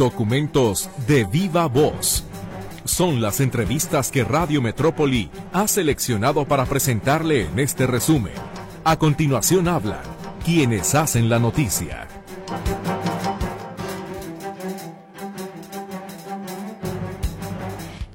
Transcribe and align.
Documentos 0.00 0.88
de 1.06 1.24
viva 1.24 1.66
voz. 1.66 2.24
Son 2.86 3.20
las 3.20 3.38
entrevistas 3.38 4.10
que 4.10 4.24
Radio 4.24 4.62
Metrópoli 4.62 5.28
ha 5.52 5.68
seleccionado 5.68 6.46
para 6.46 6.64
presentarle 6.64 7.44
en 7.44 7.58
este 7.58 7.86
resumen. 7.86 8.32
A 8.82 8.98
continuación 8.98 9.68
hablan 9.68 10.00
quienes 10.42 10.94
hacen 10.94 11.28
la 11.28 11.38
noticia. 11.38 12.08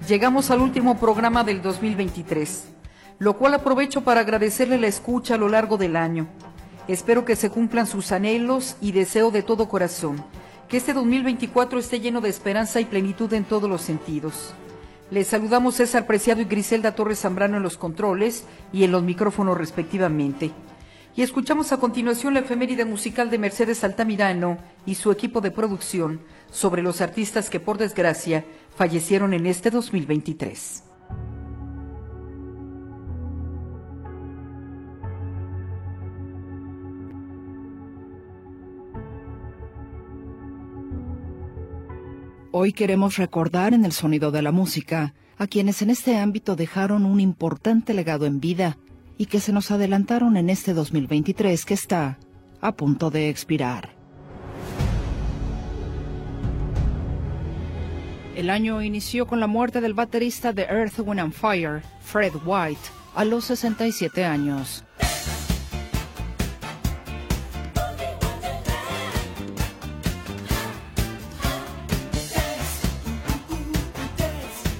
Llegamos 0.07 0.49
al 0.49 0.61
último 0.61 0.97
programa 0.97 1.43
del 1.43 1.61
2023, 1.61 2.63
lo 3.19 3.37
cual 3.37 3.53
aprovecho 3.53 4.01
para 4.01 4.21
agradecerle 4.21 4.79
la 4.79 4.87
escucha 4.87 5.35
a 5.35 5.37
lo 5.37 5.49
largo 5.49 5.77
del 5.77 5.95
año. 5.95 6.25
Espero 6.87 7.25
que 7.25 7.35
se 7.35 7.51
cumplan 7.51 7.85
sus 7.85 8.11
anhelos 8.11 8.75
y 8.81 8.91
deseo 8.91 9.29
de 9.29 9.43
todo 9.43 9.69
corazón 9.69 10.23
que 10.69 10.77
este 10.77 10.93
2024 10.93 11.79
esté 11.79 11.99
lleno 11.99 12.21
de 12.21 12.29
esperanza 12.29 12.79
y 12.79 12.85
plenitud 12.85 13.31
en 13.33 13.43
todos 13.43 13.69
los 13.69 13.81
sentidos. 13.81 14.53
Les 15.11 15.27
saludamos 15.27 15.75
César 15.75 16.07
Preciado 16.07 16.41
y 16.41 16.45
Griselda 16.45 16.95
Torres 16.95 17.19
Zambrano 17.19 17.57
en 17.57 17.63
los 17.63 17.77
controles 17.77 18.45
y 18.73 18.83
en 18.83 18.91
los 18.91 19.03
micrófonos 19.03 19.57
respectivamente. 19.57 20.51
Y 21.15 21.21
escuchamos 21.21 21.71
a 21.71 21.77
continuación 21.77 22.33
la 22.33 22.41
efeméride 22.41 22.83
musical 22.83 23.29
de 23.29 23.37
Mercedes 23.37 23.83
Altamirano 23.83 24.57
y 24.85 24.95
su 24.95 25.11
equipo 25.11 25.39
de 25.41 25.51
producción 25.51 26.21
sobre 26.51 26.81
los 26.81 26.99
artistas 27.01 27.49
que 27.49 27.59
por 27.59 27.77
desgracia 27.77 28.43
fallecieron 28.75 29.33
en 29.33 29.45
este 29.45 29.69
2023. 29.69 30.94
Hoy 42.57 42.71
queremos 42.71 43.17
recordar 43.17 43.73
en 43.73 43.83
el 43.83 43.91
sonido 43.91 44.31
de 44.31 44.41
la 44.41 44.53
música 44.53 45.13
a 45.37 45.45
quienes 45.45 45.81
en 45.81 45.89
este 45.89 46.15
ámbito 46.15 46.55
dejaron 46.55 47.03
un 47.03 47.19
importante 47.19 47.93
legado 47.93 48.25
en 48.25 48.39
vida 48.39 48.77
y 49.17 49.25
que 49.25 49.41
se 49.41 49.51
nos 49.51 49.71
adelantaron 49.71 50.37
en 50.37 50.49
este 50.49 50.73
2023 50.73 51.65
que 51.65 51.73
está 51.73 52.17
a 52.61 52.71
punto 52.71 53.11
de 53.11 53.27
expirar. 53.27 53.89
El 58.37 58.49
año 58.49 58.81
inició 58.81 59.27
con 59.27 59.41
la 59.41 59.47
muerte 59.47 59.81
del 59.81 59.93
baterista 59.93 60.53
de 60.53 60.61
Earth, 60.61 60.97
Wind 60.99 61.19
and 61.19 61.33
Fire, 61.33 61.81
Fred 62.05 62.31
White, 62.45 62.79
a 63.15 63.25
los 63.25 63.43
67 63.43 64.23
años. 64.23 64.85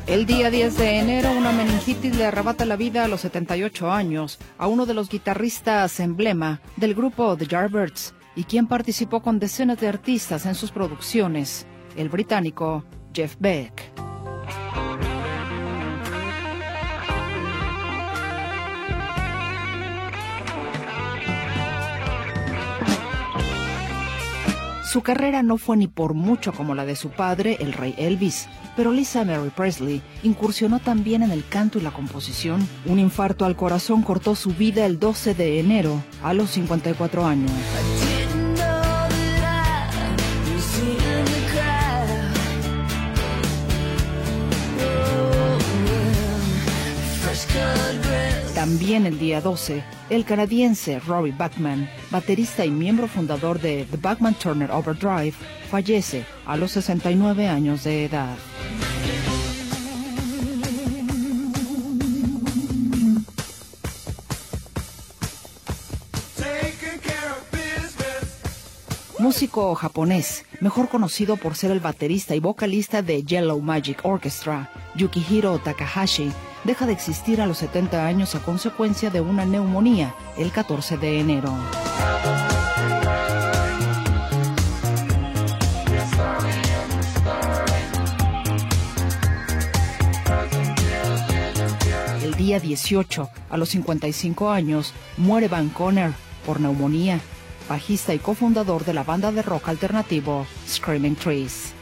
El 0.08 0.28
día 0.28 0.52
10 0.52 0.78
de 0.78 1.00
enero, 1.00 1.32
una 1.32 1.52
meningitis 1.52 2.16
le 2.16 2.28
arrebata 2.28 2.64
la 2.66 2.76
vida 2.76 3.04
a 3.04 3.08
los 3.08 3.22
78 3.22 3.92
años 3.92 4.38
a 4.60 4.68
uno 4.68 4.86
de 4.86 4.94
los 4.94 5.10
guitarristas 5.10 6.00
emblema 6.00 6.62
del 6.78 6.94
grupo 6.94 7.36
The 7.36 7.48
Yardbirds 7.48 8.14
y 8.36 8.44
quien 8.44 8.68
participó 8.68 9.24
con 9.24 9.40
decenas 9.40 9.80
de 9.80 9.88
artistas 9.88 10.46
en 10.46 10.54
sus 10.54 10.70
producciones, 10.70 11.66
el 11.98 12.10
británico 12.10 12.86
Jeff 13.16 13.36
Beck. 13.40 14.05
Su 24.96 25.02
carrera 25.02 25.44
no 25.44 25.58
fue 25.58 25.76
ni 25.76 25.90
por 25.90 26.14
mucho 26.14 26.54
como 26.54 26.74
la 26.74 26.86
de 26.86 26.96
su 26.96 27.10
padre, 27.10 27.58
el 27.60 27.74
rey 27.74 27.94
Elvis, 27.98 28.48
pero 28.78 28.94
Lisa 28.94 29.26
Mary 29.26 29.52
Presley 29.54 30.02
incursionó 30.24 30.80
también 30.80 31.22
en 31.22 31.32
el 31.32 31.46
canto 31.46 31.78
y 31.78 31.82
la 31.82 31.92
composición. 31.92 32.66
Un 32.86 33.00
infarto 33.00 33.44
al 33.44 33.58
corazón 33.58 34.04
cortó 34.04 34.36
su 34.36 34.52
vida 34.52 34.86
el 34.86 34.98
12 34.98 35.34
de 35.34 35.60
enero, 35.60 36.02
a 36.24 36.34
los 36.34 36.52
54 36.52 37.26
años. 37.26 37.52
También 48.66 49.06
el 49.06 49.20
día 49.20 49.42
12, 49.42 49.84
el 50.10 50.26
canadiense 50.26 50.98
Robbie 50.98 51.36
Bachman, 51.38 51.88
baterista 52.10 52.66
y 52.66 52.72
miembro 52.72 53.08
fundador 53.08 53.62
de 53.62 53.86
The 53.92 53.98
Bachman 53.98 54.34
Turner 54.34 54.72
Overdrive, 54.72 55.36
fallece 55.70 56.26
a 56.48 56.58
los 56.58 56.72
69 56.72 57.48
años 57.48 57.84
de 57.84 58.06
edad. 58.06 58.36
músico 69.20 69.74
japonés, 69.76 70.46
mejor 70.60 70.88
conocido 70.88 71.36
por 71.36 71.56
ser 71.56 71.72
el 71.72 71.80
baterista 71.80 72.36
y 72.36 72.40
vocalista 72.40 73.02
de 73.02 73.24
Yellow 73.24 73.60
Magic 73.60 74.00
Orchestra, 74.04 74.72
Yukihiro 74.96 75.60
Takahashi, 75.60 76.32
deja 76.66 76.86
de 76.88 76.94
existir 76.94 77.42
a 77.42 77.46
los 77.46 77.60
70 77.60 78.06
años 78.06 78.36
a 78.36 78.40
consecuencia 78.40 79.10
de 79.10 79.22
una 79.22 79.46
neumonía 79.46 80.16
el 80.38 80.52
14 80.52 80.98
de 80.98 81.20
enero. 81.20 81.54
El 92.24 92.34
día 92.34 92.60
18, 92.60 93.30
a 93.50 93.58
los 93.58 93.70
55 93.70 94.50
años, 94.50 94.94
muere 95.18 95.48
Van 95.48 95.70
Conner 95.70 96.14
por 96.46 96.60
neumonía, 96.60 97.20
bajista 97.70 98.14
y 98.14 98.20
cofundador 98.20 98.86
de 98.86 98.94
la 98.94 99.04
banda 99.04 99.32
de 99.32 99.42
rock 99.42 99.70
alternativo 99.70 100.46
Screaming 100.68 101.16
Trees. 101.16 101.75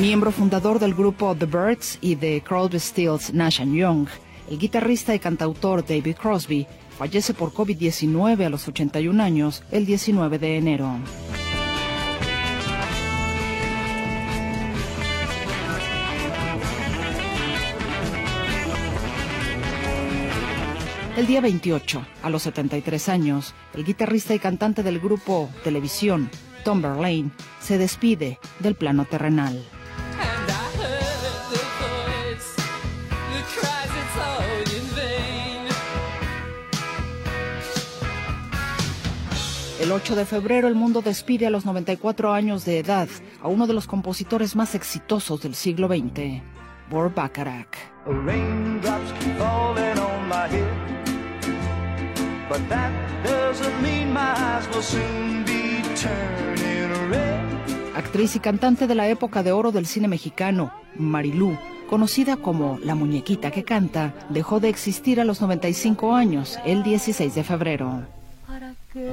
Miembro 0.00 0.32
fundador 0.32 0.80
del 0.80 0.92
grupo 0.92 1.36
The 1.36 1.46
Birds 1.46 1.98
y 2.00 2.16
de 2.16 2.42
Crosby, 2.42 2.80
Stills, 2.80 3.32
Nash 3.32 3.62
Young, 3.62 4.08
el 4.50 4.58
guitarrista 4.58 5.14
y 5.14 5.20
cantautor 5.20 5.86
David 5.86 6.16
Crosby 6.16 6.66
fallece 6.98 7.32
por 7.32 7.52
COVID-19 7.52 8.44
a 8.44 8.48
los 8.48 8.66
81 8.66 9.22
años 9.22 9.62
el 9.70 9.86
19 9.86 10.40
de 10.40 10.56
enero. 10.56 10.90
El 21.16 21.28
día 21.28 21.40
28, 21.40 22.04
a 22.24 22.30
los 22.30 22.42
73 22.42 23.08
años, 23.08 23.54
el 23.74 23.84
guitarrista 23.84 24.34
y 24.34 24.40
cantante 24.40 24.82
del 24.82 24.98
grupo 24.98 25.48
Televisión, 25.62 26.28
Tom 26.64 26.82
Verlaine, 26.82 27.30
se 27.60 27.78
despide 27.78 28.40
del 28.58 28.74
plano 28.74 29.04
terrenal. 29.04 29.64
El 39.84 39.92
8 39.92 40.16
de 40.16 40.24
febrero 40.24 40.66
el 40.66 40.74
mundo 40.74 41.02
despide 41.02 41.46
a 41.46 41.50
los 41.50 41.66
94 41.66 42.32
años 42.32 42.64
de 42.64 42.78
edad 42.78 43.06
a 43.42 43.48
uno 43.48 43.66
de 43.66 43.74
los 43.74 43.86
compositores 43.86 44.56
más 44.56 44.74
exitosos 44.74 45.42
del 45.42 45.54
siglo 45.54 45.88
XX, 45.88 46.40
Burt 46.88 47.14
Bacharach. 47.14 47.68
Actriz 57.94 58.36
y 58.36 58.40
cantante 58.40 58.86
de 58.86 58.94
la 58.94 59.08
época 59.10 59.42
de 59.42 59.52
oro 59.52 59.70
del 59.70 59.84
cine 59.84 60.08
mexicano, 60.08 60.72
Marilú, 60.96 61.58
conocida 61.90 62.38
como 62.38 62.78
la 62.82 62.94
muñequita 62.94 63.50
que 63.50 63.64
canta, 63.64 64.14
dejó 64.30 64.60
de 64.60 64.70
existir 64.70 65.20
a 65.20 65.24
los 65.26 65.42
95 65.42 66.14
años, 66.14 66.58
el 66.64 66.82
16 66.82 67.34
de 67.34 67.44
febrero. 67.44 68.06
¿Para 68.46 68.72
qué 68.90 69.10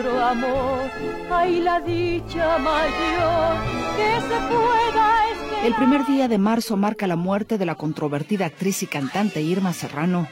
quizá 0.00 0.08
en 0.08 0.16
otro 0.16 0.24
amor 0.24 0.90
hay 1.30 1.60
la 1.60 1.80
dicha 1.80 2.58
mayor 2.58 3.56
que 3.96 4.20
se 4.20 4.40
pueda 4.48 5.64
El 5.64 5.74
primer 5.74 6.06
día 6.06 6.28
de 6.28 6.38
marzo 6.38 6.76
marca 6.76 7.06
la 7.06 7.16
muerte 7.16 7.58
de 7.58 7.66
la 7.66 7.74
controvertida 7.74 8.46
actriz 8.46 8.82
y 8.82 8.86
cantante 8.86 9.42
Irma 9.42 9.72
Serrano. 9.72 10.28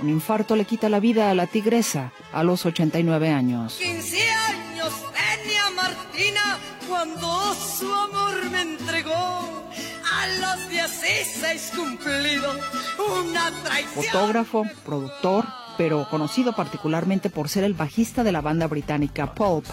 Un 0.00 0.08
infarto 0.08 0.56
le 0.56 0.64
quita 0.64 0.88
la 0.88 1.00
vida 1.00 1.30
a 1.30 1.34
la 1.34 1.46
tigresa 1.46 2.12
a 2.32 2.42
los 2.42 2.64
89 2.64 3.28
años. 3.30 3.76
15 3.78 4.30
años 4.30 4.92
tenía 5.12 5.70
Martina 5.76 6.58
cuando 6.88 7.54
su 7.54 7.92
amor 7.92 8.50
me 8.50 8.62
entregó 8.62 9.14
a 9.14 10.26
los 10.40 10.68
16 10.70 11.72
cumplidos, 11.76 12.56
una 12.98 13.50
traición. 13.62 14.04
Fotógrafo, 14.04 14.64
productor, 14.84 15.46
pero 15.76 16.06
conocido 16.08 16.52
particularmente 16.54 17.30
por 17.30 17.48
ser 17.48 17.64
el 17.64 17.74
bajista 17.74 18.24
de 18.24 18.32
la 18.32 18.40
banda 18.40 18.66
británica 18.66 19.34
Pulp, 19.34 19.66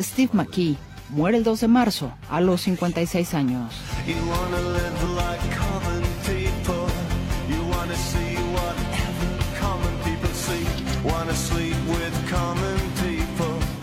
Steve 0.00 0.30
McKee, 0.32 0.76
muere 1.10 1.38
el 1.38 1.44
2 1.44 1.60
de 1.60 1.68
marzo 1.68 2.12
a 2.28 2.40
los 2.40 2.62
56 2.62 3.34
años. 3.34 3.74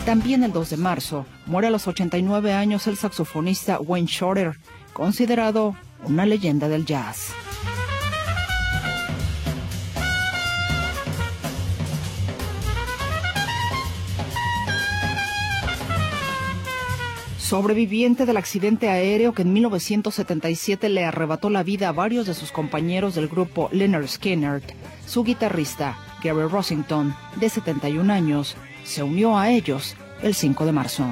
También 0.06 0.44
el 0.44 0.52
2 0.52 0.70
de 0.72 0.78
marzo 0.78 1.26
muere 1.46 1.68
a 1.68 1.72
los 1.72 1.88
89 1.88 2.54
años 2.54 2.88
el 2.88 2.98
saxofonista 2.98 3.80
Wayne 3.80 4.08
Shorter, 4.08 4.58
considerado 4.94 5.76
una 6.04 6.26
leyenda 6.26 6.68
del 6.68 6.86
jazz. 6.86 7.34
Sobreviviente 17.52 18.26
del 18.26 18.38
accidente 18.38 18.88
aéreo 18.88 19.34
que 19.34 19.42
en 19.42 19.52
1977 19.52 20.88
le 20.88 21.04
arrebató 21.04 21.50
la 21.50 21.64
vida 21.64 21.90
a 21.90 21.92
varios 21.92 22.26
de 22.26 22.34
sus 22.34 22.50
compañeros 22.50 23.14
del 23.14 23.28
grupo 23.28 23.68
Leonard 23.74 24.08
Skinner, 24.08 24.64
su 25.06 25.26
guitarrista, 25.26 25.98
Gary 26.24 26.48
Rossington, 26.48 27.14
de 27.36 27.50
71 27.50 28.14
años, 28.14 28.56
se 28.86 29.04
unió 29.04 29.38
a 29.38 29.50
ellos 29.50 29.98
el 30.24 30.34
5 30.34 30.66
de 30.66 30.72
marzo. 30.72 31.06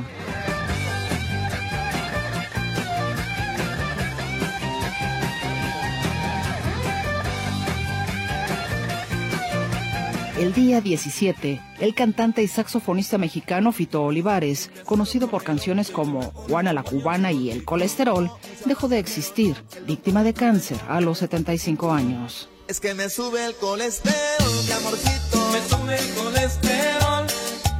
El 10.39 10.53
día 10.53 10.79
17, 10.79 11.61
el 11.81 11.93
cantante 11.93 12.41
y 12.41 12.47
saxofonista 12.47 13.17
mexicano 13.17 13.73
Fito 13.73 14.03
Olivares, 14.03 14.71
conocido 14.85 15.29
por 15.29 15.43
canciones 15.43 15.91
como 15.91 16.31
Juana 16.31 16.71
la 16.71 16.83
Cubana 16.83 17.33
y 17.33 17.51
El 17.51 17.65
Colesterol, 17.65 18.31
dejó 18.63 18.87
de 18.87 18.99
existir, 18.99 19.57
víctima 19.85 20.23
de 20.23 20.33
cáncer 20.33 20.77
a 20.87 21.01
los 21.01 21.17
75 21.17 21.91
años. 21.91 22.47
Es 22.69 22.79
que 22.79 22.93
me 22.93 23.09
sube 23.09 23.43
el 23.43 23.53
colesterol, 23.55 24.63
mi 24.65 24.71
amorcito. 24.71 25.51
Me 25.51 25.59
sube 25.67 25.99
el 25.99 26.13
colesterol. 26.13 27.27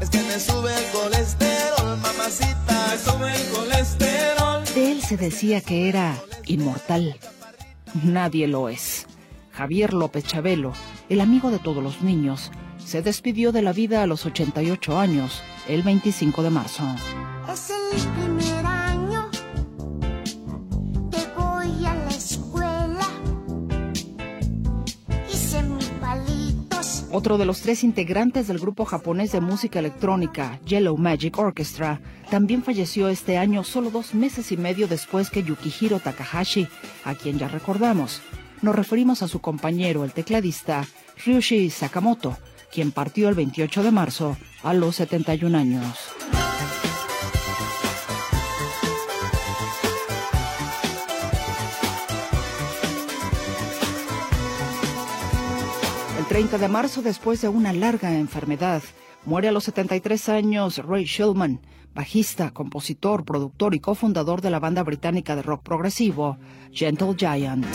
Es 0.01 0.09
que 0.09 0.21
me 0.23 0.37
sube 0.37 0.77
el 0.77 0.91
colesterol, 0.91 1.97
mamacita. 1.99 2.87
Me 2.89 2.97
sube 2.97 3.35
el 3.35 3.49
colesterol. 3.53 4.65
De 4.75 4.91
él 4.91 5.01
se 5.01 5.15
decía 5.15 5.61
que 5.61 5.87
era 5.87 6.13
inmortal. 6.45 7.17
Nadie 8.03 8.47
lo 8.47 8.67
es. 8.67 9.05
Javier 9.59 9.91
López 9.91 10.23
Chabelo, 10.23 10.71
el 11.09 11.19
amigo 11.19 11.51
de 11.51 11.59
todos 11.59 11.83
los 11.83 12.01
niños, 12.01 12.49
se 12.77 13.01
despidió 13.01 13.51
de 13.51 13.61
la 13.61 13.73
vida 13.73 14.01
a 14.01 14.07
los 14.07 14.25
88 14.25 14.97
años, 14.97 15.43
el 15.67 15.83
25 15.83 16.43
de 16.43 16.49
marzo. 16.49 16.83
Es 17.51 17.69
el 17.69 17.99
primer 18.13 18.65
año 18.65 19.29
que 21.11 21.27
voy 21.37 21.85
a 21.85 21.93
la 21.93 22.07
escuela. 22.07 23.05
Hice 25.29 25.61
mis 25.63 25.89
palitos. 25.99 27.03
Otro 27.11 27.37
de 27.37 27.43
los 27.43 27.59
tres 27.59 27.83
integrantes 27.83 28.47
del 28.47 28.59
grupo 28.59 28.85
japonés 28.85 29.33
de 29.33 29.41
música 29.41 29.79
electrónica, 29.79 30.57
Yellow 30.63 30.95
Magic 30.95 31.37
Orchestra, 31.37 31.99
también 32.31 32.63
falleció 32.63 33.09
este 33.09 33.37
año 33.37 33.65
solo 33.65 33.91
dos 33.91 34.13
meses 34.13 34.53
y 34.53 34.57
medio 34.57 34.87
después 34.87 35.29
que 35.29 35.43
Yukihiro 35.43 35.99
Takahashi, 35.99 36.69
a 37.03 37.13
quien 37.13 37.37
ya 37.37 37.49
recordamos, 37.49 38.21
nos 38.61 38.75
referimos 38.75 39.23
a 39.23 39.27
su 39.27 39.39
compañero, 39.39 40.03
el 40.03 40.13
tecladista 40.13 40.85
Ryushi 41.25 41.69
Sakamoto, 41.69 42.37
quien 42.71 42.91
partió 42.91 43.29
el 43.29 43.35
28 43.35 43.83
de 43.83 43.91
marzo 43.91 44.37
a 44.63 44.73
los 44.73 44.95
71 44.97 45.57
años. 45.57 45.97
El 56.17 56.25
30 56.25 56.57
de 56.57 56.67
marzo, 56.67 57.01
después 57.01 57.41
de 57.41 57.47
una 57.47 57.73
larga 57.73 58.13
enfermedad, 58.15 58.83
muere 59.25 59.47
a 59.47 59.51
los 59.51 59.63
73 59.63 60.29
años 60.29 60.77
Ray 60.77 61.05
Shulman, 61.05 61.61
bajista, 61.95 62.51
compositor, 62.51 63.25
productor 63.25 63.73
y 63.73 63.79
cofundador 63.79 64.41
de 64.41 64.51
la 64.51 64.59
banda 64.59 64.83
británica 64.83 65.35
de 65.35 65.41
rock 65.41 65.63
progresivo 65.63 66.37
Gentle 66.71 67.15
Giant. 67.17 67.65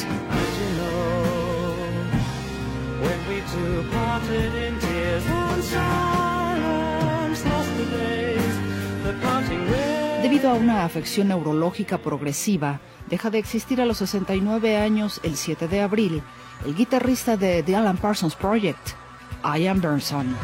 Debido 10.23 10.51
a 10.51 10.55
una 10.55 10.85
afección 10.85 11.29
neurológica 11.29 11.99
progresiva, 11.99 12.81
deja 13.09 13.31
de 13.31 13.39
existir 13.39 13.81
a 13.81 13.85
los 13.85 13.99
69 13.99 14.77
años 14.77 15.21
el 15.23 15.37
7 15.37 15.69
de 15.69 15.81
abril. 15.83 16.23
El 16.65 16.75
guitarrista 16.75 17.37
de 17.37 17.63
The 17.63 17.77
Alan 17.77 17.99
Parsons 17.99 18.35
Project, 18.35 18.91
Ian 19.45 19.81
Burnson. 19.81 20.35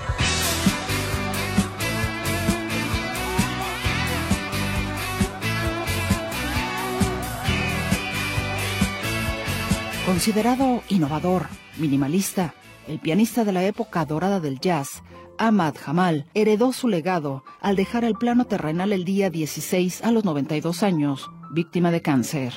Considerado 10.05 10.83
innovador, 10.89 11.47
minimalista, 11.79 12.53
el 12.91 12.99
pianista 12.99 13.45
de 13.45 13.53
la 13.53 13.65
época 13.65 14.05
dorada 14.05 14.41
del 14.41 14.59
jazz, 14.59 15.05
Ahmad 15.39 15.77
Jamal, 15.79 16.27
heredó 16.35 16.73
su 16.73 16.89
legado 16.89 17.45
al 17.61 17.77
dejar 17.77 18.03
el 18.03 18.15
plano 18.15 18.47
terrenal 18.47 18.93
el 18.93 19.05
día 19.05 19.31
16 19.31 20.03
a 20.03 20.11
los 20.11 20.25
92 20.25 20.83
años, 20.83 21.31
víctima 21.53 21.93
de 21.93 22.03
cáncer. 22.03 22.53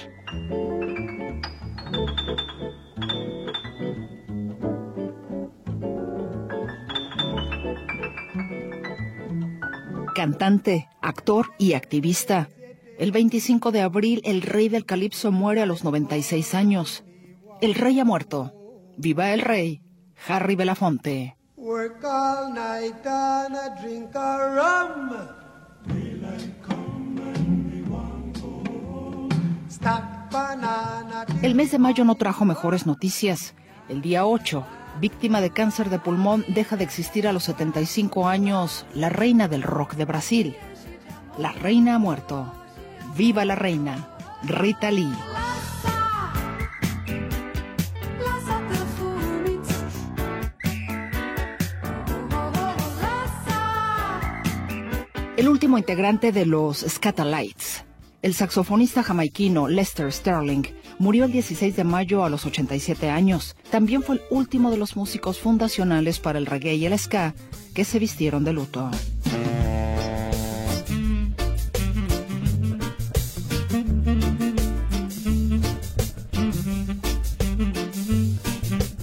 Cantante, 10.16 10.90
actor 11.00 11.52
y 11.60 11.74
activista. 11.74 12.50
El 12.98 13.12
25 13.12 13.72
de 13.72 13.82
abril, 13.82 14.22
el 14.26 14.42
rey 14.42 14.68
del 14.68 14.86
calipso 14.86 15.32
muere 15.32 15.62
a 15.62 15.68
los 15.68 15.84
96 15.84 16.56
años. 16.56 17.04
El 17.62 17.76
rey 17.76 18.00
ha 18.00 18.06
muerto. 18.06 18.52
Viva 18.98 19.32
el 19.34 19.42
rey, 19.42 19.84
Harry 20.28 20.56
Belafonte. 20.56 21.36
El 31.42 31.56
mes 31.56 31.72
de 31.72 31.80
mayo 31.80 32.06
no 32.06 32.16
trajo 32.16 32.46
mejores 32.46 32.86
noticias. 32.86 33.54
El 33.90 34.02
día 34.02 34.26
8, 34.26 34.66
víctima 35.02 35.42
de 35.42 35.50
cáncer 35.50 35.90
de 35.90 36.00
pulmón, 36.00 36.46
deja 36.48 36.78
de 36.78 36.84
existir 36.84 37.28
a 37.28 37.34
los 37.34 37.44
75 37.44 38.28
años 38.28 38.86
la 38.94 39.10
reina 39.10 39.48
del 39.48 39.62
rock 39.62 39.96
de 39.96 40.06
Brasil. 40.06 40.56
La 41.38 41.52
reina 41.52 41.96
ha 41.96 42.00
muerto. 42.00 42.52
¡Viva 43.16 43.46
la 43.46 43.56
reina! 43.56 44.08
Rita 44.44 44.92
Lee. 44.92 45.14
El 55.44 55.50
último 55.50 55.78
integrante 55.78 56.32
de 56.32 56.46
los 56.46 56.86
Scatalites, 56.88 57.84
el 58.22 58.34
saxofonista 58.34 59.04
jamaiquino 59.04 59.68
Lester 59.68 60.10
Sterling, 60.10 60.64
murió 61.00 61.26
el 61.26 61.34
16 61.34 61.76
de 61.76 61.84
mayo 61.84 62.24
a 62.24 62.30
los 62.30 62.46
87 62.46 63.10
años. 63.10 63.54
También 63.70 64.04
fue 64.04 64.16
el 64.16 64.22
último 64.30 64.72
de 64.72 64.78
los 64.78 64.96
músicos 64.96 65.40
fundacionales 65.40 66.20
para 66.20 66.40
el 66.40 66.46
reggae 66.46 66.76
y 66.76 66.86
el 66.86 66.98
ska 66.98 67.36
que 67.74 67.84
se 67.84 68.00
vistieron 68.00 68.46
de 68.46 68.54
luto. 68.54 68.90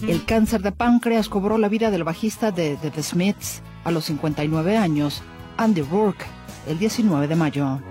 El 0.08 0.24
cáncer 0.24 0.62
de 0.62 0.72
páncreas 0.72 1.28
cobró 1.28 1.58
la 1.58 1.68
vida 1.68 1.90
del 1.90 2.04
bajista 2.04 2.50
de 2.50 2.76
The 2.76 3.02
Smiths 3.02 3.60
a 3.84 3.90
los 3.90 4.06
59 4.06 4.78
años 4.78 5.22
Andy 5.60 5.82
Rourke 5.82 6.24
el 6.66 6.78
19 6.78 7.28
de 7.28 7.36
mayo. 7.36 7.82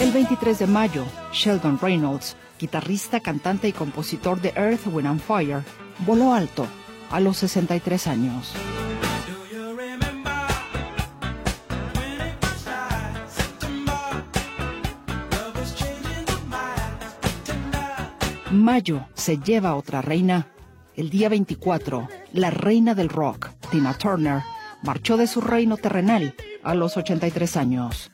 El 0.00 0.12
23 0.12 0.58
de 0.60 0.66
mayo, 0.66 1.04
Sheldon 1.34 1.78
Reynolds, 1.78 2.36
guitarrista, 2.58 3.20
cantante 3.20 3.68
y 3.68 3.72
compositor 3.72 4.40
de 4.40 4.54
Earth, 4.56 4.86
Wind 4.86 5.06
and 5.06 5.20
Fire, 5.20 5.62
voló 6.06 6.32
alto 6.32 6.66
a 7.10 7.20
los 7.20 7.36
63 7.36 8.06
años. 8.06 8.54
Mayo 18.50 19.06
se 19.12 19.36
lleva 19.36 19.74
otra 19.74 20.00
reina. 20.00 20.46
El 20.96 21.10
día 21.10 21.28
24, 21.28 22.08
la 22.32 22.50
reina 22.50 22.94
del 22.94 23.10
rock, 23.10 23.50
Tina 23.70 23.92
Turner, 23.92 24.42
marchó 24.82 25.18
de 25.18 25.26
su 25.26 25.42
reino 25.42 25.76
terrenal 25.76 26.34
a 26.62 26.74
los 26.74 26.96
83 26.96 27.56
años. 27.58 28.10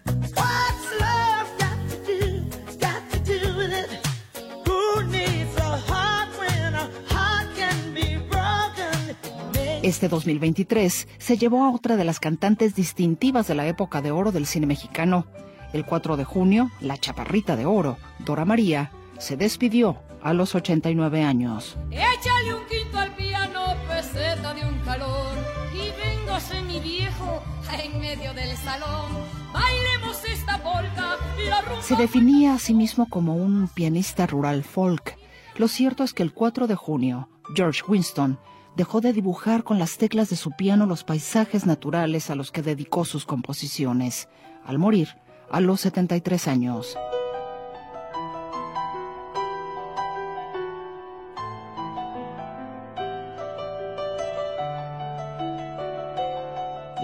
Este 9.83 10.09
2023 10.09 11.09
se 11.17 11.39
llevó 11.39 11.63
a 11.63 11.71
otra 11.71 11.97
de 11.97 12.05
las 12.05 12.19
cantantes 12.19 12.75
distintivas 12.75 13.47
de 13.47 13.55
la 13.55 13.69
época 13.69 14.03
de 14.03 14.11
oro 14.11 14.33
del 14.33 14.47
cine 14.47 14.67
mexicano. 14.67 15.27
El 15.73 15.85
4 15.87 16.17
de 16.17 16.25
junio, 16.25 16.73
la 16.81 16.97
chaparrita 16.97 17.55
de 17.55 17.67
oro, 17.67 17.99
Dora 18.19 18.45
María, 18.45 18.91
se 19.19 19.37
despidió 19.37 19.99
a 20.23 20.33
los 20.33 20.55
89 20.55 21.23
años. 21.23 21.77
Échale 21.91 22.55
un 22.55 22.65
quinto 22.67 22.99
al 22.99 23.15
piano, 23.15 23.61
peseta 23.89 24.55
de 24.55 24.67
un 24.67 24.79
calor, 24.81 25.37
y 25.75 25.91
véngase 26.01 26.63
mi 26.63 26.81
viejo 26.81 27.43
en 27.83 28.01
medio 28.01 28.33
del 28.35 28.57
salón. 28.57 29.13
Bailemos 29.53 30.25
esta 30.25 30.59
polka 30.59 31.17
y 31.43 31.49
la 31.49 31.61
rumba... 31.63 31.83
Se 31.83 31.97
definía 31.97 32.55
a 32.55 32.59
sí 32.59 32.75
mismo 32.75 33.07
como 33.09 33.37
un 33.37 33.69
pianista 33.69 34.27
rural 34.27 34.65
folk. 34.65 35.17
Lo 35.57 35.69
cierto 35.69 36.03
es 36.05 36.13
que 36.15 36.23
el 36.23 36.33
4 36.33 36.67
de 36.67 36.75
junio, 36.75 37.29
George 37.55 37.83
Winston 37.87 38.39
dejó 38.77 39.01
de 39.01 39.13
dibujar 39.13 39.63
con 39.63 39.79
las 39.79 39.99
teclas 39.99 40.31
de 40.31 40.37
su 40.37 40.51
piano 40.53 40.87
los 40.87 41.05
paisajes 41.05 41.67
naturales 41.67 42.31
a 42.31 42.35
los 42.35 42.51
que 42.51 42.63
dedicó 42.63 43.05
sus 43.05 43.25
composiciones, 43.25 44.29
al 44.65 44.79
morir 44.79 45.17
a 45.51 45.61
los 45.61 45.83
73 45.83 46.49
años. 46.49 46.97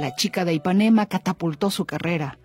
La 0.00 0.14
chica 0.14 0.46
de 0.46 0.54
Ipanema 0.54 1.04
catapultó 1.04 1.70
su 1.70 1.84
carrera. 1.84 2.38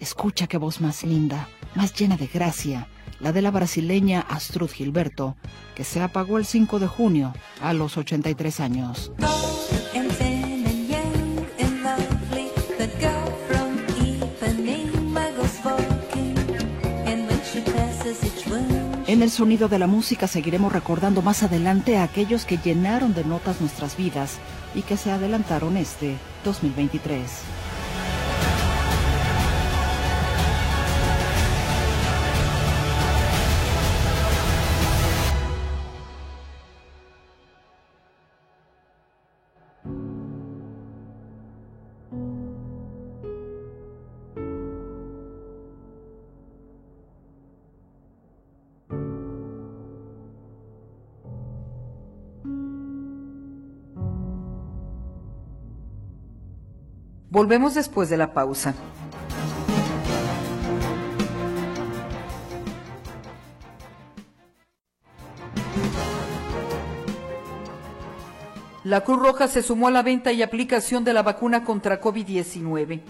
Escucha 0.00 0.48
qué 0.48 0.58
voz 0.58 0.80
más 0.80 1.04
linda, 1.04 1.48
más 1.76 1.94
llena 1.94 2.16
de 2.16 2.26
gracia, 2.26 2.88
la 3.20 3.30
de 3.30 3.40
la 3.40 3.52
brasileña 3.52 4.26
Astrud 4.28 4.68
Gilberto, 4.68 5.36
que 5.76 5.84
se 5.84 6.02
apagó 6.02 6.38
el 6.38 6.44
5 6.44 6.80
de 6.80 6.88
junio 6.88 7.34
a 7.62 7.72
los 7.72 7.96
83 7.96 8.58
años. 8.58 9.12
En 19.18 19.22
el 19.22 19.30
sonido 19.30 19.68
de 19.68 19.80
la 19.80 19.88
música 19.88 20.28
seguiremos 20.28 20.72
recordando 20.72 21.22
más 21.22 21.42
adelante 21.42 21.96
a 21.96 22.04
aquellos 22.04 22.44
que 22.44 22.56
llenaron 22.56 23.14
de 23.14 23.24
notas 23.24 23.60
nuestras 23.60 23.96
vidas 23.96 24.38
y 24.76 24.82
que 24.82 24.96
se 24.96 25.10
adelantaron 25.10 25.76
este 25.76 26.14
2023. 26.44 27.57
Volvemos 57.30 57.74
después 57.74 58.08
de 58.08 58.16
la 58.16 58.32
pausa. 58.32 58.74
La 68.84 69.02
Cruz 69.02 69.18
Roja 69.18 69.48
se 69.48 69.62
sumó 69.62 69.88
a 69.88 69.90
la 69.90 70.02
venta 70.02 70.32
y 70.32 70.42
aplicación 70.42 71.04
de 71.04 71.12
la 71.12 71.22
vacuna 71.22 71.64
contra 71.64 72.00
COVID-19. 72.00 73.02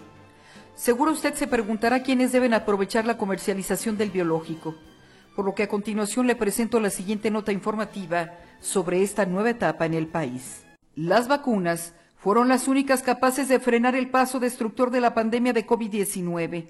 Seguro 0.74 1.12
usted 1.12 1.34
se 1.34 1.46
preguntará 1.46 2.02
quiénes 2.02 2.32
deben 2.32 2.54
aprovechar 2.54 3.04
la 3.04 3.16
comercialización 3.16 3.96
del 3.96 4.10
biológico, 4.10 4.74
por 5.36 5.44
lo 5.44 5.54
que 5.54 5.62
a 5.62 5.68
continuación 5.68 6.26
le 6.26 6.34
presento 6.34 6.80
la 6.80 6.90
siguiente 6.90 7.30
nota 7.30 7.52
informativa 7.52 8.32
sobre 8.58 9.04
esta 9.04 9.24
nueva 9.26 9.50
etapa 9.50 9.86
en 9.86 9.94
el 9.94 10.08
país. 10.08 10.64
Las 10.96 11.28
vacunas 11.28 11.94
fueron 12.18 12.48
las 12.48 12.66
únicas 12.66 13.02
capaces 13.02 13.48
de 13.48 13.60
frenar 13.60 13.94
el 13.94 14.10
paso 14.10 14.40
destructor 14.40 14.90
de 14.90 15.00
la 15.00 15.14
pandemia 15.14 15.52
de 15.52 15.66
COVID-19, 15.66 16.66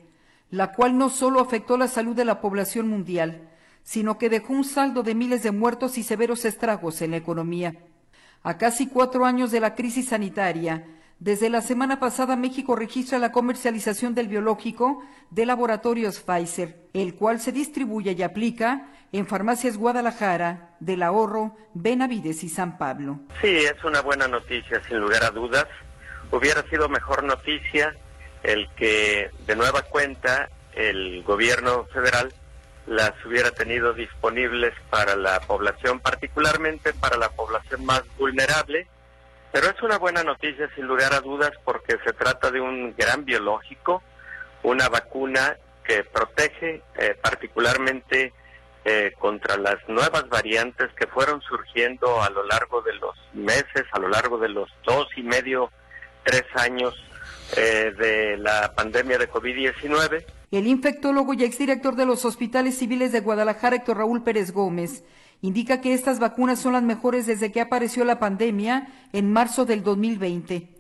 la 0.51 0.73
cual 0.73 0.99
no 0.99 1.09
solo 1.09 1.41
afectó 1.41 1.77
la 1.77 1.89
salud 1.89 2.15
de 2.15 2.27
la 2.27 2.41
población 2.41 2.89
mundial, 2.89 3.49
sino 3.83 4.19
que 4.19 4.29
dejó 4.29 4.53
un 4.53 4.65
saldo 4.65 5.03
de 5.03 5.15
miles 5.15 5.43
de 5.43 5.51
muertos 5.51 5.97
y 5.97 6.03
severos 6.03 6.45
estragos 6.45 7.01
en 7.01 7.13
la 7.13 7.17
economía. 7.17 7.75
A 8.43 8.59
casi 8.59 8.87
cuatro 8.87 9.25
años 9.25 9.51
de 9.51 9.61
la 9.61 9.75
crisis 9.75 10.09
sanitaria, 10.09 10.85
desde 11.21 11.51
la 11.51 11.63
semana 11.63 11.99
pasada 11.99 12.37
México 12.37 12.77
registra 12.77 13.19
la 13.19 13.33
comercialización 13.33 14.15
del 14.15 14.29
biológico 14.29 15.03
de 15.31 15.47
laboratorios 15.47 16.21
Pfizer, 16.21 16.89
el 16.95 17.15
cual 17.15 17.41
se 17.41 17.53
distribuye 17.53 18.13
y 18.13 18.23
aplica 18.23 18.89
en 19.13 19.27
farmacias 19.27 19.77
Guadalajara, 19.77 20.77
del 20.81 21.03
Ahorro, 21.03 21.57
Benavides 21.75 22.45
y 22.45 22.49
San 22.49 22.79
Pablo. 22.79 23.21
Sí, 23.41 23.49
es 23.49 23.83
una 23.85 24.01
buena 24.01 24.29
noticia, 24.29 24.83
sin 24.87 24.99
lugar 24.99 25.25
a 25.25 25.31
dudas. 25.31 25.67
Hubiera 26.31 26.63
sido 26.69 26.89
mejor 26.89 27.25
noticia 27.25 27.97
el 28.43 28.69
que 28.77 29.31
de 29.47 29.57
nueva 29.57 29.83
cuenta 29.83 30.51
el 30.75 31.23
gobierno 31.25 31.85
federal 31.93 32.33
las 32.87 33.13
hubiera 33.27 33.51
tenido 33.51 33.93
disponibles 33.93 34.73
para 34.89 35.17
la 35.17 35.41
población, 35.41 36.01
particularmente 36.01 36.93
para 36.95 37.17
la 37.17 37.29
población 37.31 37.85
más 37.85 38.03
vulnerable. 38.19 38.87
Pero 39.53 39.69
es 39.69 39.83
una 39.83 39.99
buena 39.99 40.23
noticia, 40.23 40.69
sin 40.75 40.87
lugar 40.87 41.15
a 41.15 41.21
dudas, 41.21 41.53
porque 41.65 41.97
se 42.05 42.13
trata 42.13 42.51
de 42.51 42.61
un 42.61 42.95
gran 42.97 43.25
biológico, 43.25 44.03
una 44.63 44.89
vacuna 44.89 45.57
que 45.85 46.05
protege 46.05 46.83
eh, 46.97 47.17
particularmente 47.23 48.33
eh, 48.85 49.13
contra 49.19 49.57
las 49.57 49.77
nuevas 49.89 50.29
variantes 50.29 50.89
que 50.95 51.07
fueron 51.07 51.41
surgiendo 51.43 52.23
a 52.23 52.31
lo 52.31 52.45
largo 52.45 52.83
de 52.83 52.95
los 52.95 53.17
meses, 53.33 53.85
a 53.93 53.99
lo 53.99 54.09
largo 54.09 54.39
de 54.39 54.51
los 54.51 54.71
dos 54.85 55.09
y 55.17 55.23
medio, 55.23 55.71
tres 56.25 56.45
años 56.55 56.95
eh, 57.57 57.93
de 57.99 58.37
la 58.37 58.75
pandemia 58.75 59.19
de 59.19 59.31
COVID-19. 59.31 60.25
El 60.51 60.67
infectólogo 60.67 61.35
y 61.35 61.45
exdirector 61.45 61.97
de 61.97 62.07
los 62.07 62.25
hospitales 62.25 62.79
civiles 62.79 63.13
de 63.13 63.21
Guadalajara, 63.21 63.77
Héctor 63.77 63.99
Raúl 63.99 64.23
Pérez 64.23 64.53
Gómez, 64.53 65.05
indica 65.43 65.81
que 65.81 65.95
estas 65.95 66.19
vacunas 66.19 66.59
son 66.61 66.73
las 66.73 66.83
mejores 66.83 67.27
desde 67.27 67.53
que 67.53 67.61
apareció 67.61 68.05
la 68.05 68.19
pandemia 68.19 68.89
en 69.13 69.33
marzo 69.33 69.65
del 69.65 69.83
2020 69.83 70.79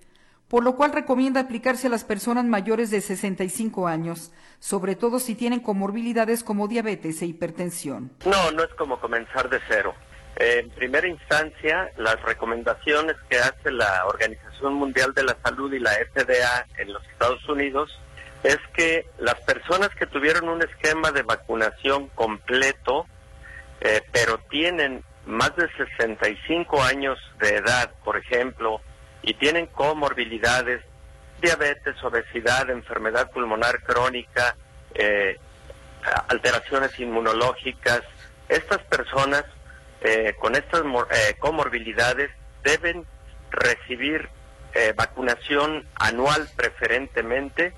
por 0.48 0.64
lo 0.64 0.76
cual 0.76 0.92
recomienda 0.92 1.40
aplicarse 1.40 1.86
a 1.86 1.90
las 1.90 2.04
personas 2.04 2.44
mayores 2.44 2.90
de 2.90 3.00
65 3.00 3.86
años, 3.86 4.32
sobre 4.58 4.96
todo 4.96 5.18
si 5.18 5.34
tienen 5.34 5.60
comorbilidades 5.60 6.42
como 6.42 6.68
diabetes 6.68 7.20
e 7.22 7.26
hipertensión. 7.26 8.10
No, 8.24 8.50
no 8.52 8.64
es 8.64 8.72
como 8.74 8.98
comenzar 8.98 9.48
de 9.50 9.60
cero. 9.68 9.94
En 10.36 10.70
primera 10.70 11.06
instancia, 11.06 11.90
las 11.96 12.20
recomendaciones 12.22 13.16
que 13.28 13.38
hace 13.38 13.70
la 13.70 14.06
Organización 14.06 14.74
Mundial 14.74 15.12
de 15.12 15.24
la 15.24 15.36
Salud 15.42 15.72
y 15.72 15.80
la 15.80 15.90
FDA 15.90 16.66
en 16.78 16.92
los 16.92 17.04
Estados 17.08 17.46
Unidos 17.48 17.90
es 18.44 18.58
que 18.74 19.06
las 19.18 19.34
personas 19.40 19.90
que 19.98 20.06
tuvieron 20.06 20.48
un 20.48 20.62
esquema 20.62 21.10
de 21.10 21.22
vacunación 21.22 22.08
completo, 22.14 23.06
eh, 23.80 24.02
pero 24.12 24.38
tienen 24.50 25.02
más 25.26 25.54
de 25.56 25.68
65 25.76 26.82
años 26.82 27.18
de 27.38 27.56
edad, 27.56 27.92
por 28.02 28.16
ejemplo, 28.16 28.80
y 29.22 29.34
tienen 29.34 29.66
comorbilidades, 29.66 30.82
diabetes, 31.40 32.02
obesidad, 32.02 32.70
enfermedad 32.70 33.30
pulmonar 33.30 33.82
crónica, 33.82 34.56
eh, 34.94 35.36
alteraciones 36.28 36.98
inmunológicas, 36.98 38.02
estas 38.48 38.78
personas 38.84 39.44
eh, 40.00 40.34
con 40.38 40.54
estas 40.54 40.82
eh, 40.82 41.36
comorbilidades 41.38 42.30
deben 42.62 43.04
recibir 43.50 44.28
vacunación 44.94 45.84
anual 45.96 46.46
preferentemente 46.54 47.72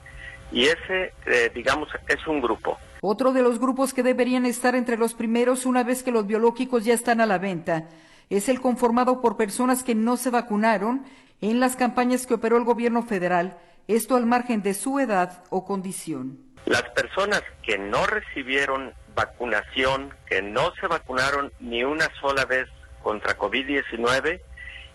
y 0.53 0.67
ese, 0.67 1.15
digamos, 1.55 1.89
es 2.09 2.27
un 2.27 2.43
grupo. 2.43 2.79
Otro 3.03 3.33
de 3.33 3.43
los 3.43 3.59
grupos 3.59 3.95
que 3.95 4.03
deberían 4.03 4.45
estar 4.45 4.75
entre 4.75 4.99
los 4.99 5.15
primeros 5.15 5.65
una 5.65 5.83
vez 5.85 6.03
que 6.03 6.11
los 6.11 6.27
biológicos 6.27 6.85
ya 6.85 6.95
están 6.95 7.21
a 7.21 7.27
la 7.27 7.39
venta 7.39 7.89
es 8.31 8.49
el 8.49 8.61
conformado 8.61 9.21
por 9.21 9.37
personas 9.37 9.83
que 9.83 9.95
no 9.95 10.17
se 10.17 10.31
vacunaron 10.31 11.05
en 11.41 11.59
las 11.59 11.77
campañas 11.77 12.27
que 12.27 12.35
operó 12.35 12.57
el 12.57 12.65
gobierno 12.65 13.03
federal, 13.03 13.59
esto 13.89 14.17
al 14.17 14.27
margen 14.27 14.63
de 14.63 14.75
su 14.75 15.01
edad 15.01 15.43
o 15.51 15.65
condición. 15.65 16.39
Las 16.67 16.83
personas 16.91 17.43
que 17.63 17.79
no 17.79 18.07
recibieron 18.07 18.95
vacunación, 19.15 20.15
que 20.27 20.43
no 20.43 20.73
se 20.81 20.87
vacunaron 20.87 21.53
ni 21.59 21.83
una 21.83 22.09
sola 22.21 22.45
vez 22.45 22.69
contra 23.03 23.37
COVID-19, 23.37 24.41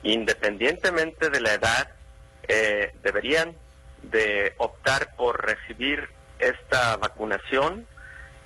independientemente 0.03 1.29
de 1.29 1.41
la 1.41 1.53
edad, 1.53 1.89
eh, 2.47 2.93
deberían 3.03 3.53
de 4.03 4.53
optar 4.57 5.15
por 5.17 5.43
recibir 5.43 6.07
esta 6.39 6.95
vacunación, 6.97 7.87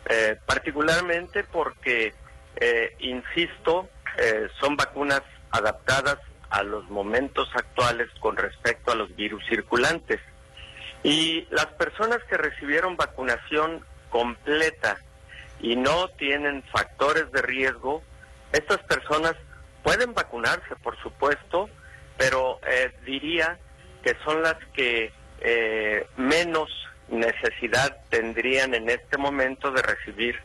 eh, 0.10 0.38
particularmente 0.46 1.44
porque, 1.44 2.14
eh, 2.56 2.96
insisto, 3.00 3.90
son 4.60 4.76
vacunas 4.76 5.22
adaptadas 5.52 6.18
a 6.50 6.64
los 6.64 6.90
momentos 6.90 7.48
actuales 7.56 8.10
con 8.20 8.36
respecto 8.36 8.92
a 8.92 8.96
los 8.96 9.16
virus 9.16 9.42
circulantes. 9.48 10.20
Y 11.04 11.48
las 11.52 11.68
personas 11.68 12.20
que 12.30 12.36
recibieron 12.36 12.98
vacunación 12.98 13.86
completa 14.10 14.98
y 15.62 15.76
no 15.76 16.10
tienen 16.10 16.64
factores 16.64 17.32
de 17.32 17.42
riesgo, 17.42 18.04
estas 18.52 18.80
personas 18.80 19.36
pueden 19.84 20.14
vacunarse, 20.14 20.76
por 20.84 20.98
supuesto, 21.02 21.70
pero 22.18 22.60
eh, 22.68 22.92
diría 23.06 23.58
que 24.04 24.16
son 24.26 24.42
las 24.42 24.58
que 24.74 25.12
eh, 25.42 26.08
menos 26.18 26.70
necesidad 27.12 27.98
tendrían 28.10 28.74
en 28.74 28.90
este 28.90 29.18
momento 29.18 29.72
de 29.72 29.82
recibir 29.82 30.36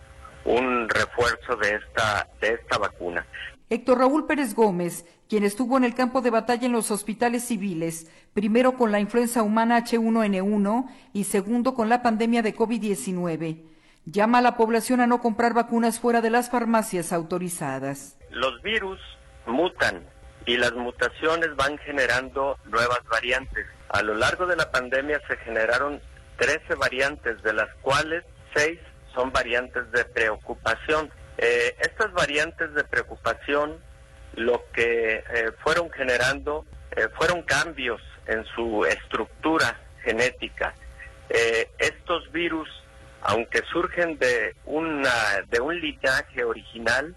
un 0.45 0.89
refuerzo 0.89 1.57
de 1.57 1.77
esta, 1.77 2.29
de 2.41 2.55
esta 2.55 2.79
vacuna. 2.79 3.27
Héctor 3.71 3.99
Raúl 3.99 4.27
Pérez 4.27 4.55
Gómez, 4.55 5.07
quien 5.29 5.43
estuvo 5.43 5.77
en 5.77 5.85
el 5.85 5.95
campo 5.95 6.21
de 6.21 6.31
batalla 6.31 6.67
en 6.67 6.73
los 6.73 6.91
hospitales 6.91 7.45
civiles, 7.45 8.11
primero 8.35 8.75
con 8.75 8.93
la 8.93 9.01
influenza 9.01 9.43
humana 9.43 9.83
H1N1 9.83 10.87
y 11.13 11.25
segundo 11.25 11.75
con 11.75 11.89
la 11.89 12.03
pandemia 12.03 12.43
de 12.43 12.55
COVID-19, 12.55 13.63
llama 14.05 14.39
a 14.39 14.43
la 14.43 14.57
población 14.57 15.01
a 15.01 15.07
no 15.07 15.21
comprar 15.21 15.55
vacunas 15.55 15.99
fuera 15.99 16.21
de 16.21 16.31
las 16.31 16.51
farmacias 16.51 17.13
autorizadas. 17.13 18.19
Los 18.31 18.61
virus 18.63 19.01
mutan 19.47 20.05
y 20.47 20.59
las 20.59 20.75
mutaciones 20.75 21.57
van 21.57 21.79
generando 21.79 22.59
nuevas 22.67 23.01
variantes. 23.11 23.67
A 23.89 24.03
lo 24.03 24.15
largo 24.15 24.47
de 24.47 24.57
la 24.57 24.71
pandemia 24.71 25.21
se 25.27 25.37
generaron 25.39 26.01
13 26.37 26.75
variantes, 26.75 27.43
de 27.43 27.53
las 27.53 27.69
cuales 27.83 28.25
6 28.55 28.79
son 29.15 29.33
variantes 29.33 29.91
de 29.93 30.05
preocupación. 30.05 31.11
Eh, 31.39 31.77
estas 31.81 32.13
variantes 32.13 32.75
de 32.75 32.85
preocupación 32.85 33.79
lo 34.35 34.65
que 34.73 35.17
eh, 35.17 35.53
fueron 35.63 35.91
generando 35.91 36.67
eh, 36.97 37.09
fueron 37.17 37.43
cambios 37.43 38.01
en 38.27 38.45
su 38.47 38.85
estructura 38.85 39.81
genética. 40.03 40.75
estos 41.79 42.31
virus, 42.33 42.69
aunque 43.23 43.63
surgen 43.73 44.19
de, 44.19 44.55
una, 44.67 45.43
de 45.49 45.61
un 45.61 45.81
linaje 45.81 46.45
original, 46.45 47.15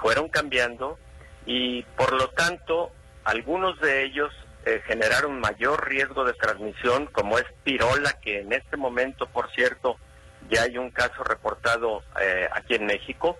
fueron 0.00 0.28
cambiando 0.28 0.98
y 1.46 1.82
por 1.96 2.12
lo 2.12 2.28
tanto 2.30 2.92
algunos 3.24 3.78
de 3.80 4.04
ellos 4.04 4.32
generaron 4.86 5.40
mayor 5.40 5.88
riesgo 5.88 6.24
de 6.24 6.34
transmisión, 6.34 7.06
como 7.06 7.38
es 7.38 7.46
pirola, 7.64 8.12
que 8.20 8.40
en 8.40 8.52
este 8.52 8.76
momento, 8.76 9.26
por 9.26 9.50
cierto, 9.52 9.96
ya 10.50 10.62
hay 10.62 10.76
un 10.78 10.90
caso 10.90 11.24
reportado 11.24 12.02
aquí 12.52 12.74
en 12.74 12.86
México, 12.86 13.38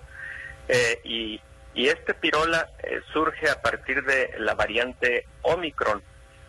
eh, 0.72 1.00
y, 1.04 1.40
este 1.74 2.14
pirola 2.14 2.68
eh, 2.82 3.00
surge 3.12 3.48
a 3.48 3.60
partir 3.62 4.04
de 4.04 4.34
la 4.38 4.54
variante 4.54 5.26
Omicron. 5.42 6.02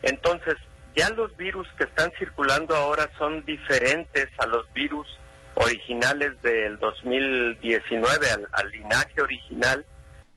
Entonces, 0.03 0.55
ya 0.95 1.09
los 1.09 1.35
virus 1.37 1.67
que 1.77 1.85
están 1.85 2.11
circulando 2.19 2.75
ahora 2.75 3.09
son 3.17 3.43
diferentes 3.45 4.27
a 4.37 4.45
los 4.45 4.71
virus 4.73 5.07
originales 5.55 6.39
del 6.41 6.77
2019, 6.79 8.29
al, 8.29 8.48
al 8.51 8.72
linaje 8.72 9.22
original. 9.22 9.85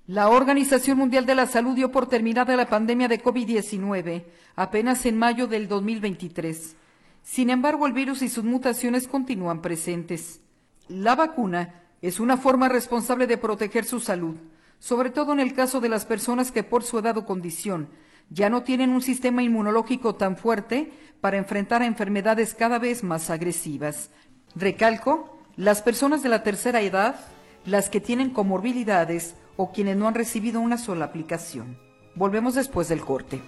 La 0.06 0.28
Organización 0.28 0.98
Mundial 0.98 1.24
de 1.24 1.34
la 1.34 1.46
Salud 1.46 1.74
dio 1.74 1.90
por 1.90 2.10
terminada 2.10 2.54
la 2.56 2.68
pandemia 2.68 3.08
de 3.08 3.22
COVID-19 3.22 4.24
apenas 4.54 5.06
en 5.06 5.16
mayo 5.16 5.46
del 5.46 5.66
2023. 5.66 6.76
Sin 7.22 7.48
embargo, 7.48 7.86
el 7.86 7.94
virus 7.94 8.20
y 8.20 8.28
sus 8.28 8.44
mutaciones 8.44 9.08
continúan 9.08 9.62
presentes. 9.62 10.42
La 10.88 11.14
vacuna 11.14 11.80
es 12.02 12.20
una 12.20 12.36
forma 12.36 12.68
responsable 12.68 13.26
de 13.26 13.38
proteger 13.38 13.86
su 13.86 13.98
salud, 13.98 14.36
sobre 14.78 15.08
todo 15.08 15.32
en 15.32 15.40
el 15.40 15.54
caso 15.54 15.80
de 15.80 15.88
las 15.88 16.04
personas 16.04 16.52
que 16.52 16.62
por 16.62 16.84
su 16.84 16.98
edad 16.98 17.16
o 17.16 17.24
condición 17.24 17.88
ya 18.28 18.50
no 18.50 18.62
tienen 18.62 18.90
un 18.90 19.00
sistema 19.00 19.42
inmunológico 19.42 20.16
tan 20.16 20.36
fuerte 20.36 20.92
para 21.22 21.38
enfrentar 21.38 21.80
a 21.80 21.86
enfermedades 21.86 22.52
cada 22.52 22.78
vez 22.78 23.02
más 23.02 23.30
agresivas. 23.30 24.10
Recalco, 24.54 25.38
las 25.56 25.80
personas 25.80 26.22
de 26.22 26.28
la 26.28 26.42
tercera 26.42 26.82
edad, 26.82 27.16
las 27.64 27.88
que 27.88 28.02
tienen 28.02 28.28
comorbilidades 28.28 29.34
o 29.56 29.72
quienes 29.72 29.96
no 29.96 30.08
han 30.08 30.14
recibido 30.14 30.60
una 30.60 30.78
sola 30.78 31.06
aplicación. 31.06 31.76
Volvemos 32.14 32.54
después 32.54 32.88
del 32.88 33.00
corte. 33.00 33.40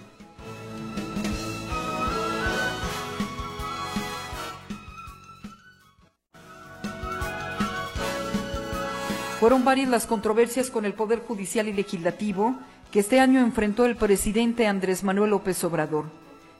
Fueron 9.39 9.63
varias 9.63 9.89
las 9.89 10.07
controversias 10.07 10.71
con 10.71 10.83
el 10.83 10.93
Poder 10.93 11.19
Judicial 11.19 11.67
y 11.67 11.73
Legislativo 11.73 12.55
que 12.91 13.01
este 13.01 13.19
año 13.19 13.39
enfrentó 13.39 13.85
el 13.85 13.95
presidente 13.95 14.65
Andrés 14.65 15.03
Manuel 15.03 15.29
López 15.29 15.63
Obrador, 15.63 16.05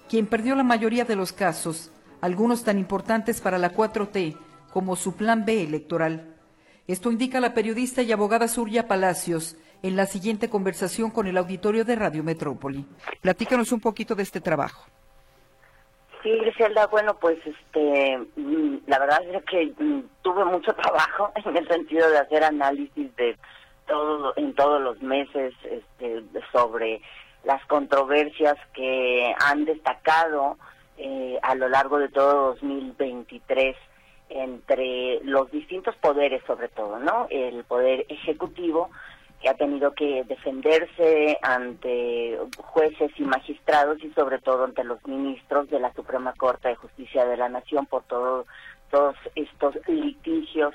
quien 0.07 0.27
perdió 0.27 0.55
la 0.55 0.63
mayoría 0.63 1.03
de 1.03 1.15
los 1.15 1.33
casos, 1.33 1.89
algunos 2.21 2.63
tan 2.63 2.77
importantes 2.77 3.41
para 3.41 3.57
la 3.57 3.73
4T 3.73 4.38
como 4.71 4.95
su 4.95 5.15
plan 5.15 5.43
B 5.43 5.63
electoral. 5.63 6.37
Esto 6.88 7.12
indica 7.12 7.41
la 7.41 7.54
periodista 7.54 8.02
y 8.02 8.13
abogada 8.13 8.47
Surya 8.47 8.88
Palacios 8.88 9.58
en 9.84 9.97
la 9.97 10.06
siguiente 10.06 10.50
conversación 10.50 11.12
con 11.12 11.28
el 11.28 11.38
auditorio 11.38 11.84
de 11.84 11.97
Radio 11.97 12.23
Metrópoli. 12.23 12.86
Platícanos 13.19 13.73
un 13.73 13.82
poquito 13.82 14.15
de 14.15 14.23
este 14.23 14.39
trabajo. 14.39 14.86
Sí, 16.23 16.32
Griselda, 16.32 16.88
bueno, 16.88 17.17
pues 17.19 17.39
este, 17.45 18.17
mm, 18.38 18.78
la 18.88 19.00
verdad 19.00 19.21
es 19.34 19.43
que 19.43 19.73
mm, 19.78 20.02
tuve 20.21 20.45
mucho 20.45 20.73
trabajo 20.82 21.32
en 21.36 21.58
el 21.58 21.67
sentido 21.67 22.10
de 22.10 22.19
hacer 22.19 22.45
análisis 22.45 23.13
de 23.17 23.38
todo 23.86 24.34
en 24.38 24.54
todos 24.54 24.82
los 24.82 25.02
meses 25.02 25.54
este, 25.63 26.23
sobre 26.54 27.02
las 27.43 27.65
controversias 27.65 28.56
que 28.73 29.34
han 29.39 29.65
destacado 29.65 30.58
eh, 30.97 31.38
a 31.41 31.54
lo 31.56 31.67
largo 31.67 32.00
de 32.00 32.08
todo 32.10 32.54
2023 32.54 33.76
entre 34.30 35.20
los 35.24 35.52
distintos 35.52 35.96
poderes 35.98 36.42
sobre 36.46 36.70
todo, 36.70 37.00
¿no? 37.00 37.28
El 37.30 37.63
poder 37.63 38.06
ejecutivo 38.10 38.90
que 39.42 39.50
ha 39.50 39.54
tenido 39.54 39.94
que 39.94 40.24
defenderse 40.24 41.38
ante 41.42 42.40
jueces 42.58 43.12
y 43.18 43.24
magistrados 43.24 44.04
y 44.04 44.10
sobre 44.12 44.40
todo 44.40 44.63
ante 44.63 44.84
los 44.84 45.06
ministros 45.06 45.70
de 45.70 45.80
la 45.80 45.94
Suprema 45.94 46.34
Corte 46.34 46.70
de 46.70 46.76
Justicia 46.76 47.26
de 47.26 47.38
la 47.38 47.50
Nación 47.50 47.86
por 47.86 48.04
todo, 48.04 48.46
todos 48.90 49.16
estos 49.36 49.76
litigios 49.88 50.74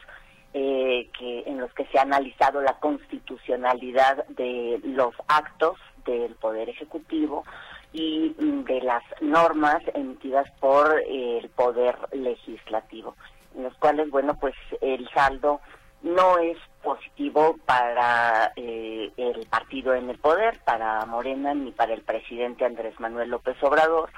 eh, 0.54 1.08
en 1.20 1.58
los 1.58 1.72
que 1.72 1.86
se 1.86 1.98
ha 1.98 2.02
analizado 2.02 2.60
la 2.60 2.78
constitucionalidad 2.78 4.26
de 4.28 4.80
los 4.84 5.14
actos 5.26 5.78
del 6.04 6.34
Poder 6.34 6.68
Ejecutivo 6.68 7.44
y 7.92 8.34
mm, 8.38 8.64
de 8.64 8.80
las 8.82 9.02
normas 9.20 9.82
emitidas 9.94 10.50
por 10.60 11.00
el 11.08 11.48
Poder 11.50 11.96
Legislativo, 12.12 13.16
los 13.56 13.74
cuales, 13.74 14.10
bueno, 14.10 14.38
pues 14.38 14.54
el 14.80 15.08
saldo 15.10 15.60
no 16.02 16.38
es 16.38 16.58
positivo 16.82 17.56
para 17.64 18.52
eh, 18.56 19.12
el 19.16 19.46
partido 19.46 19.94
en 19.94 20.10
el 20.10 20.18
poder, 20.18 20.58
para 20.64 21.04
Morena, 21.06 21.54
ni 21.54 21.70
para 21.70 21.94
el 21.94 22.02
presidente 22.02 22.64
Andrés 22.64 22.98
Manuel 22.98 23.30
López 23.30 23.56
Obrador, 23.62 24.10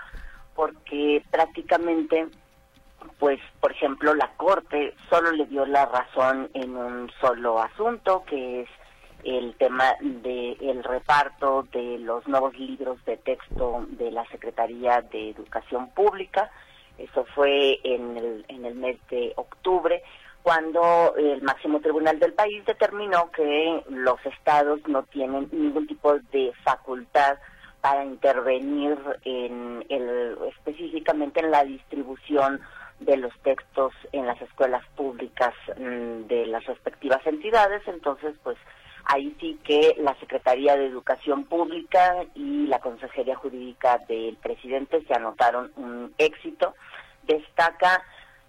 porque 0.54 1.22
prácticamente, 1.30 2.28
pues, 3.18 3.38
por 3.60 3.72
ejemplo, 3.72 4.14
la 4.14 4.30
Corte 4.36 4.94
solo 5.10 5.32
le 5.32 5.46
dio 5.46 5.66
la 5.66 5.86
razón 5.86 6.50
en 6.54 6.76
un 6.76 7.10
solo 7.20 7.60
asunto, 7.60 8.24
que 8.26 8.62
es 8.62 8.68
el 9.24 9.54
tema 9.56 9.94
del 10.00 10.84
reparto 10.84 11.66
de 11.72 11.98
los 11.98 12.26
nuevos 12.28 12.58
libros 12.58 13.02
de 13.04 13.16
texto 13.16 13.86
de 13.90 14.10
la 14.10 14.24
Secretaría 14.26 15.00
de 15.00 15.30
Educación 15.30 15.88
Pública. 15.90 16.50
Eso 16.98 17.24
fue 17.34 17.80
en 17.82 18.16
el, 18.16 18.44
en 18.48 18.64
el 18.64 18.74
mes 18.74 18.96
de 19.10 19.32
octubre 19.36 20.02
cuando 20.42 21.14
el 21.16 21.40
máximo 21.42 21.80
tribunal 21.80 22.18
del 22.18 22.34
país 22.34 22.64
determinó 22.66 23.30
que 23.32 23.82
los 23.88 24.24
estados 24.26 24.78
no 24.86 25.02
tienen 25.04 25.48
ningún 25.52 25.86
tipo 25.86 26.18
de 26.32 26.52
facultad 26.62 27.38
para 27.80 28.04
intervenir 28.04 28.98
en 29.24 29.84
el, 29.88 30.36
específicamente 30.48 31.40
en 31.40 31.50
la 31.50 31.64
distribución 31.64 32.60
de 33.00 33.16
los 33.16 33.32
textos 33.42 33.92
en 34.12 34.26
las 34.26 34.40
escuelas 34.42 34.84
públicas 34.96 35.54
mm, 35.78 36.26
de 36.26 36.46
las 36.46 36.64
respectivas 36.66 37.26
entidades, 37.26 37.82
entonces 37.86 38.34
pues 38.42 38.56
ahí 39.06 39.36
sí 39.40 39.58
que 39.64 39.94
la 39.98 40.14
Secretaría 40.20 40.76
de 40.76 40.86
Educación 40.86 41.44
Pública 41.44 42.24
y 42.34 42.66
la 42.66 42.80
Consejería 42.80 43.36
Jurídica 43.36 43.98
del 44.08 44.36
presidente 44.36 45.04
se 45.06 45.14
anotaron 45.14 45.72
un 45.76 46.14
éxito. 46.18 46.74
Destaca 47.22 48.02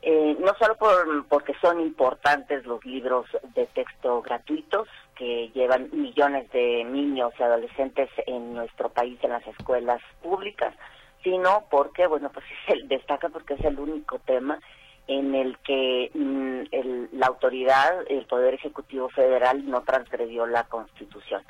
Eh, 0.07 0.37
no 0.39 0.53
solo 0.59 0.75
por, 0.75 1.25
porque 1.27 1.55
son 1.59 1.79
importantes 1.79 2.63
los 2.67 2.85
libros 2.85 3.25
de 3.55 3.65
texto 3.65 4.21
gratuitos 4.21 4.87
que 5.15 5.49
llevan 5.55 5.89
millones 5.93 6.47
de 6.51 6.83
niños 6.83 7.33
y 7.39 7.41
adolescentes 7.41 8.07
en 8.27 8.53
nuestro 8.53 8.89
país 8.89 9.17
en 9.23 9.31
las 9.31 9.47
escuelas 9.47 9.99
públicas, 10.21 10.75
sino 11.23 11.63
porque, 11.71 12.05
bueno, 12.05 12.29
pues 12.31 12.45
destaca 12.87 13.29
porque 13.29 13.55
es 13.55 13.65
el 13.65 13.79
único 13.79 14.19
tema 14.19 14.59
en 15.07 15.35
el 15.35 15.57
que 15.59 16.11
mm, 16.13 17.17
la 17.17 17.27
autoridad, 17.27 18.03
el 18.07 18.25
Poder 18.25 18.55
Ejecutivo 18.55 19.09
Federal, 19.09 19.69
no 19.69 19.81
transgredió 19.81 20.45
la 20.45 20.63
Constitución. 20.63 21.43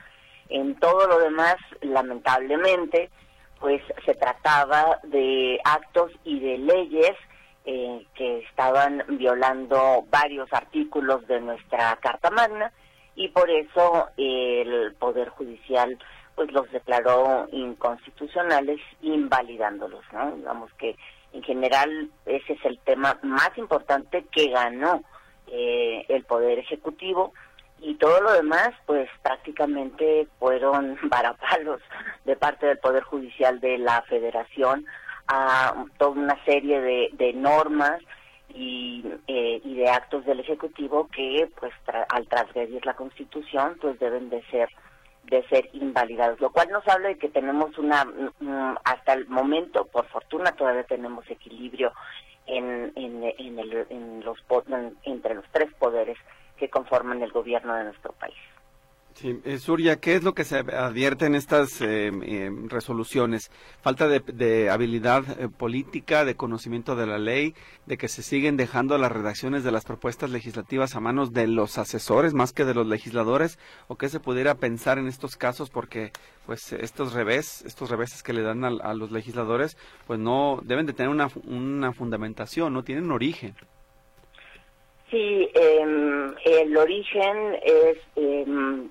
En 0.50 0.76
todo 0.76 1.08
lo 1.08 1.20
demás, 1.20 1.56
lamentablemente, 1.82 3.10
pues 3.60 3.82
se 4.06 4.14
trataba 4.16 5.00
de 5.04 5.60
actos 5.64 6.12
y 6.24 6.40
de 6.40 6.58
leyes 6.58 7.16
eh, 7.66 8.06
que 8.14 8.40
estaban 8.40 9.04
violando 9.08 10.06
varios 10.10 10.52
artículos 10.54 11.26
de 11.28 11.40
nuestra 11.42 11.96
Carta 11.96 12.30
Magna 12.30 12.72
y 13.16 13.30
por 13.30 13.50
eso 13.50 14.10
el 14.18 14.94
Poder 15.00 15.30
Judicial 15.30 15.98
pues 16.36 16.52
los 16.52 16.70
declaró 16.72 17.48
inconstitucionales 17.52 18.80
invalidándolos, 19.02 20.04
¿no? 20.12 20.36
Digamos 20.36 20.72
que 20.74 20.98
en 21.36 21.44
general 21.44 22.10
ese 22.26 22.54
es 22.54 22.66
el 22.66 22.80
tema 22.80 23.20
más 23.22 23.52
importante 23.58 24.26
que 24.32 24.50
ganó 24.50 25.04
eh, 25.48 26.06
el 26.08 26.24
Poder 26.24 26.60
Ejecutivo. 26.60 27.34
Y 27.82 27.96
todo 27.96 28.22
lo 28.22 28.32
demás 28.32 28.70
pues 28.86 29.10
prácticamente 29.22 30.28
fueron 30.40 30.98
varapalos 31.10 31.82
de 32.24 32.38
parte 32.38 32.68
del 32.68 32.78
Poder 32.80 33.04
Judicial 33.04 33.60
de 33.60 33.78
la 33.78 34.02
Federación. 34.04 34.86
A 35.28 35.86
toda 35.98 36.12
una 36.12 36.46
serie 36.46 36.80
de, 36.80 37.34
normas 37.34 38.00
y, 38.54 39.04
eh, 39.28 39.60
y, 39.64 39.76
de 39.76 39.90
actos 39.90 40.24
del 40.24 40.40
Ejecutivo 40.40 41.08
que 41.08 41.50
pues 41.60 41.74
al 42.10 42.28
transgredir 42.28 42.86
la 42.86 42.94
Constitución 42.94 43.76
pues 43.82 43.98
deben 44.00 44.30
de 44.30 44.44
ser 44.52 44.70
de 45.26 45.44
ser 45.48 45.70
invalidados, 45.74 46.40
lo 46.40 46.52
cual 46.52 46.70
nos 46.70 46.88
habla 46.88 47.10
de 47.10 47.18
que 47.18 47.30
tenemos 47.30 47.78
una, 47.78 48.06
hasta 48.84 49.14
el 49.14 49.28
momento, 49.28 49.86
por 49.86 50.06
fortuna, 50.08 50.52
todavía 50.52 50.84
tenemos 50.84 51.30
equilibrio 51.30 51.92
en, 52.46 52.92
en, 52.96 53.24
en, 53.24 53.60
el, 53.60 53.88
en 53.90 54.24
los, 54.24 54.38
entre 55.04 55.36
los 55.36 55.46
tres 55.52 55.74
poderes 55.80 56.18
que 56.58 56.70
conforman 56.70 57.22
el 57.22 57.32
gobierno 57.32 57.76
de 57.76 57.86
nuestro 57.86 58.14
país. 58.14 58.36
Sí, 59.16 59.40
eh, 59.46 59.60
Surya, 59.60 59.96
¿qué 60.02 60.16
es 60.16 60.24
lo 60.24 60.34
que 60.34 60.44
se 60.44 60.58
advierte 60.58 61.26
en 61.26 61.36
estas 61.36 61.80
eh, 61.80 62.12
eh, 62.22 62.52
resoluciones? 62.68 63.50
Falta 63.82 64.10
de, 64.10 64.70
habilidad 64.70 65.24
política, 65.52 66.26
de 66.26 66.36
conocimiento 66.36 66.98
de 66.98 67.08
la 67.08 67.18
ley, 67.18 67.56
de 67.86 67.98
que 67.98 68.10
se 68.10 68.24
siguen 68.24 68.58
dejando 68.58 68.98
las 68.98 69.14
redacciones 69.14 69.64
de 69.64 69.72
las 69.72 69.86
propuestas 69.86 70.32
legislativas 70.32 70.96
a 70.96 71.00
manos 71.00 71.32
de 71.32 71.48
los 71.48 71.78
asesores 71.78 72.34
más 72.34 72.52
que 72.52 72.66
de 72.66 72.74
los 72.74 72.88
legisladores, 72.88 73.58
o 73.88 73.96
qué 73.96 74.10
se 74.10 74.20
pudiera 74.20 74.56
pensar 74.56 75.00
en 75.00 75.08
estos 75.08 75.38
casos, 75.38 75.70
porque 75.70 76.12
pues 76.46 76.74
estos 76.74 77.14
revés, 77.14 77.64
estos 77.66 77.90
reveses 77.90 78.22
que 78.22 78.34
le 78.34 78.42
dan 78.42 78.66
a, 78.66 78.68
a 78.68 78.94
los 78.94 79.12
legisladores, 79.12 79.78
pues 80.08 80.20
no 80.20 80.60
deben 80.62 80.88
de 80.88 80.94
tener 80.94 81.10
una, 81.10 81.30
una 81.46 81.94
fundamentación, 81.94 82.74
no 82.74 82.84
tienen 82.84 83.10
origen. 83.12 83.56
Sí, 85.12 85.50
em, 85.54 86.34
el 86.46 86.76
origen 86.76 87.60
es, 87.62 87.98
em, 88.16 88.90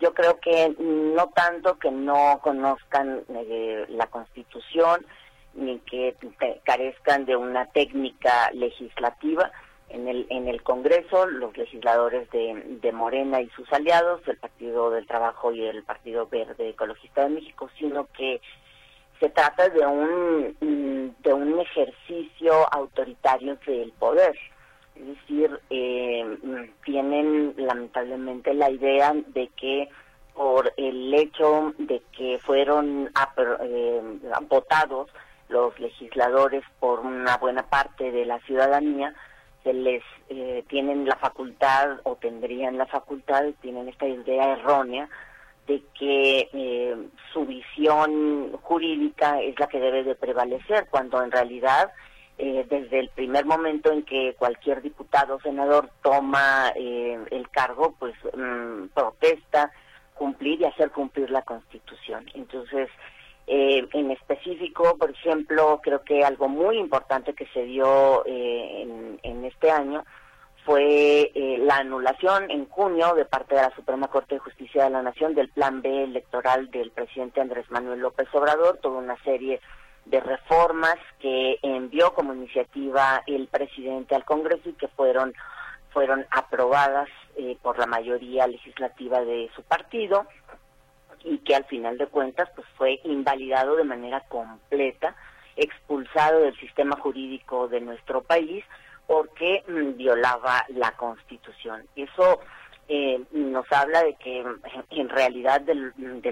yo 0.00 0.12
creo 0.12 0.40
que 0.40 0.74
no 0.78 1.28
tanto 1.28 1.78
que 1.78 1.92
no 1.92 2.40
conozcan 2.42 3.22
eh, 3.28 3.86
la 3.88 4.08
Constitución 4.08 5.06
ni 5.54 5.78
que 5.80 6.16
carezcan 6.64 7.24
de 7.24 7.36
una 7.36 7.66
técnica 7.66 8.50
legislativa. 8.52 9.52
En 9.90 10.08
el, 10.08 10.26
en 10.28 10.48
el 10.48 10.60
Congreso, 10.64 11.26
los 11.26 11.56
legisladores 11.56 12.28
de, 12.30 12.78
de 12.82 12.92
Morena 12.92 13.40
y 13.40 13.48
sus 13.50 13.72
aliados, 13.72 14.26
el 14.26 14.38
Partido 14.38 14.90
del 14.90 15.06
Trabajo 15.06 15.52
y 15.52 15.64
el 15.64 15.84
Partido 15.84 16.26
Verde 16.26 16.70
Ecologista 16.70 17.22
de 17.22 17.28
México, 17.28 17.70
sino 17.78 18.08
que 18.16 18.40
se 19.20 19.28
trata 19.28 19.68
de 19.68 19.86
un, 19.86 21.14
de 21.22 21.32
un 21.32 21.60
ejercicio 21.60 22.66
autoritario 22.74 23.56
del 23.64 23.92
poder 23.92 24.34
es 24.96 25.06
decir, 25.06 25.60
eh, 25.70 26.70
tienen 26.84 27.54
lamentablemente 27.56 28.54
la 28.54 28.70
idea 28.70 29.12
de 29.12 29.48
que 29.56 29.88
por 30.34 30.72
el 30.76 31.12
hecho 31.14 31.74
de 31.78 32.02
que 32.16 32.38
fueron 32.38 33.10
eh, 33.62 34.02
votados 34.48 35.10
los 35.48 35.78
legisladores 35.78 36.64
por 36.80 37.00
una 37.00 37.36
buena 37.36 37.64
parte 37.68 38.10
de 38.10 38.24
la 38.24 38.38
ciudadanía, 38.40 39.14
se 39.62 39.72
les 39.72 40.02
eh, 40.28 40.64
tienen 40.68 41.06
la 41.06 41.16
facultad 41.16 42.00
o 42.04 42.16
tendrían 42.16 42.78
la 42.78 42.86
facultad, 42.86 43.44
tienen 43.60 43.88
esta 43.88 44.06
idea 44.06 44.52
errónea 44.52 45.08
de 45.66 45.82
que 45.98 47.08
su 47.32 47.46
visión 47.46 48.52
jurídica 48.62 49.40
es 49.40 49.58
la 49.58 49.66
que 49.66 49.80
debe 49.80 50.04
de 50.04 50.14
prevalecer, 50.14 50.86
cuando 50.90 51.22
en 51.22 51.32
realidad 51.32 51.90
eh, 52.36 52.66
desde 52.68 52.98
el 52.98 53.10
primer 53.10 53.44
momento 53.44 53.92
en 53.92 54.02
que 54.02 54.34
cualquier 54.36 54.82
diputado 54.82 55.36
o 55.36 55.40
senador 55.40 55.90
toma 56.02 56.72
eh, 56.74 57.16
el 57.30 57.48
cargo, 57.50 57.94
pues 57.96 58.12
mm, 58.36 58.86
protesta 58.92 59.70
cumplir 60.14 60.60
y 60.60 60.64
hacer 60.64 60.90
cumplir 60.90 61.30
la 61.30 61.42
Constitución. 61.42 62.26
Entonces, 62.34 62.88
eh, 63.46 63.86
en 63.92 64.10
específico, 64.10 64.96
por 64.98 65.10
ejemplo, 65.10 65.80
creo 65.80 66.02
que 66.02 66.24
algo 66.24 66.48
muy 66.48 66.76
importante 66.78 67.34
que 67.34 67.46
se 67.54 67.64
dio 67.66 68.26
en, 68.26 69.20
en, 69.22 69.44
este 69.44 69.70
año 69.70 70.04
fue 70.64 71.30
la 71.34 71.76
anulación 71.76 72.50
en 72.50 72.66
junio 72.68 73.14
de 73.14 73.26
parte 73.26 73.54
de 73.54 73.62
la 73.62 73.74
Suprema 73.76 74.08
Corte 74.08 74.36
de 74.36 74.40
Justicia 74.40 74.84
de 74.84 74.90
la 74.90 75.02
Nación 75.02 75.34
del 75.34 75.50
Plan 75.50 75.82
B 75.82 76.04
electoral 76.04 76.70
del 76.70 76.90
presidente 76.90 77.40
Andrés 77.40 77.70
Manuel 77.70 78.00
López 78.00 78.26
Obrador, 78.32 78.78
toda 78.78 78.98
una 78.98 79.22
serie 79.22 79.56
de 79.56 79.60
reformas 80.10 80.96
que 81.18 81.58
envió 81.62 82.14
como 82.14 82.34
iniciativa 82.34 83.22
el 83.26 83.48
presidente 83.48 84.14
al 84.14 84.24
Congreso 84.24 84.68
y 84.68 84.74
que 84.74 84.88
fueron 84.88 85.34
fueron 85.92 86.26
aprobadas 86.30 87.08
eh, 87.36 87.56
por 87.62 87.78
la 87.78 87.86
mayoría 87.86 88.48
legislativa 88.48 89.20
de 89.20 89.48
su 89.54 89.62
partido 89.62 90.26
y 91.22 91.38
que 91.38 91.54
al 91.54 91.64
final 91.64 91.96
de 91.98 92.08
cuentas 92.08 92.50
pues 92.54 92.66
fue 92.76 93.00
invalidado 93.04 93.76
de 93.76 93.84
manera 93.84 94.20
completa, 94.28 95.14
expulsado 95.56 96.40
del 96.40 96.58
sistema 96.58 96.96
jurídico 96.96 97.68
de 97.68 97.80
nuestro 97.80 98.22
país 98.22 98.64
porque 99.06 99.62
mm, 99.68 99.96
violaba 99.96 100.64
la 100.68 100.92
Constitución. 100.92 101.86
Eso 101.94 102.40
eh, 102.88 103.22
nos 103.32 103.70
habla 103.72 104.02
de 104.02 104.14
que 104.16 104.44
en 104.90 105.08
realidad 105.08 105.60
de, 105.62 105.74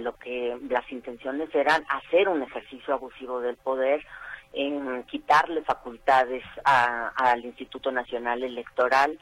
lo 0.00 0.16
que 0.16 0.58
las 0.68 0.90
intenciones 0.92 1.54
eran 1.54 1.84
hacer 1.88 2.28
un 2.28 2.42
ejercicio 2.42 2.94
abusivo 2.94 3.40
del 3.40 3.56
poder, 3.56 4.04
en 4.52 5.02
quitarle 5.04 5.62
facultades 5.62 6.44
al 6.64 7.44
Instituto 7.44 7.90
Nacional 7.90 8.42
Electoral 8.42 9.18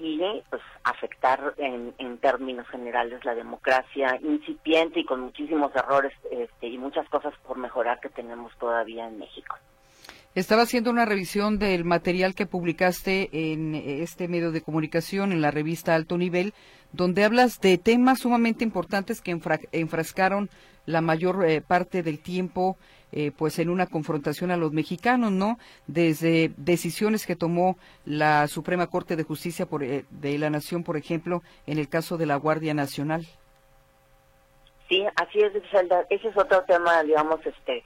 y 0.00 0.20
pues 0.48 0.62
afectar 0.84 1.54
en, 1.58 1.94
en, 1.98 2.18
términos 2.18 2.66
generales 2.68 3.24
la 3.24 3.34
democracia 3.34 4.18
incipiente 4.22 5.00
y 5.00 5.04
con 5.04 5.20
muchísimos 5.20 5.74
errores 5.74 6.12
este, 6.30 6.68
y 6.68 6.78
muchas 6.78 7.08
cosas 7.08 7.34
por 7.46 7.58
mejorar 7.58 8.00
que 8.00 8.08
tenemos 8.08 8.56
todavía 8.58 9.06
en 9.06 9.18
México. 9.18 9.56
Estaba 10.34 10.62
haciendo 10.62 10.90
una 10.90 11.04
revisión 11.04 11.58
del 11.58 11.84
material 11.84 12.34
que 12.34 12.46
publicaste 12.46 13.28
en 13.32 13.74
este 13.74 14.28
medio 14.28 14.50
de 14.50 14.62
comunicación, 14.62 15.30
en 15.30 15.42
la 15.42 15.50
revista 15.50 15.94
Alto 15.94 16.16
Nivel, 16.16 16.54
donde 16.92 17.24
hablas 17.24 17.60
de 17.60 17.76
temas 17.76 18.20
sumamente 18.20 18.64
importantes 18.64 19.20
que 19.20 19.38
enfrascaron 19.72 20.48
la 20.86 21.02
mayor 21.02 21.44
eh, 21.44 21.60
parte 21.60 22.02
del 22.02 22.18
tiempo 22.18 22.78
eh, 23.12 23.30
pues 23.36 23.58
en 23.58 23.68
una 23.68 23.86
confrontación 23.86 24.50
a 24.50 24.56
los 24.56 24.72
mexicanos, 24.72 25.32
¿no? 25.32 25.58
Desde 25.86 26.50
decisiones 26.56 27.26
que 27.26 27.36
tomó 27.36 27.76
la 28.06 28.48
Suprema 28.48 28.86
Corte 28.86 29.16
de 29.16 29.24
Justicia 29.24 29.66
por, 29.66 29.82
eh, 29.82 30.06
de 30.08 30.38
la 30.38 30.48
Nación, 30.48 30.82
por 30.82 30.96
ejemplo, 30.96 31.42
en 31.66 31.76
el 31.76 31.90
caso 31.90 32.16
de 32.16 32.24
la 32.24 32.36
Guardia 32.36 32.72
Nacional. 32.72 33.26
Sí, 34.88 35.04
así 35.16 35.40
es, 35.40 35.52
Ese 36.08 36.28
es 36.28 36.36
otro 36.38 36.62
tema, 36.64 37.02
digamos, 37.02 37.38
este, 37.44 37.84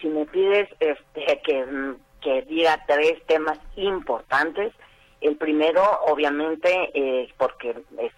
si, 0.00 0.08
me 0.08 0.26
pides 0.26 0.68
este, 0.80 1.40
que, 1.44 1.94
que 2.20 2.42
diga 2.42 2.82
tres 2.86 3.24
temas 3.26 3.58
importantes, 3.76 4.72
el 5.20 5.36
primero, 5.36 5.82
obviamente, 6.06 6.90
eh, 6.94 7.28
porque 7.36 7.76
es, 7.98 8.12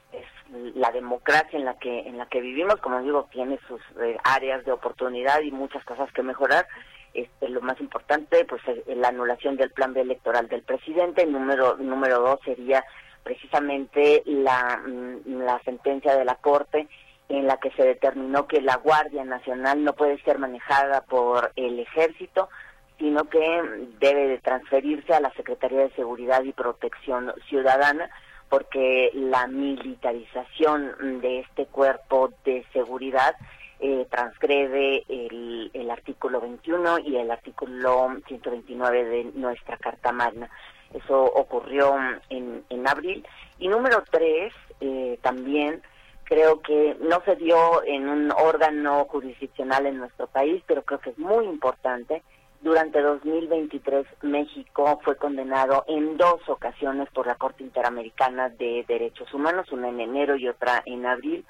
la 0.74 0.90
democracia 0.90 1.58
en 1.58 1.64
la 1.64 1.78
que 1.78 2.00
en 2.00 2.18
la 2.18 2.26
que 2.26 2.40
vivimos, 2.40 2.76
como 2.76 3.00
digo, 3.00 3.26
tiene 3.32 3.58
sus 3.66 3.80
eh, 4.02 4.18
áreas 4.22 4.64
de 4.66 4.72
oportunidad 4.72 5.40
y 5.40 5.50
muchas 5.50 5.84
cosas 5.84 6.12
que 6.12 6.22
mejorar. 6.22 6.66
Este, 7.14 7.48
lo 7.48 7.60
más 7.60 7.80
importante, 7.80 8.44
pues, 8.44 8.62
es 8.68 8.96
la 8.96 9.08
anulación 9.08 9.56
del 9.56 9.70
plan 9.70 9.94
de 9.94 10.02
electoral 10.02 10.48
del 10.48 10.62
presidente. 10.62 11.26
Número 11.26 11.76
número 11.76 12.20
dos 12.20 12.40
sería 12.44 12.84
precisamente 13.22 14.22
la, 14.26 14.82
mm, 14.86 15.42
la 15.42 15.58
sentencia 15.64 16.16
de 16.16 16.24
la 16.24 16.36
Corte 16.36 16.88
en 17.32 17.46
la 17.46 17.56
que 17.56 17.70
se 17.70 17.82
determinó 17.82 18.46
que 18.46 18.60
la 18.60 18.76
Guardia 18.76 19.24
Nacional 19.24 19.82
no 19.82 19.94
puede 19.94 20.20
ser 20.22 20.38
manejada 20.38 21.00
por 21.00 21.50
el 21.56 21.78
ejército, 21.78 22.50
sino 22.98 23.24
que 23.24 23.88
debe 23.98 24.28
de 24.28 24.38
transferirse 24.38 25.14
a 25.14 25.20
la 25.20 25.32
Secretaría 25.32 25.80
de 25.80 25.90
Seguridad 25.92 26.42
y 26.42 26.52
Protección 26.52 27.32
Ciudadana 27.48 28.10
porque 28.50 29.10
la 29.14 29.46
militarización 29.46 31.22
de 31.22 31.40
este 31.40 31.64
cuerpo 31.64 32.34
de 32.44 32.66
seguridad 32.74 33.34
eh, 33.80 34.06
transgrede 34.10 35.02
el, 35.08 35.70
el, 35.72 35.90
artículo 35.90 36.38
21 36.38 36.98
y 36.98 37.16
el 37.16 37.30
artículo 37.30 38.14
129 38.28 39.04
de 39.04 39.24
nuestra 39.36 39.78
Carta 39.78 40.12
Magna. 40.12 40.50
Eso 40.92 41.24
ocurrió 41.24 41.96
en, 42.28 42.62
en 42.68 42.86
abril. 42.86 43.26
Y 43.58 43.68
número 43.68 44.04
tres, 44.10 44.52
eh, 44.80 45.18
también 45.22 45.82
creo 46.24 46.60
que 46.60 46.96
no 47.00 47.22
se 47.24 47.36
dio 47.36 47.82
en 47.84 48.08
un 48.08 48.32
órgano 48.32 49.04
jurisdiccional 49.06 49.86
en 49.86 49.98
nuestro 49.98 50.26
país, 50.26 50.62
pero 50.66 50.82
creo 50.82 51.00
que 51.00 51.10
es 51.10 51.18
muy 51.18 51.44
importante. 51.44 52.22
Durante 52.60 53.00
2023 53.00 54.06
México 54.22 55.00
fue 55.02 55.16
condenado 55.16 55.84
en 55.88 56.16
dos 56.16 56.48
ocasiones 56.48 57.08
por 57.10 57.26
la 57.26 57.34
Corte 57.34 57.64
Interamericana 57.64 58.50
de 58.50 58.84
Derechos 58.86 59.32
Humanos, 59.34 59.72
una 59.72 59.88
en 59.88 60.00
enero 60.00 60.36
y 60.36 60.48
otra 60.48 60.82
en 60.86 61.04
abril, 61.04 61.44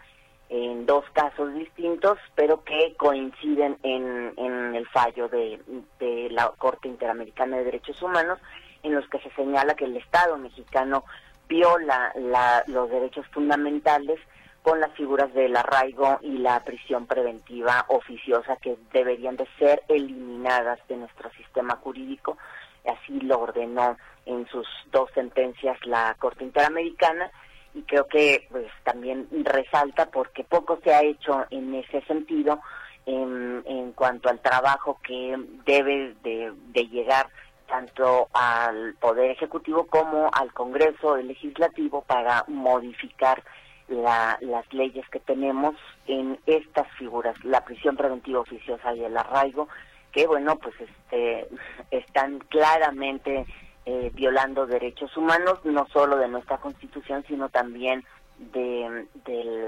en 0.48 0.86
dos 0.86 1.04
casos 1.12 1.54
distintos, 1.54 2.18
pero 2.34 2.64
que 2.64 2.94
coinciden 2.96 3.78
en, 3.82 4.32
en 4.36 4.74
el 4.74 4.86
fallo 4.88 5.28
de, 5.28 5.60
de 5.98 6.28
la 6.30 6.50
Corte 6.56 6.88
Interamericana 6.88 7.58
de 7.58 7.64
Derechos 7.64 8.00
Humanos, 8.00 8.38
en 8.82 8.94
los 8.94 9.06
que 9.08 9.18
se 9.20 9.30
señala 9.30 9.74
que 9.74 9.84
el 9.84 9.96
Estado 9.96 10.36
mexicano 10.38 11.04
viola 11.48 12.12
la, 12.16 12.64
los 12.66 12.88
derechos 12.90 13.26
fundamentales 13.28 14.18
con 14.62 14.80
las 14.80 14.92
figuras 14.92 15.32
del 15.34 15.56
arraigo 15.56 16.18
y 16.22 16.38
la 16.38 16.62
prisión 16.64 17.06
preventiva 17.06 17.84
oficiosa 17.88 18.56
que 18.56 18.76
deberían 18.92 19.36
de 19.36 19.46
ser 19.58 19.82
eliminadas 19.88 20.78
de 20.88 20.96
nuestro 20.96 21.30
sistema 21.32 21.76
jurídico. 21.76 22.38
Así 22.86 23.20
lo 23.20 23.40
ordenó 23.40 23.96
en 24.24 24.46
sus 24.48 24.66
dos 24.90 25.10
sentencias 25.14 25.76
la 25.84 26.14
Corte 26.18 26.44
Interamericana 26.44 27.30
y 27.74 27.82
creo 27.82 28.06
que 28.06 28.46
pues 28.50 28.66
también 28.84 29.26
resalta 29.44 30.06
porque 30.06 30.44
poco 30.44 30.78
se 30.84 30.94
ha 30.94 31.02
hecho 31.02 31.46
en 31.50 31.74
ese 31.74 32.00
sentido 32.02 32.60
en, 33.06 33.62
en 33.66 33.92
cuanto 33.92 34.28
al 34.28 34.40
trabajo 34.40 35.00
que 35.02 35.36
debe 35.64 36.14
de, 36.22 36.52
de 36.68 36.86
llegar 36.88 37.28
tanto 37.66 38.28
al 38.32 38.94
Poder 39.00 39.30
Ejecutivo 39.30 39.86
como 39.86 40.30
al 40.32 40.52
Congreso 40.52 41.16
Legislativo 41.16 42.02
para 42.02 42.44
modificar 42.46 43.42
la, 43.88 44.38
las 44.40 44.72
leyes 44.72 45.08
que 45.10 45.20
tenemos 45.20 45.74
en 46.06 46.38
estas 46.46 46.88
figuras, 46.98 47.36
la 47.44 47.64
prisión 47.64 47.96
preventiva 47.96 48.40
oficiosa 48.40 48.94
y 48.94 49.04
el 49.04 49.16
arraigo, 49.16 49.68
que 50.12 50.26
bueno, 50.26 50.56
pues 50.56 50.74
este, 50.80 51.48
están 51.90 52.38
claramente 52.50 53.46
eh, 53.86 54.10
violando 54.14 54.66
derechos 54.66 55.16
humanos, 55.16 55.58
no 55.64 55.86
solo 55.92 56.16
de 56.16 56.28
nuestra 56.28 56.58
Constitución, 56.58 57.24
sino 57.26 57.48
también 57.48 58.04
de, 58.38 59.06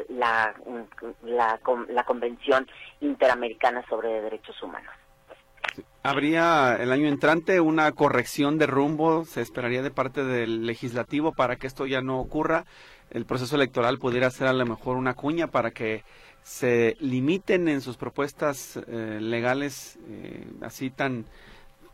la, 0.09 0.55
la 1.23 2.05
Convención 2.05 2.69
Interamericana 3.01 3.85
sobre 3.89 4.23
Derechos 4.23 4.61
Humanos. 4.63 4.93
¿Habría 6.03 6.77
el 6.77 6.93
año 6.93 7.09
entrante 7.09 7.61
una 7.61 7.91
corrección 7.93 8.59
de 8.59 8.67
rumbo? 8.67 9.25
¿Se 9.25 9.41
esperaría 9.41 9.83
de 9.83 9.91
parte 9.91 10.25
del 10.25 10.67
legislativo 10.67 11.33
para 11.33 11.57
que 11.57 11.67
esto 11.67 11.87
ya 11.87 12.03
no 12.03 12.19
ocurra? 12.21 12.67
¿El 13.11 13.25
proceso 13.25 13.57
electoral 13.57 13.99
pudiera 13.99 14.31
ser 14.31 14.49
a 14.49 14.53
lo 14.53 14.67
mejor 14.67 14.97
una 14.97 15.15
cuña 15.15 15.47
para 15.47 15.71
que 15.71 16.05
se 16.43 16.97
limiten 17.01 17.69
en 17.69 17.81
sus 17.81 17.97
propuestas 17.97 18.79
eh, 18.87 19.19
legales 19.21 19.99
eh, 20.09 20.47
así 20.61 20.91
tan 20.91 21.25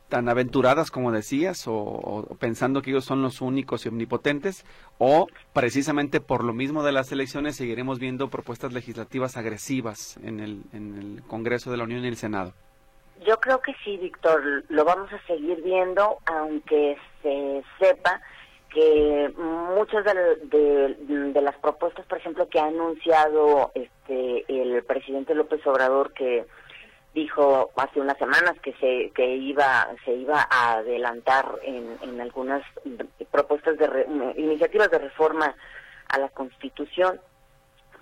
tan 0.08 0.28
aventuradas 0.28 0.90
como 0.90 1.12
decías 1.12 1.64
o, 1.66 2.36
pensando 2.40 2.82
que 2.82 2.90
ellos 2.90 3.04
son 3.04 3.22
los 3.22 3.40
únicos 3.40 3.86
y 3.86 3.88
omnipotentes 3.88 4.66
o 4.98 5.28
precisamente 5.54 6.20
por 6.20 6.42
lo 6.42 6.52
mismo 6.52 6.82
de 6.82 6.90
las 6.90 7.12
elecciones 7.12 7.54
seguiremos 7.56 8.00
viendo 8.00 8.28
propuestas 8.28 8.72
legislativas 8.72 9.36
agresivas 9.36 10.18
en 10.24 10.40
el, 10.40 10.64
en 10.72 10.98
el 10.98 11.22
Congreso 11.22 11.70
de 11.70 11.76
la 11.76 11.84
Unión 11.84 12.04
y 12.04 12.08
el 12.08 12.16
Senado. 12.16 12.52
Yo 13.26 13.38
creo 13.38 13.60
que 13.60 13.74
sí, 13.84 13.98
Víctor, 13.98 14.64
lo 14.68 14.84
vamos 14.84 15.12
a 15.12 15.26
seguir 15.26 15.60
viendo, 15.62 16.18
aunque 16.24 16.96
se 17.22 17.62
sepa 17.78 18.20
que 18.70 19.32
muchas 19.36 20.04
de, 20.04 20.96
de, 21.32 21.42
las 21.42 21.56
propuestas, 21.56 22.06
por 22.06 22.18
ejemplo, 22.18 22.48
que 22.48 22.60
ha 22.60 22.66
anunciado 22.66 23.72
este 23.74 24.44
el 24.48 24.82
presidente 24.84 25.34
López 25.34 25.66
Obrador, 25.66 26.12
que 26.12 26.46
dijo 27.12 27.70
hace 27.76 28.00
unas 28.00 28.16
semanas 28.16 28.54
que 28.62 28.72
se 28.74 29.10
que 29.14 29.34
iba 29.34 29.88
se 30.04 30.12
iba 30.12 30.46
a 30.48 30.74
adelantar 30.74 31.58
en, 31.62 31.98
en 32.02 32.20
algunas 32.20 32.62
propuestas 33.30 33.76
de 33.76 33.86
re, 33.86 34.06
iniciativas 34.36 34.90
de 34.90 34.98
reforma 34.98 35.54
a 36.08 36.18
la 36.18 36.28
Constitución 36.28 37.20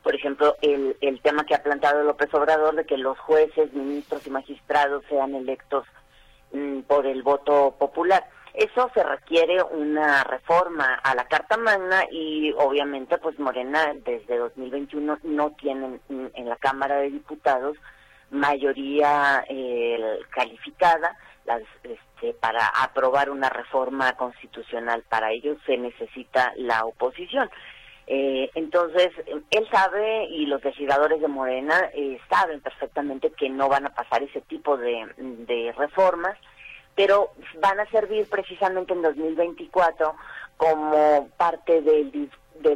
por 0.09 0.15
ejemplo, 0.15 0.57
el, 0.63 1.21
tema 1.21 1.45
que 1.45 1.55
ha 1.55 1.63
planteado 1.63 2.03
López 2.03 2.33
Obrador 2.33 2.75
de 2.75 2.87
que 2.87 2.97
los 2.97 3.19
jueces, 3.19 3.75
ministros 3.75 4.27
y 4.27 4.31
magistrados 4.31 5.05
sean 5.07 5.35
electos 5.35 5.85
mm, 6.51 6.81
por 6.89 7.07
el 7.07 7.23
voto 7.23 7.77
popular. 7.79 8.25
Eso 8.55 8.91
se 8.95 9.03
requiere 9.03 9.63
una 9.63 10.25
reforma 10.25 10.95
a 10.95 11.15
la 11.15 11.29
Carta 11.29 11.59
Magna 11.59 12.07
y 12.11 12.55
obviamente 12.57 13.19
pues 13.19 13.39
Morena 13.39 13.93
desde 14.03 14.39
2021 14.39 15.19
no 15.25 15.51
tienen 15.61 16.01
mm, 16.09 16.29
en 16.33 16.49
la 16.49 16.57
Cámara 16.57 16.97
de 17.01 17.11
Diputados 17.11 17.77
mayoría 18.31 19.45
eh, 19.47 20.21
calificada 20.31 21.19
las, 21.45 21.61
este, 21.83 22.33
para 22.33 22.67
aprobar 22.83 23.29
una 23.29 23.51
reforma 23.51 24.15
constitucional. 24.15 25.05
Para 25.07 25.33
ello 25.33 25.59
se 25.67 25.77
necesita 25.77 26.55
la 26.57 26.87
oposición. 26.87 27.51
Eh, 28.11 28.51
entonces, 28.55 29.11
él 29.51 29.69
sabe 29.71 30.25
y 30.31 30.47
los 30.47 30.65
legisladores 30.65 31.21
de 31.21 31.29
Morena 31.29 31.91
eh, 31.93 32.19
saben 32.31 32.63
perfectamente 32.63 33.31
que 33.33 33.51
no 33.51 33.69
van 33.69 33.85
a 33.85 33.95
pasar 33.95 34.23
ese 34.23 34.41
tipo 34.41 34.79
de, 34.79 35.75
reformas, 35.77 36.39
pero 36.95 37.33
van 37.61 37.79
a 37.81 37.91
servir 37.91 38.27
precisamente 38.31 38.95
en 38.95 39.03
2024 39.03 40.15
como 40.57 41.29
parte 41.37 41.83
del, 41.83 42.31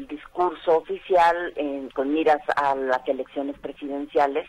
discurso 0.07 0.77
oficial 0.77 1.55
en, 1.57 1.88
con 1.90 2.12
miras 2.12 2.42
a 2.55 2.75
las 2.75 3.07
elecciones 3.09 3.59
presidenciales 3.59 4.47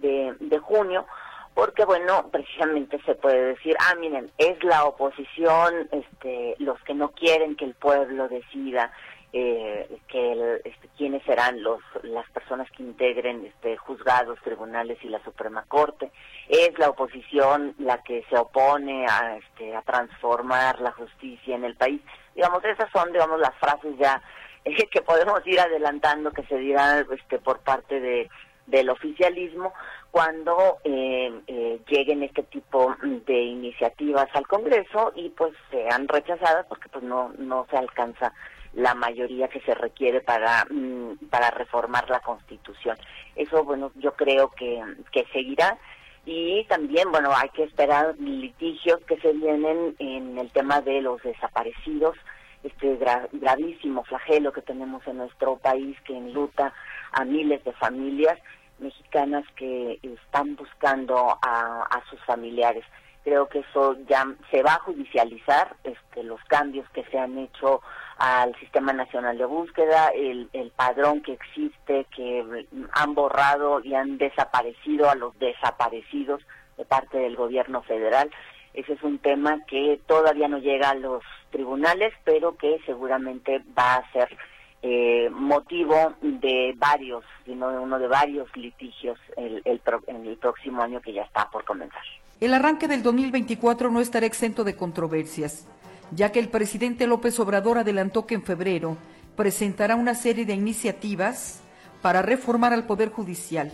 de, 0.00 0.34
de 0.40 0.58
junio, 0.58 1.06
porque 1.54 1.84
bueno, 1.84 2.28
precisamente 2.32 3.00
se 3.06 3.14
puede 3.14 3.54
decir, 3.54 3.76
ah, 3.78 3.94
miren, 4.00 4.32
es 4.38 4.62
la 4.64 4.84
oposición, 4.84 5.88
este, 5.92 6.56
los 6.58 6.78
que 6.82 6.94
no 6.94 7.12
quieren 7.12 7.54
que 7.54 7.64
el 7.64 7.74
pueblo 7.74 8.28
decida, 8.28 8.92
eh, 9.36 9.98
que 10.06 10.32
el, 10.32 10.60
este, 10.64 10.88
quiénes 10.96 11.20
serán 11.24 11.60
los 11.60 11.80
las 12.04 12.30
personas 12.30 12.70
que 12.70 12.84
integren 12.84 13.44
este 13.44 13.76
juzgados, 13.76 14.38
tribunales 14.44 14.96
y 15.02 15.08
la 15.08 15.22
Suprema 15.24 15.64
Corte. 15.66 16.12
Es 16.48 16.78
la 16.78 16.90
oposición 16.90 17.74
la 17.78 18.00
que 18.04 18.24
se 18.30 18.38
opone 18.38 19.06
a 19.08 19.36
este 19.38 19.74
a 19.74 19.82
transformar 19.82 20.80
la 20.80 20.92
justicia 20.92 21.56
en 21.56 21.64
el 21.64 21.74
país. 21.74 22.00
Digamos, 22.36 22.64
esas 22.64 22.88
son 22.92 23.10
digamos 23.10 23.40
las 23.40 23.54
frases 23.56 23.98
ya 23.98 24.22
eh, 24.64 24.86
que 24.86 25.02
podemos 25.02 25.44
ir 25.46 25.58
adelantando 25.58 26.30
que 26.30 26.44
se 26.44 26.56
dirán 26.56 27.04
este 27.10 27.40
por 27.40 27.58
parte 27.58 27.98
de 27.98 28.30
del 28.68 28.88
oficialismo 28.88 29.74
cuando 30.12 30.78
eh, 30.84 31.40
eh, 31.48 31.80
lleguen 31.88 32.22
este 32.22 32.44
tipo 32.44 32.94
de 33.02 33.42
iniciativas 33.42 34.28
al 34.32 34.46
Congreso 34.46 35.12
y 35.16 35.30
pues 35.30 35.52
sean 35.72 36.06
rechazadas 36.06 36.66
porque 36.66 36.88
pues 36.88 37.02
no 37.02 37.32
no 37.36 37.66
se 37.68 37.76
alcanza 37.76 38.32
la 38.74 38.94
mayoría 38.94 39.48
que 39.48 39.60
se 39.60 39.74
requiere 39.74 40.20
para, 40.20 40.64
mm, 40.70 41.28
para 41.30 41.50
reformar 41.50 42.08
la 42.10 42.20
Constitución. 42.20 42.96
Eso, 43.36 43.64
bueno, 43.64 43.92
yo 43.96 44.14
creo 44.14 44.50
que, 44.50 44.82
que 45.12 45.24
seguirá. 45.32 45.78
Y 46.26 46.64
también, 46.64 47.10
bueno, 47.10 47.30
hay 47.36 47.50
que 47.50 47.64
esperar 47.64 48.14
litigios 48.18 49.00
que 49.06 49.18
se 49.20 49.32
vienen 49.32 49.94
en 49.98 50.38
el 50.38 50.50
tema 50.50 50.80
de 50.80 51.02
los 51.02 51.22
desaparecidos, 51.22 52.16
este 52.62 52.96
gra 52.96 53.28
gravísimo 53.30 54.04
flagelo 54.04 54.50
que 54.52 54.62
tenemos 54.62 55.06
en 55.06 55.18
nuestro 55.18 55.56
país 55.58 56.00
que 56.06 56.16
enluta 56.16 56.72
a 57.12 57.24
miles 57.24 57.62
de 57.62 57.72
familias 57.74 58.38
mexicanas 58.78 59.44
que 59.54 59.98
están 60.02 60.56
buscando 60.56 61.38
a, 61.42 61.82
a 61.90 62.02
sus 62.08 62.18
familiares 62.24 62.84
creo 63.24 63.48
que 63.48 63.60
eso 63.60 63.96
ya 64.06 64.26
se 64.50 64.62
va 64.62 64.74
a 64.74 64.80
judicializar, 64.80 65.74
este, 65.82 66.22
los 66.22 66.40
cambios 66.44 66.88
que 66.90 67.02
se 67.04 67.18
han 67.18 67.36
hecho 67.38 67.80
al 68.18 68.54
Sistema 68.60 68.92
Nacional 68.92 69.38
de 69.38 69.44
Búsqueda, 69.44 70.08
el, 70.08 70.48
el 70.52 70.70
padrón 70.70 71.22
que 71.22 71.32
existe, 71.32 72.06
que 72.14 72.66
han 72.92 73.14
borrado 73.14 73.80
y 73.80 73.94
han 73.94 74.18
desaparecido 74.18 75.10
a 75.10 75.14
los 75.14 75.38
desaparecidos 75.38 76.40
de 76.76 76.84
parte 76.84 77.18
del 77.18 77.36
gobierno 77.36 77.82
federal. 77.82 78.30
Ese 78.72 78.94
es 78.94 79.02
un 79.02 79.18
tema 79.18 79.64
que 79.66 80.00
todavía 80.06 80.48
no 80.48 80.58
llega 80.58 80.90
a 80.90 80.94
los 80.94 81.22
tribunales, 81.50 82.12
pero 82.24 82.56
que 82.56 82.80
seguramente 82.86 83.62
va 83.78 83.96
a 83.96 84.12
ser 84.12 84.36
eh, 84.82 85.30
motivo 85.30 86.14
de 86.20 86.74
varios, 86.76 87.24
sino 87.46 87.68
uno 87.80 87.98
de 87.98 88.08
varios 88.08 88.54
litigios 88.56 89.18
el, 89.36 89.62
el, 89.64 89.80
en 90.08 90.26
el 90.26 90.36
próximo 90.36 90.82
año 90.82 91.00
que 91.00 91.12
ya 91.12 91.22
está 91.22 91.48
por 91.50 91.64
comenzar. 91.64 92.02
El 92.40 92.52
arranque 92.52 92.88
del 92.88 93.02
2024 93.02 93.90
no 93.90 94.00
estará 94.00 94.26
exento 94.26 94.64
de 94.64 94.76
controversias, 94.76 95.66
ya 96.10 96.32
que 96.32 96.38
el 96.38 96.48
presidente 96.48 97.06
López 97.06 97.38
Obrador 97.40 97.78
adelantó 97.78 98.26
que 98.26 98.34
en 98.34 98.42
febrero 98.42 98.96
presentará 99.36 99.96
una 99.96 100.14
serie 100.14 100.44
de 100.44 100.54
iniciativas 100.54 101.60
para 102.02 102.22
reformar 102.22 102.72
al 102.72 102.86
Poder 102.86 103.10
Judicial, 103.10 103.72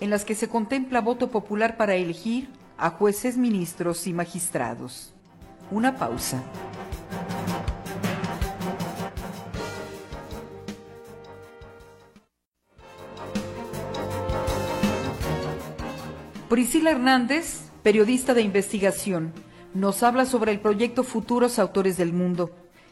en 0.00 0.10
las 0.10 0.24
que 0.24 0.34
se 0.34 0.48
contempla 0.48 1.00
voto 1.00 1.30
popular 1.30 1.76
para 1.76 1.94
elegir 1.94 2.48
a 2.78 2.90
jueces, 2.90 3.36
ministros 3.36 4.06
y 4.06 4.12
magistrados. 4.12 5.12
Una 5.70 5.96
pausa. 5.96 6.42
Priscila 16.48 16.92
Hernández, 16.92 17.62
periodista 17.82 18.32
de 18.34 18.42
investigación, 18.42 19.32
nos 19.74 20.04
habla 20.04 20.24
sobre 20.24 20.52
el 20.52 20.60
proyecto 20.60 21.02
Futuros 21.02 21.58
Autores 21.58 21.96
del 21.96 22.12
Mundo. 22.12 22.50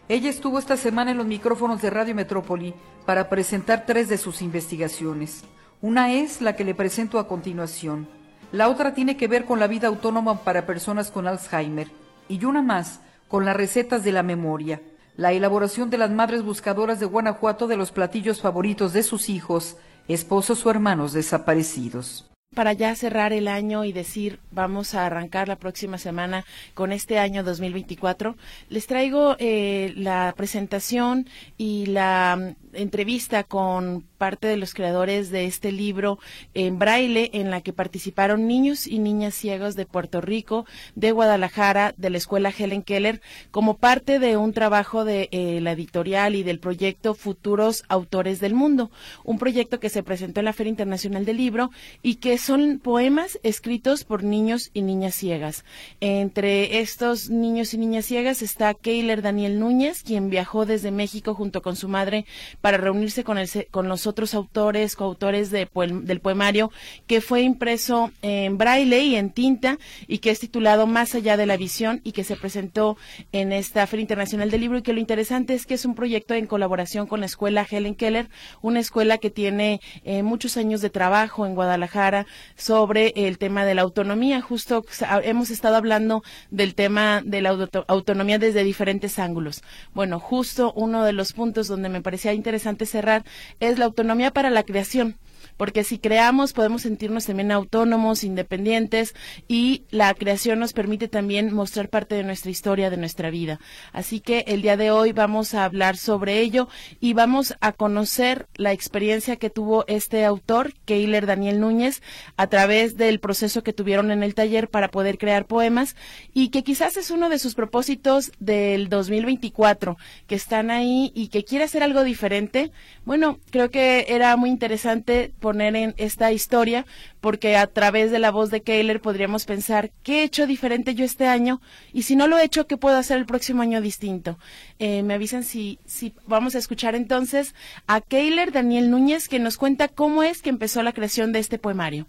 Ella 0.08 0.28
estuvo 0.28 0.58
esta 0.58 0.76
semana 0.76 1.12
en 1.12 1.16
los 1.16 1.26
micrófonos 1.26 1.80
de 1.80 1.90
Radio 1.90 2.14
Metrópoli 2.14 2.74
para 3.06 3.28
presentar 3.28 3.86
tres 3.86 4.08
de 4.08 4.18
sus 4.18 4.42
investigaciones. 4.42 5.44
Una 5.80 6.12
es 6.12 6.42
la 6.42 6.56
que 6.56 6.64
le 6.64 6.74
presento 6.74 7.20
a 7.20 7.28
continuación. 7.28 8.08
La 8.50 8.68
otra 8.68 8.94
tiene 8.94 9.16
que 9.16 9.28
ver 9.28 9.44
con 9.44 9.60
la 9.60 9.68
vida 9.68 9.86
autónoma 9.86 10.40
para 10.40 10.66
personas 10.66 11.12
con 11.12 11.28
Alzheimer. 11.28 11.88
Y 12.28 12.44
una 12.44 12.62
más, 12.62 13.00
con 13.28 13.44
las 13.44 13.56
recetas 13.56 14.02
de 14.02 14.12
la 14.12 14.24
memoria. 14.24 14.82
La 15.16 15.32
elaboración 15.32 15.88
de 15.88 15.98
las 15.98 16.10
madres 16.10 16.42
buscadoras 16.42 16.98
de 16.98 17.06
Guanajuato 17.06 17.68
de 17.68 17.76
los 17.76 17.92
platillos 17.92 18.40
favoritos 18.40 18.92
de 18.92 19.04
sus 19.04 19.28
hijos, 19.28 19.76
esposos 20.08 20.66
o 20.66 20.70
hermanos 20.70 21.12
desaparecidos 21.12 22.31
para 22.54 22.72
ya 22.72 22.94
cerrar 22.94 23.32
el 23.32 23.48
año 23.48 23.84
y 23.84 23.92
decir 23.92 24.38
vamos 24.50 24.94
a 24.94 25.06
arrancar 25.06 25.48
la 25.48 25.56
próxima 25.56 25.98
semana 25.98 26.44
con 26.74 26.92
este 26.92 27.18
año 27.18 27.42
2024, 27.42 28.36
les 28.68 28.86
traigo 28.86 29.36
eh, 29.38 29.92
la 29.96 30.34
presentación 30.36 31.26
y 31.56 31.86
la 31.86 32.36
mm, 32.38 32.76
entrevista 32.76 33.44
con 33.44 34.04
parte 34.22 34.46
de 34.46 34.56
los 34.56 34.72
creadores 34.72 35.30
de 35.30 35.46
este 35.46 35.72
libro 35.72 36.20
en 36.54 36.78
braille 36.78 37.30
en 37.32 37.50
la 37.50 37.60
que 37.60 37.72
participaron 37.72 38.46
niños 38.46 38.86
y 38.86 39.00
niñas 39.00 39.34
ciegos 39.34 39.74
de 39.74 39.84
Puerto 39.84 40.20
Rico, 40.20 40.64
de 40.94 41.10
Guadalajara, 41.10 41.92
de 41.96 42.08
la 42.08 42.18
escuela 42.18 42.54
Helen 42.56 42.84
Keller, 42.84 43.20
como 43.50 43.78
parte 43.78 44.20
de 44.20 44.36
un 44.36 44.52
trabajo 44.52 45.04
de 45.04 45.28
eh, 45.32 45.58
la 45.60 45.72
editorial 45.72 46.36
y 46.36 46.44
del 46.44 46.60
proyecto 46.60 47.16
Futuros 47.16 47.82
Autores 47.88 48.38
del 48.38 48.54
Mundo, 48.54 48.92
un 49.24 49.40
proyecto 49.40 49.80
que 49.80 49.88
se 49.88 50.04
presentó 50.04 50.38
en 50.38 50.44
la 50.44 50.52
Feria 50.52 50.70
Internacional 50.70 51.24
del 51.24 51.38
Libro 51.38 51.72
y 52.00 52.14
que 52.14 52.38
son 52.38 52.78
poemas 52.78 53.40
escritos 53.42 54.04
por 54.04 54.22
niños 54.22 54.70
y 54.72 54.82
niñas 54.82 55.16
ciegas. 55.16 55.64
Entre 56.00 56.78
estos 56.78 57.28
niños 57.28 57.74
y 57.74 57.78
niñas 57.78 58.04
ciegas 58.04 58.40
está 58.40 58.72
Keiler 58.74 59.20
Daniel 59.20 59.58
Núñez, 59.58 60.04
quien 60.04 60.30
viajó 60.30 60.64
desde 60.64 60.92
México 60.92 61.34
junto 61.34 61.60
con 61.60 61.74
su 61.74 61.88
madre 61.88 62.24
para 62.60 62.76
reunirse 62.76 63.24
con, 63.24 63.36
el, 63.36 63.48
con 63.72 63.88
los 63.88 64.06
otros 64.12 64.34
autores, 64.34 64.96
coautores 64.96 65.50
de 65.50 65.68
del 66.02 66.20
poemario, 66.20 66.70
que 67.06 67.20
fue 67.20 67.42
impreso 67.42 68.12
en 68.22 68.58
braille 68.58 69.02
y 69.02 69.16
en 69.16 69.30
tinta 69.30 69.78
y 70.06 70.18
que 70.18 70.30
es 70.30 70.38
titulado 70.38 70.86
Más 70.86 71.14
allá 71.14 71.36
de 71.36 71.46
la 71.46 71.56
visión 71.56 72.00
y 72.04 72.12
que 72.12 72.24
se 72.24 72.36
presentó 72.36 72.96
en 73.32 73.52
esta 73.52 73.86
Feria 73.86 74.02
Internacional 74.02 74.50
del 74.50 74.60
Libro 74.60 74.78
y 74.78 74.82
que 74.82 74.92
lo 74.92 75.00
interesante 75.00 75.54
es 75.54 75.66
que 75.66 75.74
es 75.74 75.84
un 75.84 75.94
proyecto 75.94 76.34
en 76.34 76.46
colaboración 76.46 77.06
con 77.06 77.20
la 77.20 77.26
escuela 77.26 77.66
Helen 77.68 77.94
Keller, 77.94 78.28
una 78.60 78.80
escuela 78.80 79.18
que 79.18 79.30
tiene 79.30 79.80
eh, 80.04 80.22
muchos 80.22 80.56
años 80.56 80.80
de 80.80 80.90
trabajo 80.90 81.46
en 81.46 81.54
Guadalajara 81.54 82.26
sobre 82.56 83.12
el 83.16 83.38
tema 83.38 83.64
de 83.64 83.74
la 83.74 83.82
autonomía. 83.82 84.40
Justo 84.40 84.84
hemos 85.22 85.50
estado 85.50 85.76
hablando 85.76 86.22
del 86.50 86.74
tema 86.74 87.22
de 87.24 87.40
la 87.40 87.56
autonomía 87.88 88.38
desde 88.38 88.62
diferentes 88.64 89.18
ángulos. 89.18 89.62
Bueno, 89.94 90.20
justo 90.20 90.72
uno 90.76 91.04
de 91.04 91.12
los 91.12 91.32
puntos 91.32 91.68
donde 91.68 91.88
me 91.88 92.02
parecía 92.02 92.34
interesante 92.34 92.86
cerrar 92.86 93.24
es 93.60 93.78
la 93.78 93.86
autonomía 94.02 94.32
para 94.32 94.50
la 94.50 94.64
creación 94.64 95.16
porque 95.62 95.84
si 95.84 96.00
creamos 96.00 96.54
podemos 96.54 96.82
sentirnos 96.82 97.26
también 97.26 97.52
autónomos, 97.52 98.24
independientes 98.24 99.14
y 99.46 99.84
la 99.92 100.12
creación 100.12 100.58
nos 100.58 100.72
permite 100.72 101.06
también 101.06 101.54
mostrar 101.54 101.88
parte 101.88 102.16
de 102.16 102.24
nuestra 102.24 102.50
historia, 102.50 102.90
de 102.90 102.96
nuestra 102.96 103.30
vida. 103.30 103.60
Así 103.92 104.18
que 104.18 104.40
el 104.48 104.60
día 104.60 104.76
de 104.76 104.90
hoy 104.90 105.12
vamos 105.12 105.54
a 105.54 105.64
hablar 105.64 105.96
sobre 105.96 106.40
ello 106.40 106.68
y 106.98 107.12
vamos 107.12 107.54
a 107.60 107.70
conocer 107.70 108.48
la 108.56 108.72
experiencia 108.72 109.36
que 109.36 109.50
tuvo 109.50 109.84
este 109.86 110.24
autor, 110.24 110.74
Keiler 110.84 111.26
Daniel 111.26 111.60
Núñez, 111.60 112.02
a 112.36 112.48
través 112.48 112.96
del 112.96 113.20
proceso 113.20 113.62
que 113.62 113.72
tuvieron 113.72 114.10
en 114.10 114.24
el 114.24 114.34
taller 114.34 114.68
para 114.68 114.88
poder 114.88 115.16
crear 115.16 115.46
poemas 115.46 115.94
y 116.34 116.48
que 116.48 116.64
quizás 116.64 116.96
es 116.96 117.12
uno 117.12 117.28
de 117.28 117.38
sus 117.38 117.54
propósitos 117.54 118.32
del 118.40 118.88
2024, 118.88 119.96
que 120.26 120.34
están 120.34 120.72
ahí 120.72 121.12
y 121.14 121.28
que 121.28 121.44
quiere 121.44 121.66
hacer 121.66 121.84
algo 121.84 122.02
diferente. 122.02 122.72
Bueno, 123.04 123.38
creo 123.52 123.70
que 123.70 124.06
era 124.08 124.36
muy 124.36 124.50
interesante 124.50 125.32
poner 125.52 125.76
en 125.76 125.94
esta 125.98 126.32
historia, 126.32 126.86
porque 127.20 127.56
a 127.56 127.66
través 127.66 128.10
de 128.10 128.18
la 128.18 128.30
voz 128.30 128.50
de 128.50 128.62
Keiler 128.62 129.02
podríamos 129.02 129.44
pensar 129.44 129.90
qué 130.02 130.20
he 130.20 130.24
hecho 130.24 130.46
diferente 130.46 130.94
yo 130.94 131.04
este 131.04 131.26
año 131.26 131.60
y 131.92 132.04
si 132.04 132.16
no 132.16 132.26
lo 132.26 132.38
he 132.38 132.44
hecho, 132.44 132.66
qué 132.66 132.78
puedo 132.78 132.96
hacer 132.96 133.18
el 133.18 133.26
próximo 133.26 133.60
año 133.60 133.82
distinto. 133.82 134.38
Eh, 134.78 135.02
me 135.02 135.12
avisan 135.12 135.44
si, 135.44 135.78
si 135.84 136.14
vamos 136.26 136.54
a 136.54 136.58
escuchar 136.58 136.94
entonces 136.94 137.54
a 137.86 138.00
Keiler 138.00 138.50
Daniel 138.50 138.90
Núñez, 138.90 139.28
que 139.28 139.40
nos 139.40 139.58
cuenta 139.58 139.88
cómo 139.88 140.22
es 140.22 140.40
que 140.40 140.48
empezó 140.48 140.82
la 140.82 140.94
creación 140.94 141.32
de 141.32 141.40
este 141.40 141.58
poemario. 141.58 142.06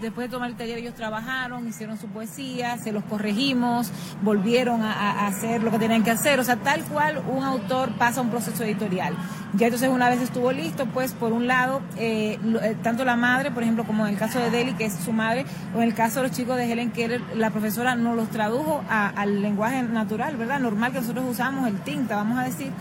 Después 0.00 0.28
de 0.28 0.32
tomar 0.32 0.50
el 0.50 0.56
taller 0.56 0.78
ellos 0.78 0.94
trabajaron, 0.94 1.66
hicieron 1.66 1.98
su 1.98 2.06
poesía, 2.06 2.78
se 2.78 2.92
los 2.92 3.02
corregimos, 3.04 3.90
volvieron 4.22 4.82
a, 4.82 5.26
hacer 5.26 5.62
lo 5.62 5.72
que 5.72 5.78
tenían 5.78 6.04
que 6.04 6.10
hacer, 6.12 6.38
o 6.38 6.44
sea, 6.44 6.56
tal 6.56 6.84
cual 6.84 7.22
un 7.28 7.42
autor 7.42 7.90
pasa 7.96 8.20
un 8.20 8.30
proceso 8.30 8.62
editorial. 8.62 9.16
Ya 9.54 9.66
entonces 9.66 9.88
una 9.88 10.08
vez 10.08 10.20
estuvo 10.20 10.52
listo, 10.52 10.86
pues 10.86 11.12
por 11.14 11.32
un 11.32 11.48
lado, 11.48 11.80
eh, 11.96 12.38
eh, 12.62 12.76
tanto 12.82 13.04
la 13.04 13.16
madre, 13.16 13.50
por 13.50 13.62
ejemplo, 13.62 13.84
como 13.84 14.06
en 14.06 14.14
el 14.14 14.18
caso 14.18 14.38
de 14.38 14.50
Deli, 14.50 14.74
que 14.74 14.84
es 14.84 14.94
su 14.94 15.12
madre, 15.12 15.46
o 15.74 15.78
en 15.78 15.84
el 15.84 15.94
caso 15.94 16.22
de 16.22 16.28
los 16.28 16.36
chicos 16.36 16.56
de 16.56 16.70
Helen 16.70 16.92
Keller, 16.92 17.20
la 17.36 17.50
profesora 17.50 17.96
nos 17.96 18.14
los 18.14 18.30
tradujo 18.30 18.84
al 18.88 19.42
lenguaje 19.42 19.82
natural, 19.82 20.36
¿verdad? 20.36 20.60
Normal 20.60 20.92
que 20.92 21.00
nosotros 21.00 21.24
usamos, 21.28 21.66
el 21.66 21.78
tinta, 21.80 22.16
vamos 22.16 22.38
a 22.38 22.44
decir 22.44 22.72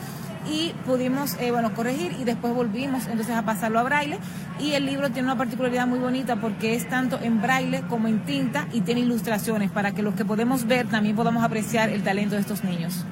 y 0.50 0.74
pudimos, 0.86 1.36
eh, 1.40 1.52
bueno, 1.52 1.74
corregir 1.74 2.14
y 2.20 2.24
después 2.24 2.54
volvimos 2.54 3.08
entonces 3.08 3.36
a 3.36 3.44
pasarlo 3.44 3.80
a 3.80 3.84
braille 3.84 4.18
y 4.60 4.74
el 4.74 4.86
libro 4.86 5.10
tiene 5.10 5.28
una 5.28 5.38
particularidad 5.38 5.88
muy 5.88 6.00
bonita 6.00 6.38
porque 6.38 6.76
es 6.76 6.88
tanto 6.90 7.20
en 7.22 7.42
braille 7.42 7.84
como 7.90 8.08
en 8.08 8.24
tinta 8.26 8.68
y 8.74 8.82
tiene 8.82 9.02
ilustraciones 9.02 9.72
para 9.72 9.94
que 9.94 10.02
los 10.02 10.16
que 10.16 10.26
podemos 10.26 10.66
ver 10.68 10.88
también 10.88 11.16
podamos 11.16 11.44
apreciar 11.44 11.90
el 11.90 12.04
talento 12.04 12.36
de 12.36 12.42
estos 12.42 12.64
niños. 12.64 13.06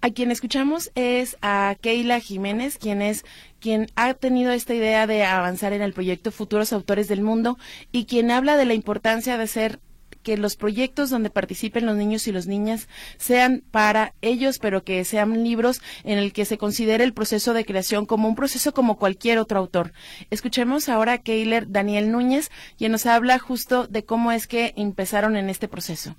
A 0.00 0.10
quien 0.10 0.30
escuchamos 0.30 0.92
es 0.94 1.36
a 1.42 1.74
Keila 1.80 2.20
Jiménez, 2.20 2.78
quien 2.78 3.02
es 3.02 3.24
quien 3.58 3.88
ha 3.96 4.14
tenido 4.14 4.52
esta 4.52 4.72
idea 4.72 5.08
de 5.08 5.24
avanzar 5.24 5.72
en 5.72 5.82
el 5.82 5.92
proyecto 5.92 6.30
Futuros 6.30 6.72
Autores 6.72 7.08
del 7.08 7.20
Mundo 7.20 7.58
y 7.90 8.04
quien 8.04 8.30
habla 8.30 8.56
de 8.56 8.64
la 8.64 8.74
importancia 8.74 9.36
de 9.36 9.48
ser 9.48 9.80
que 10.28 10.36
los 10.36 10.56
proyectos 10.56 11.08
donde 11.08 11.30
participen 11.30 11.86
los 11.86 11.96
niños 11.96 12.28
y 12.28 12.32
las 12.32 12.46
niñas 12.46 12.86
sean 13.16 13.62
para 13.70 14.12
ellos, 14.20 14.58
pero 14.58 14.84
que 14.84 15.02
sean 15.06 15.42
libros 15.42 15.80
en 16.04 16.18
el 16.18 16.34
que 16.34 16.44
se 16.44 16.58
considere 16.58 17.02
el 17.02 17.14
proceso 17.14 17.54
de 17.54 17.64
creación 17.64 18.04
como 18.04 18.28
un 18.28 18.34
proceso 18.34 18.74
como 18.74 18.98
cualquier 18.98 19.38
otro 19.38 19.58
autor. 19.58 19.94
Escuchemos 20.28 20.90
ahora 20.90 21.14
a 21.14 21.18
Keiler 21.18 21.70
Daniel 21.70 22.12
Núñez, 22.12 22.50
quien 22.76 22.92
nos 22.92 23.06
habla 23.06 23.38
justo 23.38 23.86
de 23.86 24.04
cómo 24.04 24.30
es 24.30 24.46
que 24.46 24.74
empezaron 24.76 25.34
en 25.34 25.48
este 25.48 25.66
proceso. 25.66 26.14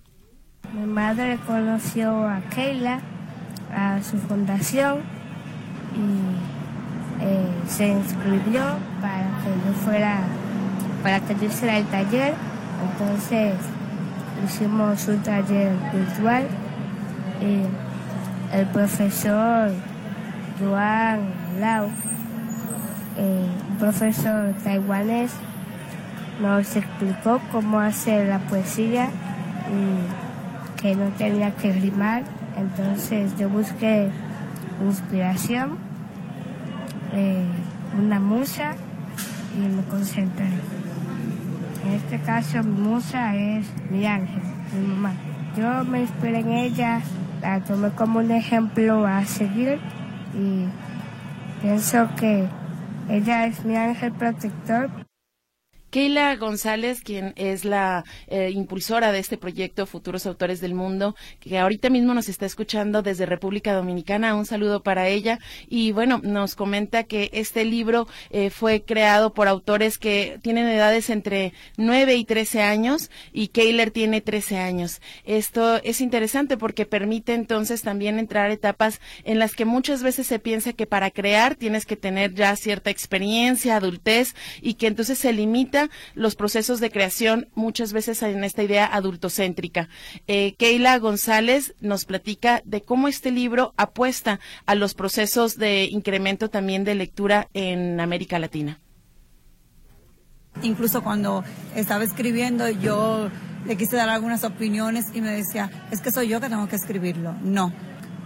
Mi 0.73 0.87
madre 0.87 1.37
conoció 1.45 2.27
a 2.27 2.41
Keila, 2.49 3.01
a 3.71 4.01
su 4.01 4.17
fundación, 4.17 5.03
y 5.93 7.23
eh, 7.23 7.47
se 7.67 7.89
inscribió 7.89 8.63
para 9.01 9.27
que 9.43 9.67
yo 9.67 9.73
fuera, 9.85 10.23
para 11.03 11.19
que 11.19 11.35
yo 11.35 11.45
hiciera 11.45 11.77
el 11.77 11.85
taller. 11.85 12.33
Entonces 12.91 13.53
hicimos 14.45 15.07
un 15.07 15.21
taller 15.23 15.71
virtual 15.93 16.47
y 17.41 18.55
el 18.55 18.65
profesor 18.67 19.71
Joan 20.59 21.21
Lau, 21.59 21.87
eh, 23.17 23.47
un 23.69 23.77
profesor 23.77 24.53
taiwanés, 24.63 25.31
nos 26.41 26.75
explicó 26.75 27.39
cómo 27.51 27.79
hacer 27.79 28.27
la 28.27 28.39
poesía 28.39 29.09
y 29.69 30.81
que 30.81 30.95
no 30.95 31.09
tenía 31.17 31.51
que 31.51 31.71
rimar. 31.73 32.23
Entonces 32.57 33.37
yo 33.37 33.49
busqué 33.49 34.09
inspiración, 34.83 35.77
eh, 37.13 37.45
una 37.97 38.19
musa 38.19 38.75
y 39.55 39.75
me 39.75 39.83
concentré. 39.83 40.78
En 41.89 41.95
este 41.95 42.19
caso 42.19 42.61
mi 42.63 42.81
musa 42.81 43.35
es 43.35 43.65
mi 43.89 44.05
ángel, 44.05 44.43
mi 44.79 44.87
mamá. 44.89 45.11
Yo 45.57 45.83
me 45.85 46.01
inspiré 46.01 46.41
en 46.41 46.51
ella, 46.51 47.01
la 47.41 47.61
tomé 47.61 47.89
como 47.89 48.19
un 48.19 48.29
ejemplo 48.29 49.07
a 49.07 49.25
seguir 49.25 49.79
y 50.35 50.65
pienso 51.63 52.07
que 52.15 52.47
ella 53.09 53.47
es 53.47 53.65
mi 53.65 53.75
ángel 53.75 54.11
protector. 54.11 54.91
Keila 55.89 56.35
González, 56.35 57.01
quien 57.01 57.33
es 57.35 57.65
la 57.65 58.05
eh, 58.27 58.51
impulsora 58.51 59.11
de 59.11 59.19
este 59.19 59.37
proyecto 59.37 59.87
Futuros 59.87 60.25
Autores 60.27 60.61
del 60.61 60.75
Mundo, 60.75 61.15
que 61.39 61.57
ahorita 61.57 61.89
mismo 61.89 62.13
nos 62.13 62.29
está 62.29 62.45
escuchando 62.45 63.01
desde 63.01 63.25
República 63.25 63.73
Dominicana. 63.73 64.35
Un 64.35 64.45
saludo 64.45 64.83
para 64.83 65.07
ella. 65.07 65.39
Y 65.67 65.91
bueno, 65.91 66.21
nos 66.23 66.55
comenta 66.55 67.03
que 67.05 67.29
este 67.33 67.65
libro 67.65 68.07
eh, 68.29 68.51
fue 68.51 68.83
creado 68.83 69.33
por 69.33 69.47
autores 69.47 69.97
que 69.97 70.39
tienen 70.43 70.67
edades 70.67 71.09
entre 71.09 71.53
9 71.77 72.15
y 72.15 72.25
13 72.25 72.61
años 72.61 73.09
y 73.33 73.47
Keiler 73.47 73.89
tiene 73.89 74.21
13 74.21 74.57
años. 74.59 75.01
Esto 75.25 75.81
es 75.83 76.01
interesante 76.01 76.57
porque 76.57 76.85
permite 76.85 77.33
entonces 77.33 77.81
también 77.81 78.19
entrar 78.19 78.51
etapas 78.51 78.99
en 79.23 79.39
las 79.39 79.55
que 79.55 79.65
muchas 79.65 80.03
veces 80.03 80.27
se 80.27 80.39
piensa 80.39 80.73
que 80.73 80.85
para 80.85 81.09
crear 81.09 81.55
tienes 81.55 81.85
que 81.85 81.95
tener 81.95 82.35
ya 82.35 82.55
cierta 82.55 82.89
experiencia, 82.91 83.75
adultez 83.75 84.35
y 84.61 84.75
que 84.75 84.87
entonces 84.87 85.17
se 85.17 85.33
limita 85.33 85.78
los 86.15 86.35
procesos 86.35 86.79
de 86.79 86.91
creación 86.91 87.47
muchas 87.55 87.93
veces 87.93 88.21
en 88.23 88.43
esta 88.43 88.63
idea 88.63 88.85
adultocéntrica. 88.85 89.89
Eh, 90.27 90.55
Keila 90.57 90.97
González 90.99 91.75
nos 91.79 92.05
platica 92.05 92.61
de 92.65 92.81
cómo 92.81 93.07
este 93.07 93.31
libro 93.31 93.73
apuesta 93.77 94.39
a 94.65 94.75
los 94.75 94.93
procesos 94.93 95.57
de 95.57 95.85
incremento 95.85 96.49
también 96.49 96.83
de 96.83 96.95
lectura 96.95 97.47
en 97.53 97.99
América 97.99 98.39
Latina. 98.39 98.79
Incluso 100.61 101.01
cuando 101.03 101.43
estaba 101.75 102.03
escribiendo 102.03 102.67
yo 102.69 103.29
le 103.65 103.77
quise 103.77 103.95
dar 103.95 104.09
algunas 104.09 104.43
opiniones 104.43 105.05
y 105.13 105.21
me 105.21 105.31
decía, 105.31 105.69
es 105.91 106.01
que 106.01 106.11
soy 106.11 106.27
yo 106.27 106.41
que 106.41 106.49
tengo 106.49 106.67
que 106.67 106.75
escribirlo. 106.75 107.33
No. 107.41 107.73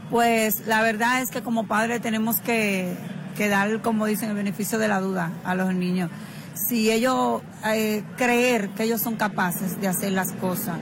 Pues 0.10 0.68
la 0.68 0.82
verdad 0.82 1.22
es 1.22 1.30
que 1.30 1.41
como 1.41 1.68
padre 1.68 1.99
tenemos 1.99 2.39
que, 2.39 2.95
que 3.36 3.49
dar, 3.49 3.82
como 3.82 4.06
dicen, 4.06 4.30
el 4.30 4.36
beneficio 4.36 4.78
de 4.78 4.88
la 4.88 4.99
duda 4.99 5.32
a 5.43 5.56
los 5.56 5.74
niños. 5.74 6.12
Si 6.54 6.91
ellos 6.91 7.41
eh, 7.66 8.04
creer 8.18 8.70
que 8.70 8.84
ellos 8.84 9.01
son 9.01 9.16
capaces 9.16 9.80
de 9.82 9.88
hacer 9.88 10.12
las 10.12 10.32
cosas. 10.34 10.78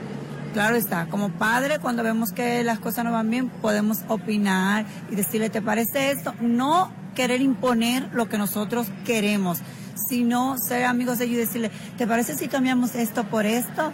Claro 0.52 0.76
está, 0.76 1.06
como 1.06 1.30
padre 1.30 1.78
cuando 1.78 2.02
vemos 2.02 2.32
que 2.32 2.62
las 2.62 2.78
cosas 2.78 3.06
no 3.06 3.12
van 3.12 3.30
bien 3.30 3.48
podemos 3.48 4.00
opinar 4.08 4.84
y 5.10 5.14
decirle, 5.14 5.48
¿te 5.48 5.62
parece 5.62 6.10
esto? 6.10 6.34
No 6.42 6.92
querer 7.14 7.40
imponer 7.40 8.10
lo 8.12 8.28
que 8.28 8.36
nosotros 8.36 8.88
queremos, 9.06 9.60
sino 10.08 10.56
ser 10.58 10.84
amigos 10.84 11.18
de 11.18 11.24
ellos 11.24 11.36
y 11.36 11.40
decirle, 11.40 11.70
¿te 11.96 12.06
parece 12.06 12.34
si 12.34 12.48
cambiamos 12.48 12.94
esto 12.94 13.24
por 13.24 13.46
esto? 13.46 13.92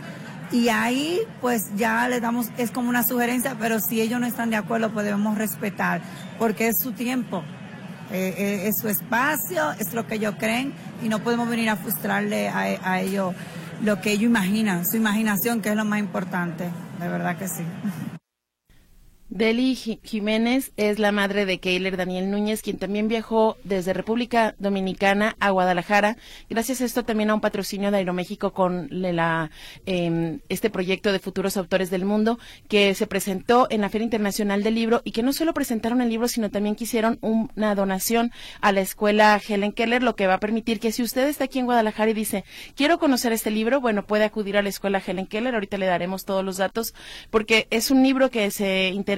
Y 0.51 0.69
ahí 0.69 1.21
pues 1.41 1.67
ya 1.77 2.09
le 2.09 2.21
damos, 2.21 2.49
es 2.57 2.71
como 2.71 2.89
una 2.89 3.05
sugerencia, 3.05 3.57
pero 3.59 3.81
si 3.81 4.01
ellos 4.01 4.19
no 4.19 4.27
están 4.27 4.51
de 4.51 4.57
acuerdo, 4.57 4.91
pues 4.91 5.05
debemos 5.05 5.37
respetar, 5.37 6.01
porque 6.39 6.69
es 6.69 6.79
su 6.83 6.93
tiempo, 6.93 7.45
eh, 8.13 8.35
eh, 8.37 8.69
es 8.69 8.77
su 8.81 8.89
espacio, 8.89 9.73
es 9.79 9.93
lo 9.93 10.07
que 10.07 10.17
ellos 10.17 10.35
creen 10.39 10.73
y 11.03 11.09
no 11.09 11.21
podemos 11.21 11.49
venir 11.49 11.71
a 11.71 11.77
frustrarle 11.77 12.49
a, 12.49 12.61
a 12.83 13.01
ellos 13.01 13.35
lo 13.83 14.01
que 14.01 14.13
ellos 14.13 14.25
imaginan, 14.25 14.87
su 14.87 14.97
imaginación, 14.97 15.61
que 15.61 15.71
es 15.71 15.77
lo 15.77 15.85
más 15.85 16.01
importante, 16.01 16.65
de 17.01 17.09
verdad 17.09 17.37
que 17.37 17.49
sí. 17.49 17.63
Deli 19.31 19.75
Jiménez 19.75 20.73
es 20.79 20.99
la 20.99 21.13
madre 21.13 21.45
de 21.45 21.59
Keiler 21.59 21.99
Daniel 21.99 22.31
Núñez, 22.31 22.63
quien 22.63 22.79
también 22.79 23.09
viajó 23.09 23.59
desde 23.63 23.93
República 23.93 24.55
Dominicana 24.59 25.37
a 25.39 25.51
Guadalajara. 25.51 26.17
Gracias 26.49 26.81
a 26.81 26.87
esto 26.87 27.05
también 27.05 27.29
a 27.29 27.35
un 27.35 27.43
patrocinio 27.43 27.91
de 27.91 27.99
Aeroméxico 27.99 28.55
con 28.55 28.89
la, 28.91 29.51
eh, 29.85 30.39
este 30.49 30.71
proyecto 30.71 31.13
de 31.13 31.19
futuros 31.19 31.59
autores 31.59 31.91
del 31.91 32.07
mundo 32.07 32.39
que 32.69 32.95
se 32.95 33.07
presentó 33.07 33.67
en 33.69 33.83
la 33.83 33.91
Feria 33.91 34.05
Internacional 34.05 34.63
del 34.63 34.75
Libro 34.75 35.03
y 35.05 35.13
que 35.13 35.23
no 35.23 35.35
solo 35.35 35.53
presentaron 35.53 36.01
el 36.01 36.09
libro, 36.09 36.27
sino 36.27 36.51
también 36.51 36.75
quisieron 36.75 37.19
una 37.21 37.75
donación 37.75 38.33
a 38.63 38.73
la 38.73 38.81
escuela 38.81 39.39
Helen 39.47 39.73
Keller, 39.73 40.03
lo 40.03 40.17
que 40.17 40.27
va 40.27 40.35
a 40.35 40.41
permitir 40.41 40.81
que 40.81 40.91
si 40.91 41.03
usted 41.03 41.29
está 41.29 41.45
aquí 41.45 41.59
en 41.59 41.67
Guadalajara 41.67 42.11
y 42.11 42.15
dice, 42.15 42.45
quiero 42.75 42.99
conocer 42.99 43.35
este 43.35 43.51
libro, 43.51 43.83
bueno, 43.83 44.07
puede 44.07 44.25
acudir 44.25 44.57
a 44.57 44.63
la 44.63 44.71
escuela 44.71 45.03
Helen 45.07 45.27
Keller. 45.27 45.53
Ahorita 45.53 45.77
le 45.77 45.85
daremos 45.85 46.25
todos 46.25 46.43
los 46.43 46.57
datos 46.57 46.95
porque 47.29 47.67
es 47.71 47.91
un 47.91 48.03
libro 48.03 48.31
que 48.31 48.51
se 48.51 48.89
interesa 48.89 49.18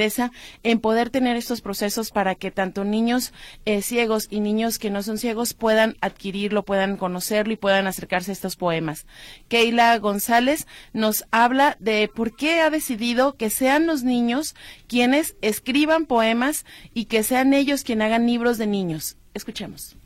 en 0.63 0.81
poder 0.81 1.11
tener 1.11 1.37
estos 1.37 1.61
procesos 1.61 2.11
para 2.11 2.35
que 2.35 2.51
tanto 2.51 2.85
niños 2.85 3.33
eh, 3.65 3.83
ciegos 3.83 4.27
y 4.31 4.41
niños 4.41 4.79
que 4.79 4.91
no 4.91 5.03
son 5.03 5.19
ciegos 5.19 5.55
puedan 5.55 5.97
adquirirlo, 6.01 6.65
puedan 6.65 6.97
conocerlo 6.97 7.53
y 7.53 7.57
puedan 7.57 7.87
acercarse 7.87 8.31
a 8.31 8.35
estos 8.35 8.57
poemas. 8.57 9.07
Keila 9.49 9.99
González 9.99 10.67
nos 10.93 11.25
habla 11.31 11.77
de 11.81 12.09
por 12.09 12.35
qué 12.35 12.61
ha 12.61 12.71
decidido 12.71 13.37
que 13.37 13.51
sean 13.51 13.87
los 13.87 14.03
niños 14.03 14.55
quienes 14.87 15.37
escriban 15.43 16.07
poemas 16.07 16.65
y 16.95 17.05
que 17.05 17.23
sean 17.23 17.53
ellos 17.55 17.85
quienes 17.85 18.07
hagan 18.07 18.27
libros 18.27 18.59
de 18.59 18.67
niños. 18.67 19.17
Escuchemos. 19.35 20.00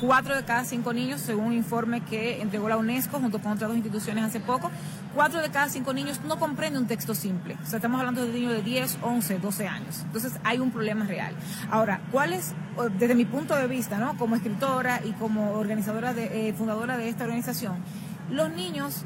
Cuatro 0.00 0.36
de 0.36 0.44
cada 0.44 0.64
cinco 0.64 0.92
niños, 0.92 1.20
según 1.20 1.46
un 1.46 1.52
informe 1.52 2.00
que 2.02 2.42
entregó 2.42 2.68
la 2.68 2.76
UNESCO 2.76 3.18
junto 3.18 3.38
con 3.38 3.52
otras 3.52 3.68
dos 3.68 3.76
instituciones 3.76 4.24
hace 4.24 4.40
poco, 4.40 4.70
cuatro 5.14 5.40
de 5.40 5.50
cada 5.50 5.68
cinco 5.68 5.92
niños 5.92 6.20
no 6.26 6.38
comprenden 6.38 6.82
un 6.82 6.88
texto 6.88 7.14
simple. 7.14 7.56
O 7.62 7.66
sea, 7.66 7.76
estamos 7.76 7.98
hablando 8.00 8.24
de 8.24 8.32
niños 8.32 8.52
de 8.52 8.62
10, 8.62 8.98
11, 9.02 9.38
12 9.38 9.68
años. 9.68 10.00
Entonces 10.04 10.32
hay 10.44 10.58
un 10.58 10.70
problema 10.70 11.04
real. 11.06 11.34
Ahora, 11.70 12.00
¿cuál 12.10 12.32
es, 12.32 12.54
desde 12.98 13.14
mi 13.14 13.24
punto 13.24 13.54
de 13.56 13.66
vista, 13.66 13.98
¿no? 13.98 14.16
como 14.18 14.36
escritora 14.36 15.00
y 15.04 15.12
como 15.12 15.52
organizadora, 15.52 16.12
de, 16.12 16.48
eh, 16.48 16.52
fundadora 16.52 16.96
de 16.96 17.08
esta 17.08 17.24
organización, 17.24 17.76
los 18.30 18.50
niños 18.50 19.04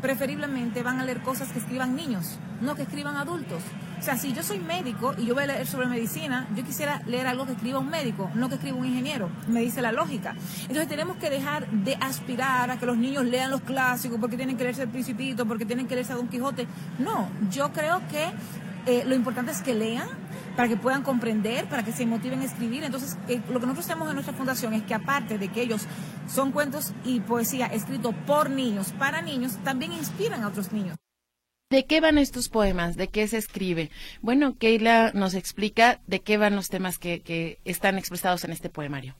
preferiblemente 0.00 0.82
van 0.82 1.00
a 1.00 1.04
leer 1.04 1.20
cosas 1.20 1.50
que 1.52 1.58
escriban 1.58 1.96
niños, 1.96 2.38
no 2.60 2.74
que 2.74 2.82
escriban 2.82 3.16
adultos. 3.16 3.62
O 3.98 4.02
sea, 4.02 4.16
si 4.16 4.32
yo 4.32 4.44
soy 4.44 4.60
médico 4.60 5.14
y 5.18 5.26
yo 5.26 5.34
voy 5.34 5.44
a 5.44 5.46
leer 5.48 5.66
sobre 5.66 5.86
medicina, 5.88 6.46
yo 6.54 6.64
quisiera 6.64 7.02
leer 7.06 7.26
algo 7.26 7.46
que 7.46 7.52
escriba 7.52 7.80
un 7.80 7.90
médico, 7.90 8.30
no 8.34 8.48
que 8.48 8.54
escriba 8.54 8.76
un 8.76 8.86
ingeniero. 8.86 9.28
Me 9.48 9.60
dice 9.60 9.82
la 9.82 9.90
lógica. 9.90 10.34
Entonces 10.62 10.88
tenemos 10.88 11.16
que 11.16 11.30
dejar 11.30 11.68
de 11.68 11.96
aspirar 11.96 12.70
a 12.70 12.78
que 12.78 12.86
los 12.86 12.96
niños 12.96 13.24
lean 13.24 13.50
los 13.50 13.62
clásicos 13.62 14.18
porque 14.20 14.36
tienen 14.36 14.56
que 14.56 14.62
leerse 14.62 14.82
el 14.82 14.88
Principito, 14.88 15.46
porque 15.46 15.66
tienen 15.66 15.88
que 15.88 15.94
leerse 15.94 16.12
a 16.12 16.16
Don 16.16 16.28
Quijote. 16.28 16.68
No, 16.98 17.28
yo 17.50 17.72
creo 17.72 18.00
que 18.08 18.30
eh, 18.86 19.04
lo 19.04 19.14
importante 19.14 19.50
es 19.50 19.62
que 19.62 19.74
lean 19.74 20.08
para 20.58 20.68
que 20.68 20.76
puedan 20.76 21.04
comprender, 21.04 21.66
para 21.66 21.84
que 21.84 21.92
se 21.92 22.04
motiven 22.04 22.40
a 22.40 22.44
escribir. 22.44 22.82
Entonces, 22.82 23.16
eh, 23.28 23.40
lo 23.48 23.60
que 23.60 23.66
nosotros 23.66 23.84
hacemos 23.84 24.08
en 24.08 24.14
nuestra 24.14 24.34
fundación 24.34 24.74
es 24.74 24.82
que 24.82 24.92
aparte 24.92 25.38
de 25.38 25.46
que 25.50 25.62
ellos 25.62 25.86
son 26.26 26.50
cuentos 26.50 26.92
y 27.04 27.20
poesía 27.20 27.66
escritos 27.66 28.12
por 28.26 28.50
niños, 28.50 28.92
para 28.98 29.22
niños, 29.22 29.56
también 29.62 29.92
inspiran 29.92 30.42
a 30.42 30.48
otros 30.48 30.72
niños. 30.72 30.96
¿De 31.70 31.86
qué 31.86 32.00
van 32.00 32.18
estos 32.18 32.48
poemas? 32.48 32.96
¿De 32.96 33.06
qué 33.06 33.28
se 33.28 33.36
escribe? 33.36 33.92
Bueno, 34.20 34.56
Keila 34.58 35.12
nos 35.14 35.34
explica 35.34 36.00
de 36.08 36.22
qué 36.22 36.38
van 36.38 36.56
los 36.56 36.70
temas 36.70 36.98
que, 36.98 37.20
que 37.20 37.60
están 37.64 37.96
expresados 37.96 38.42
en 38.42 38.50
este 38.50 38.68
poemario. 38.68 39.14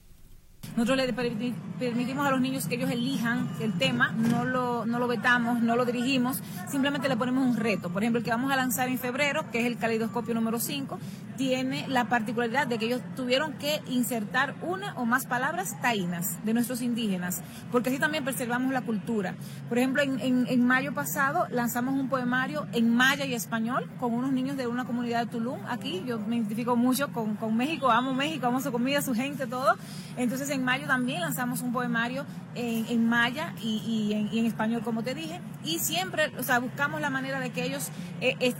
Nosotros 0.75 0.97
le 0.97 1.13
permitimos 1.13 2.25
a 2.25 2.31
los 2.31 2.41
niños 2.41 2.67
que 2.67 2.75
ellos 2.75 2.89
elijan 2.89 3.49
el 3.59 3.73
tema, 3.73 4.11
no 4.11 4.45
lo, 4.45 4.85
no 4.85 4.99
lo 4.99 5.07
vetamos, 5.07 5.61
no 5.61 5.75
lo 5.75 5.85
dirigimos, 5.85 6.41
simplemente 6.69 7.09
le 7.09 7.17
ponemos 7.17 7.45
un 7.45 7.57
reto. 7.57 7.89
Por 7.89 8.03
ejemplo, 8.03 8.19
el 8.19 8.23
que 8.23 8.31
vamos 8.31 8.51
a 8.51 8.55
lanzar 8.55 8.87
en 8.87 8.97
febrero, 8.97 9.49
que 9.51 9.59
es 9.59 9.65
el 9.65 9.77
caleidoscopio 9.77 10.33
número 10.33 10.59
5, 10.59 10.99
tiene 11.37 11.87
la 11.87 12.09
particularidad 12.09 12.67
de 12.67 12.77
que 12.77 12.85
ellos 12.85 13.01
tuvieron 13.15 13.53
que 13.53 13.81
insertar 13.87 14.55
una 14.61 14.93
o 14.95 15.05
más 15.05 15.25
palabras 15.25 15.79
taínas 15.81 16.37
de 16.43 16.53
nuestros 16.53 16.81
indígenas, 16.81 17.41
porque 17.71 17.89
así 17.89 17.97
también 17.97 18.25
preservamos 18.25 18.73
la 18.73 18.81
cultura. 18.81 19.35
Por 19.69 19.77
ejemplo, 19.77 20.01
en, 20.01 20.19
en, 20.19 20.67
mayo 20.67 20.93
pasado 20.93 21.47
lanzamos 21.49 21.95
un 21.95 22.09
poemario 22.09 22.67
en 22.73 22.93
maya 22.93 23.25
y 23.25 23.33
español 23.33 23.89
con 23.99 24.13
unos 24.13 24.33
niños 24.33 24.57
de 24.57 24.67
una 24.67 24.85
comunidad 24.85 25.25
de 25.25 25.31
Tulum 25.31 25.59
aquí. 25.67 26.03
Yo 26.05 26.19
me 26.19 26.35
identifico 26.35 26.75
mucho 26.75 27.07
con, 27.13 27.35
con 27.35 27.55
México, 27.55 27.89
amo 27.89 28.13
México, 28.13 28.47
amo 28.47 28.59
su 28.59 28.71
comida, 28.71 29.01
su 29.01 29.13
gente, 29.13 29.47
todo. 29.47 29.77
Entonces, 30.17 30.49
en 30.49 30.58
mayo 30.59 30.87
también 30.87 31.21
lanzamos 31.21 31.61
un 31.61 31.71
poemario 31.71 32.25
en, 32.55 33.07
maya 33.07 33.53
y, 33.61 34.29
en, 34.31 34.45
español, 34.45 34.81
como 34.83 35.03
te 35.03 35.13
dije, 35.13 35.39
y 35.63 35.79
siempre, 35.79 36.31
o 36.37 36.43
sea, 36.43 36.59
buscamos 36.59 36.99
la 36.99 37.09
manera 37.09 37.39
de 37.39 37.51
que 37.51 37.63
ellos 37.63 37.89
eh, 38.21 38.53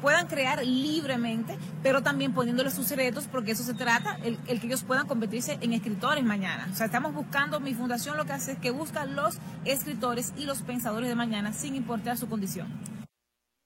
puedan 0.00 0.26
crear 0.26 0.64
libremente, 0.64 1.56
pero 1.82 2.02
también 2.02 2.32
poniéndoles 2.32 2.74
sus 2.74 2.90
retos, 2.90 3.28
porque 3.30 3.52
eso 3.52 3.62
se 3.62 3.74
trata, 3.74 4.18
el, 4.24 4.38
el, 4.46 4.60
que 4.60 4.66
ellos 4.66 4.82
puedan 4.82 5.06
convertirse 5.06 5.58
en 5.60 5.72
escritores 5.72 6.24
mañana. 6.24 6.68
O 6.72 6.74
sea, 6.74 6.86
estamos 6.86 7.14
buscando, 7.14 7.60
mi 7.60 7.74
fundación 7.74 8.16
lo 8.16 8.24
que 8.24 8.32
hace 8.32 8.52
es 8.52 8.58
que 8.58 8.70
busca 8.70 9.04
los 9.04 9.38
escritores 9.64 10.32
y 10.36 10.44
los 10.44 10.62
pensadores 10.62 11.08
de 11.08 11.14
mañana, 11.14 11.52
sin 11.52 11.74
importar 11.74 12.16
su 12.16 12.28
condición. 12.28 12.93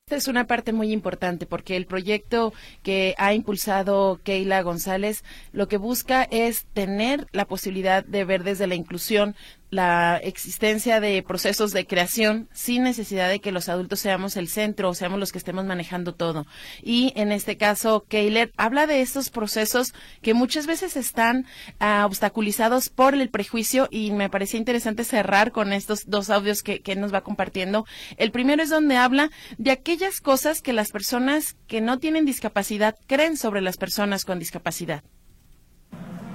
Esta 0.09 0.17
es 0.17 0.29
una 0.29 0.47
parte 0.47 0.73
muy 0.73 0.91
importante 0.91 1.45
porque 1.45 1.77
el 1.77 1.85
proyecto 1.85 2.55
que 2.83 3.15
ha 3.19 3.35
impulsado 3.35 4.21
Keila 4.25 4.63
González 4.63 5.23
lo 5.53 5.69
que 5.69 5.77
busca 5.77 6.23
es 6.31 6.65
tener 6.73 7.27
la 7.33 7.45
posibilidad 7.45 8.07
de 8.07 8.25
ver 8.25 8.43
desde 8.43 8.67
la 8.67 8.75
inclusión 8.75 9.37
la 9.71 10.17
existencia 10.17 11.01
de 11.01 11.23
procesos 11.23 11.73
de 11.73 11.87
creación 11.87 12.49
sin 12.53 12.83
necesidad 12.83 13.29
de 13.29 13.41
que 13.41 13.53
los 13.53 13.69
adultos 13.69 14.01
seamos 14.01 14.37
el 14.37 14.49
centro 14.49 14.89
o 14.89 14.95
seamos 14.95 15.19
los 15.19 15.33
que 15.33 15.39
estemos 15.39 15.65
manejando 15.65 16.15
todo. 16.15 16.47
Y 16.83 17.13
en 17.17 17.33
este 17.33 17.57
caso, 17.57 18.05
Keiler 18.09 18.53
habla 18.57 18.87
de 18.87 19.01
estos 19.01 19.31
procesos 19.31 19.93
que 20.23 20.35
muchas 20.35 20.67
veces 20.67 20.97
están 20.97 21.47
ah, 21.81 22.05
obstaculizados 22.07 22.89
por 22.89 23.15
el 23.15 23.29
prejuicio 23.29 23.89
y 23.91 24.11
me 24.13 24.31
parecía 24.31 24.59
interesante 24.59 25.05
cerrar 25.05 25.53
con 25.53 25.73
estos 25.73 26.07
dos 26.07 26.31
audios 26.31 26.63
que, 26.63 26.81
que 26.81 26.97
nos 26.97 27.13
va 27.13 27.23
compartiendo. 27.23 27.87
El 28.17 28.31
primero 28.31 28.63
es 28.63 28.71
donde 28.71 28.97
habla 28.97 29.31
de 29.59 29.71
aquellas 29.71 30.21
cosas 30.21 30.63
que 30.63 30.73
las 30.73 30.91
personas 30.91 31.57
que 31.67 31.81
no 31.81 31.99
tienen 31.99 32.25
discapacidad 32.25 32.97
creen 33.07 33.37
sobre 33.37 33.61
las 33.61 33.77
personas 33.77 34.25
con 34.25 34.39
discapacidad. 34.39 35.03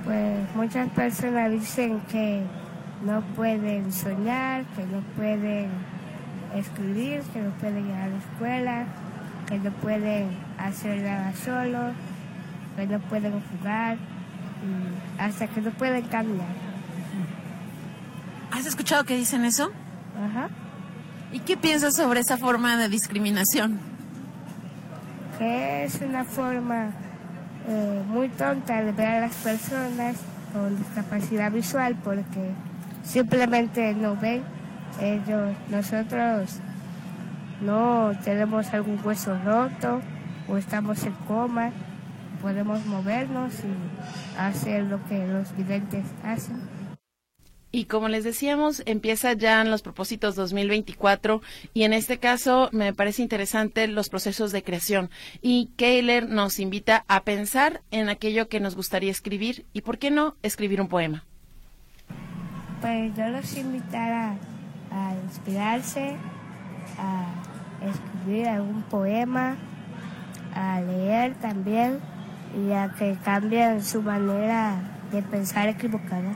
Pues 0.03 0.55
muchas 0.55 0.89
personas 0.91 1.51
dicen 1.51 2.01
que 2.11 2.43
no 3.05 3.21
pueden 3.35 3.91
soñar, 3.91 4.65
que 4.75 4.85
no 4.85 5.01
pueden 5.15 5.69
escribir, 6.55 7.21
que 7.33 7.41
no 7.41 7.51
pueden 7.51 7.87
ir 7.87 7.95
a 7.95 8.07
la 8.07 8.17
escuela, 8.17 8.85
que 9.47 9.59
no 9.59 9.71
pueden 9.71 10.37
hacer 10.57 11.03
nada 11.03 11.33
solos, 11.33 11.93
que 12.75 12.87
no 12.87 12.99
pueden 12.99 13.41
jugar, 13.41 13.97
y 13.97 15.21
hasta 15.21 15.47
que 15.47 15.61
no 15.61 15.71
pueden 15.71 16.05
caminar. 16.07 16.47
¿Has 18.51 18.65
escuchado 18.65 19.03
que 19.03 19.17
dicen 19.17 19.45
eso? 19.45 19.71
Ajá. 20.17 20.49
¿Y 21.31 21.39
qué 21.39 21.57
piensas 21.57 21.95
sobre 21.95 22.19
esa 22.19 22.37
forma 22.37 22.77
de 22.77 22.87
discriminación? 22.87 23.79
Que 25.39 25.85
es 25.85 25.99
una 26.01 26.23
forma 26.23 26.91
eh, 27.67 28.03
muy 28.07 28.29
tonta 28.29 28.81
de 28.81 28.91
ver 28.91 29.07
a 29.07 29.19
las 29.21 29.35
personas 29.37 30.17
con 30.53 30.77
discapacidad 30.77 31.51
visual 31.51 31.97
porque 32.03 32.53
simplemente 33.03 33.93
no 33.93 34.15
ven. 34.15 34.43
Ellos, 35.01 35.55
nosotros 35.69 36.59
no 37.61 38.11
tenemos 38.23 38.73
algún 38.73 38.99
hueso 39.03 39.37
roto 39.43 40.01
o 40.47 40.57
estamos 40.57 41.03
en 41.03 41.13
coma, 41.27 41.71
podemos 42.41 42.85
movernos 42.85 43.53
y 43.63 44.39
hacer 44.39 44.83
lo 44.83 45.03
que 45.05 45.25
los 45.27 45.55
videntes 45.55 46.05
hacen. 46.23 46.61
Y 47.75 47.85
como 47.85 48.07
les 48.07 48.23
decíamos, 48.23 48.83
empieza 48.85 49.33
ya 49.33 49.59
en 49.59 49.71
los 49.71 49.81
propósitos 49.81 50.35
2024 50.35 51.41
y 51.73 51.83
en 51.83 51.93
este 51.93 52.19
caso 52.19 52.69
me 52.71 52.93
parece 52.93 53.23
interesante 53.23 53.87
los 53.87 54.09
procesos 54.09 54.51
de 54.51 54.61
creación. 54.61 55.09
Y 55.41 55.71
Keiler 55.75 56.29
nos 56.29 56.59
invita 56.59 57.03
a 57.07 57.23
pensar 57.23 57.81
en 57.89 58.09
aquello 58.09 58.47
que 58.47 58.59
nos 58.59 58.75
gustaría 58.75 59.09
escribir 59.09 59.65
y, 59.73 59.81
¿por 59.81 59.97
qué 59.97 60.11
no, 60.11 60.35
escribir 60.43 60.81
un 60.81 60.87
poema? 60.87 61.25
Pues 62.83 63.15
yo 63.15 63.29
los 63.29 63.55
invitara 63.55 64.35
a 64.91 65.13
inspirarse, 65.23 66.17
a 66.99 67.27
escribir 67.87 68.49
algún 68.49 68.81
poema, 68.81 69.55
a 70.53 70.81
leer 70.81 71.33
también 71.35 72.01
y 72.53 72.73
a 72.73 72.89
que 72.89 73.15
cambien 73.23 73.81
su 73.81 74.01
manera 74.01 74.81
de 75.13 75.21
pensar 75.21 75.69
equivocada. 75.69 76.33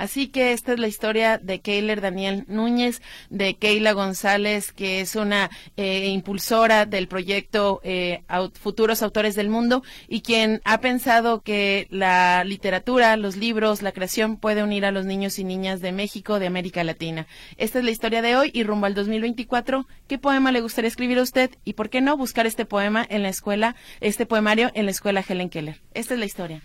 Así 0.00 0.28
que 0.28 0.54
esta 0.54 0.72
es 0.72 0.78
la 0.78 0.88
historia 0.88 1.36
de 1.36 1.60
Keiler 1.60 2.00
Daniel 2.00 2.46
Núñez, 2.48 3.02
de 3.28 3.56
Keila 3.56 3.92
González, 3.92 4.72
que 4.72 5.02
es 5.02 5.14
una 5.14 5.50
eh, 5.76 6.06
impulsora 6.06 6.86
del 6.86 7.06
proyecto 7.06 7.82
eh, 7.84 8.22
Futuros 8.54 9.02
Autores 9.02 9.34
del 9.34 9.50
Mundo 9.50 9.82
y 10.08 10.22
quien 10.22 10.62
ha 10.64 10.80
pensado 10.80 11.42
que 11.42 11.86
la 11.90 12.44
literatura, 12.44 13.18
los 13.18 13.36
libros, 13.36 13.82
la 13.82 13.92
creación 13.92 14.38
puede 14.38 14.62
unir 14.62 14.86
a 14.86 14.90
los 14.90 15.04
niños 15.04 15.38
y 15.38 15.44
niñas 15.44 15.82
de 15.82 15.92
México, 15.92 16.38
de 16.38 16.46
América 16.46 16.82
Latina. 16.82 17.26
Esta 17.58 17.78
es 17.78 17.84
la 17.84 17.90
historia 17.90 18.22
de 18.22 18.36
hoy 18.36 18.50
y 18.54 18.62
rumbo 18.62 18.86
al 18.86 18.94
2024. 18.94 19.86
¿Qué 20.08 20.16
poema 20.16 20.50
le 20.50 20.62
gustaría 20.62 20.88
escribir 20.88 21.18
a 21.18 21.22
usted 21.22 21.50
y 21.62 21.74
por 21.74 21.90
qué 21.90 22.00
no 22.00 22.16
buscar 22.16 22.46
este 22.46 22.64
poema 22.64 23.06
en 23.06 23.22
la 23.22 23.28
escuela, 23.28 23.76
este 24.00 24.24
poemario 24.24 24.70
en 24.72 24.86
la 24.86 24.92
escuela 24.92 25.22
Helen 25.28 25.50
Keller? 25.50 25.82
Esta 25.92 26.14
es 26.14 26.20
la 26.20 26.24
historia. 26.24 26.62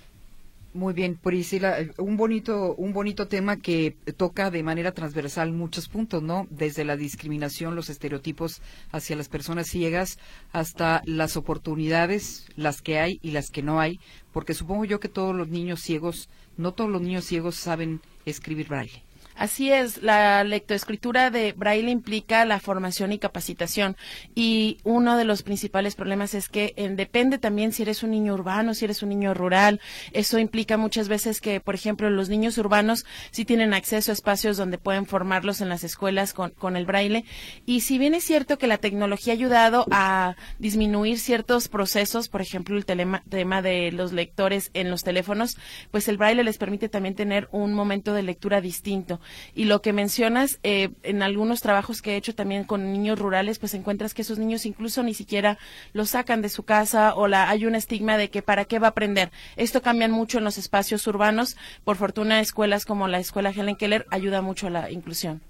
Muy 0.76 0.94
bien, 0.94 1.16
Priscila, 1.16 1.78
un 1.98 2.18
bonito, 2.18 2.76
un 2.76 2.92
bonito 2.92 3.30
tema 3.30 3.56
que 3.56 3.96
toca 4.18 4.52
de 4.52 4.62
manera 4.62 4.92
transversal 4.92 5.54
muchos 5.54 5.88
puntos, 5.88 6.22
¿no? 6.22 6.48
Desde 6.50 6.84
la 6.84 6.98
discriminación, 6.98 7.78
los 7.78 7.90
estereotipos 7.90 8.62
hacia 8.92 9.16
las 9.16 9.30
personas 9.30 9.68
ciegas, 9.68 10.20
hasta 10.52 11.02
las 11.06 11.38
oportunidades, 11.38 12.50
las 12.58 12.82
que 12.82 13.00
hay 13.00 13.20
y 13.22 13.32
las 13.32 13.52
que 13.52 13.64
no 13.64 13.80
hay, 13.80 14.02
porque 14.34 14.54
supongo 14.54 14.84
yo 14.84 15.00
que 15.00 15.08
todos 15.08 15.34
los 15.34 15.48
niños 15.48 15.80
ciegos, 15.80 16.28
no 16.58 16.74
todos 16.74 16.90
los 16.90 17.02
niños 17.02 17.24
ciegos 17.24 17.56
saben 17.56 18.02
escribir 18.26 18.68
braille. 18.68 19.05
Así 19.36 19.70
es, 19.72 20.02
la 20.02 20.44
lectoescritura 20.46 21.30
de 21.30 21.52
braille 21.52 21.92
implica 21.92 22.46
la 22.46 22.60
formación 22.60 23.12
y 23.12 23.20
capacitación 23.20 23.98
y 24.34 24.78
uno 24.84 25.18
de 25.18 25.26
los 25.26 25.44
principales 25.44 25.96
problemas 25.96 26.34
es 26.34 26.48
que 26.48 26.74
eh, 26.78 26.90
depende 26.90 27.38
también 27.38 27.74
si 27.74 27.84
eres 27.84 28.02
un 28.04 28.12
niño 28.12 28.34
urbano, 28.34 28.74
si 28.74 28.86
eres 28.86 29.04
un 29.04 29.10
niño 29.10 29.34
rural. 29.34 29.82
Eso 30.14 30.40
implica 30.40 30.78
muchas 30.78 31.10
veces 31.10 31.42
que, 31.42 31.60
por 31.60 31.76
ejemplo, 31.76 32.10
los 32.10 32.30
niños 32.30 32.58
urbanos 32.58 33.06
sí 33.32 33.44
tienen 33.44 33.74
acceso 33.74 34.12
a 34.12 34.14
espacios 34.14 34.56
donde 34.56 34.78
pueden 34.78 35.06
formarlos 35.06 35.60
en 35.60 35.68
las 35.68 35.84
escuelas 35.84 36.34
con, 36.34 36.52
con 36.52 36.78
el 36.78 36.86
braille. 36.86 37.26
Y 37.66 37.82
si 37.82 37.98
bien 37.98 38.14
es 38.14 38.24
cierto 38.24 38.58
que 38.58 38.68
la 38.68 38.78
tecnología 38.78 39.34
ha 39.34 39.36
ayudado 39.36 39.86
a 39.92 40.36
disminuir 40.60 41.20
ciertos 41.20 41.68
procesos, 41.68 42.30
por 42.30 42.42
ejemplo, 42.42 42.78
el 42.78 42.86
tema 42.86 43.62
de 43.62 43.92
los 43.92 44.14
lectores 44.14 44.72
en 44.74 44.90
los 44.90 45.04
teléfonos, 45.04 45.58
pues 45.92 46.08
el 46.08 46.18
braille 46.18 46.44
les 46.44 46.58
permite 46.58 46.88
también 46.88 47.16
tener 47.16 47.50
un 47.52 47.74
momento 47.74 48.14
de 48.14 48.24
lectura 48.24 48.62
distinto. 48.62 49.20
Y 49.54 49.66
lo 49.66 49.82
que 49.82 49.94
mencionas, 49.94 50.60
eh, 50.64 50.90
en 51.04 51.24
algunos 51.24 51.62
trabajos 51.62 52.02
que 52.02 52.14
he 52.14 52.16
hecho 52.18 52.36
también 52.36 52.64
con 52.64 52.92
niños 52.92 53.20
rurales, 53.20 53.60
pues 53.60 53.74
encuentras 53.74 54.14
que 54.14 54.22
esos 54.22 54.40
niños 54.40 54.66
incluso 54.66 55.04
ni 55.04 55.14
siquiera 55.14 55.58
los 55.94 56.12
sacan 56.12 56.42
de 56.42 56.50
su 56.50 56.64
casa 56.64 57.16
o 57.16 57.28
la, 57.28 57.50
hay 57.50 57.66
un 57.66 57.76
estigma 57.76 58.18
de 58.18 58.30
que 58.30 58.42
para 58.42 58.66
qué 58.66 58.80
va 58.80 58.88
a 58.88 58.90
aprender. 58.92 59.32
Esto 59.56 59.82
cambia 59.82 60.08
mucho 60.08 60.38
en 60.38 60.44
los 60.44 60.58
espacios 60.58 61.06
urbanos. 61.08 61.58
Por 61.84 61.98
fortuna, 61.98 62.40
escuelas 62.40 62.86
como 62.86 63.08
la 63.08 63.20
Escuela 63.20 63.52
Helen 63.52 63.76
Keller 63.76 64.06
ayuda 64.10 64.42
mucho 64.42 64.68
a 64.68 64.70
la 64.70 64.92
inclusión. 64.92 65.42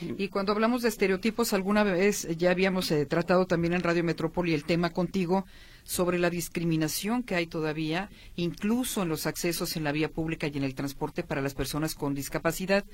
Y 0.00 0.28
cuando 0.28 0.52
hablamos 0.52 0.82
de 0.82 0.88
estereotipos, 0.88 1.52
alguna 1.52 1.82
vez 1.82 2.28
ya 2.36 2.50
habíamos 2.50 2.90
eh, 2.90 3.06
tratado 3.06 3.46
también 3.46 3.72
en 3.72 3.82
Radio 3.82 4.04
Metrópoli 4.04 4.54
el 4.54 4.64
tema 4.64 4.90
contigo 4.90 5.46
sobre 5.88 6.18
la 6.18 6.28
discriminación 6.28 7.22
que 7.22 7.34
hay 7.34 7.46
todavía, 7.46 8.10
incluso 8.36 9.02
en 9.02 9.08
los 9.08 9.26
accesos 9.26 9.74
en 9.74 9.84
la 9.84 9.92
vía 9.92 10.10
pública 10.10 10.46
y 10.46 10.54
en 10.54 10.64
el 10.64 10.74
transporte 10.74 11.22
para 11.22 11.40
las 11.40 11.54
personas 11.54 11.94
con 11.94 12.14
discapacidad. 12.14 12.84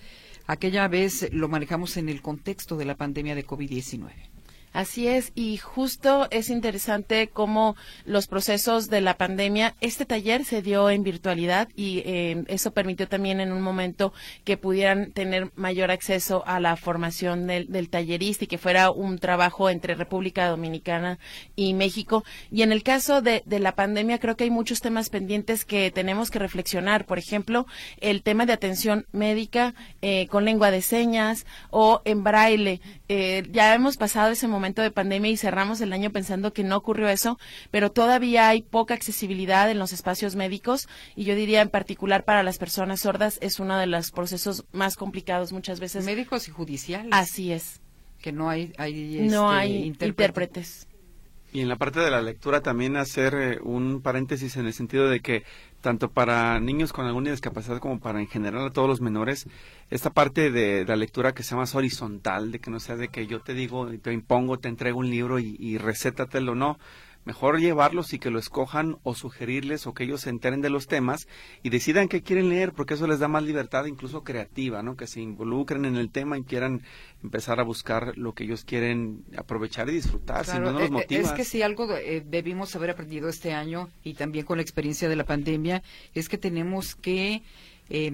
Aquella 0.47 0.87
vez 0.87 1.29
lo 1.33 1.49
manejamos 1.49 1.97
en 1.97 2.09
el 2.09 2.23
contexto 2.23 2.77
de 2.77 2.85
la 2.85 2.95
pandemia 2.95 3.35
de 3.35 3.45
COVID-19. 3.45 4.34
Así 4.75 5.07
es, 5.07 5.31
y 5.37 5.57
justo 5.57 6.27
es 6.33 6.51
interesante 6.51 7.29
cómo 7.29 7.77
los 8.05 8.27
procesos 8.27 8.91
de 8.91 9.01
la 9.01 9.17
pandemia, 9.17 9.77
este 9.81 10.05
taller 10.05 10.45
se 10.45 10.63
dio 10.63 10.91
en 10.91 11.05
virtualidad 11.05 11.69
y 11.77 12.03
eh, 12.05 12.43
eso 12.49 12.73
permitió 12.73 13.07
también 13.07 13.39
en 13.39 13.53
un 13.53 13.63
momento 13.63 14.13
que 14.43 14.57
pudieran 14.57 15.13
tener 15.13 15.53
mayor 15.55 15.93
acceso 15.93 16.43
a 16.45 16.59
la 16.59 16.75
formación 16.75 17.47
del, 17.47 17.89
tallerista 17.89 18.45
y 18.45 18.47
que 18.49 18.59
fuera 18.59 18.91
un 18.91 19.21
trabajo 19.21 19.71
entre 19.71 19.95
República 19.95 20.49
Dominicana 20.49 21.21
y 21.55 21.73
México. 21.75 22.25
Y 22.51 22.63
en 22.63 22.73
el 22.73 22.83
caso 22.83 23.23
de, 23.23 23.45
la 23.47 23.77
pandemia, 23.77 24.19
creo 24.19 24.37
que 24.37 24.43
hay 24.43 24.51
muchos 24.51 24.81
temas 24.81 25.09
pendientes 25.09 25.65
que 25.65 25.93
tenemos 25.93 26.33
que 26.33 26.41
reflexionar. 26.41 27.07
Por 27.07 27.21
ejemplo, 27.21 27.69
el 28.01 28.25
tema 28.25 28.45
de 28.45 28.55
atención 28.55 29.07
médica 29.13 29.73
eh, 30.03 30.27
con 30.27 30.45
lengua 30.45 30.73
de 30.73 30.83
señas 30.83 31.47
o 31.71 32.03
en 32.05 32.25
braille. 32.25 32.81
Eh, 33.09 33.43
ya 33.51 33.75
hemos 33.75 33.99
pasado 33.99 34.31
ese 34.31 34.49
momento 34.49 34.81
de 34.81 34.91
pandemia 34.91 35.31
y 35.31 35.37
cerramos 35.37 35.81
el 35.81 35.93
año 35.93 36.11
pensando 36.11 36.53
que 36.53 36.65
no 36.65 36.77
ocurrió 36.77 37.09
eso, 37.09 37.39
pero 37.71 37.93
todavía 37.93 38.49
hay 38.49 38.63
poca 38.63 38.95
accesibilidad 38.95 39.71
en 39.71 39.79
los 39.79 39.93
espacios 39.93 40.37
médicos 40.37 40.89
y 41.15 41.25
yo 41.25 41.35
diría 41.35 41.61
en 41.61 41.69
particular 41.69 42.25
para 42.25 42.43
las 42.43 42.57
personas 42.57 43.01
sordas 43.01 43.39
es 43.43 43.61
uno 43.61 43.79
de 43.79 43.87
los 43.87 44.11
procesos 44.11 44.65
más 44.73 44.97
complicados 44.97 45.53
muchas 45.53 45.81
veces. 45.81 46.05
Médicos 46.07 46.49
y 46.49 46.51
judiciales. 46.51 47.11
Así 47.13 47.53
es. 47.53 47.83
Que 48.23 48.33
no 48.33 48.49
hay, 48.49 48.73
hay 48.79 49.19
no 49.29 49.53
este, 49.53 49.61
hay 49.61 49.85
intérpretes. 49.85 50.89
Y 51.55 51.61
en 51.61 51.69
la 51.69 51.77
parte 51.77 52.01
de 52.01 52.11
la 52.11 52.21
lectura 52.21 52.63
también 52.63 52.97
hacer 52.97 53.35
eh, 53.37 53.61
un 53.63 54.03
paréntesis 54.03 54.57
en 54.57 54.67
el 54.67 54.73
sentido 54.73 55.09
de 55.09 55.21
que 55.21 55.45
tanto 55.81 56.11
para 56.11 56.59
niños 56.59 56.93
con 56.93 57.07
alguna 57.07 57.31
discapacidad 57.31 57.79
como 57.79 58.01
para 58.01 58.19
en 58.19 58.27
general 58.27 58.67
a 58.67 58.73
todos 58.73 58.89
los 58.89 59.01
menores, 59.01 59.47
esta 59.89 60.11
parte 60.11 60.51
de 60.51 60.85
la 60.85 60.97
lectura 60.97 61.33
que 61.33 61.45
se 61.45 61.51
llama 61.51 61.69
horizontal, 61.73 62.51
de 62.51 62.59
que 62.59 62.73
no 62.73 62.81
sea 62.81 62.97
de 62.97 63.07
que 63.07 63.29
yo 63.29 63.39
te 63.39 63.55
digo, 63.55 63.89
te 64.03 64.13
impongo, 64.13 64.59
te 64.59 64.69
entrego 64.69 64.99
un 64.99 65.11
libro 65.11 65.39
y, 65.39 65.55
y 65.61 65.79
recétatelo, 65.79 66.57
no 66.57 66.77
mejor 67.25 67.59
llevarlos 67.59 68.13
y 68.13 68.19
que 68.19 68.31
lo 68.31 68.39
escojan 68.39 68.99
o 69.03 69.15
sugerirles 69.15 69.87
o 69.87 69.95
que 69.95 70.05
ellos 70.05 70.23
se 70.23 70.31
enteren 70.31 70.61
de 70.61 70.71
los 70.71 70.87
temas 70.87 71.29
y 71.63 71.71
decidan 71.71 72.09
qué 72.09 72.23
quieren 72.23 72.49
leer, 72.49 72.73
porque 72.73 72.95
eso 72.95 73.07
les 73.07 73.19
da 73.19 73.29
más 73.29 73.43
libertad, 73.43 73.87
incluso 73.87 74.25
creativa, 74.25 74.83
¿no? 74.83 74.97
Que 74.97 75.07
se 75.07 75.21
involucren 75.21 75.85
en 75.85 75.97
el 75.97 76.11
tema 76.11 76.39
y 76.39 76.43
quieran 76.43 76.83
empezar 77.23 77.61
a 77.61 77.63
buscar 77.63 78.17
lo 78.17 78.35
que 78.35 78.45
ellos 78.45 78.65
quieren 78.65 79.25
aprovechar 79.37 79.89
y 79.89 79.93
disfrutar, 79.93 80.45
si 80.45 80.59
no, 80.59 80.73
los 80.73 80.91
motiva. 80.91 81.21
Eh, 81.21 81.25
eh, 81.25 81.27
es 81.27 81.33
que 81.33 81.45
si 81.45 81.63
algo 81.63 81.91
eh, 81.95 82.23
debimos 82.27 82.75
haber 82.77 82.91
aprendido 82.91 83.29
este 83.29 83.53
año 83.53 83.89
y 84.03 84.15
también 84.15 84.45
con 84.45 84.59
la 84.59 84.63
experiencia 84.63 85.09
de 85.09 85.17
la 85.17 85.25
pandemia, 85.25 85.83
es 86.15 86.29
que 86.29 86.39
tenemos 86.39 86.95
que 86.95 87.43
eh, 87.91 88.11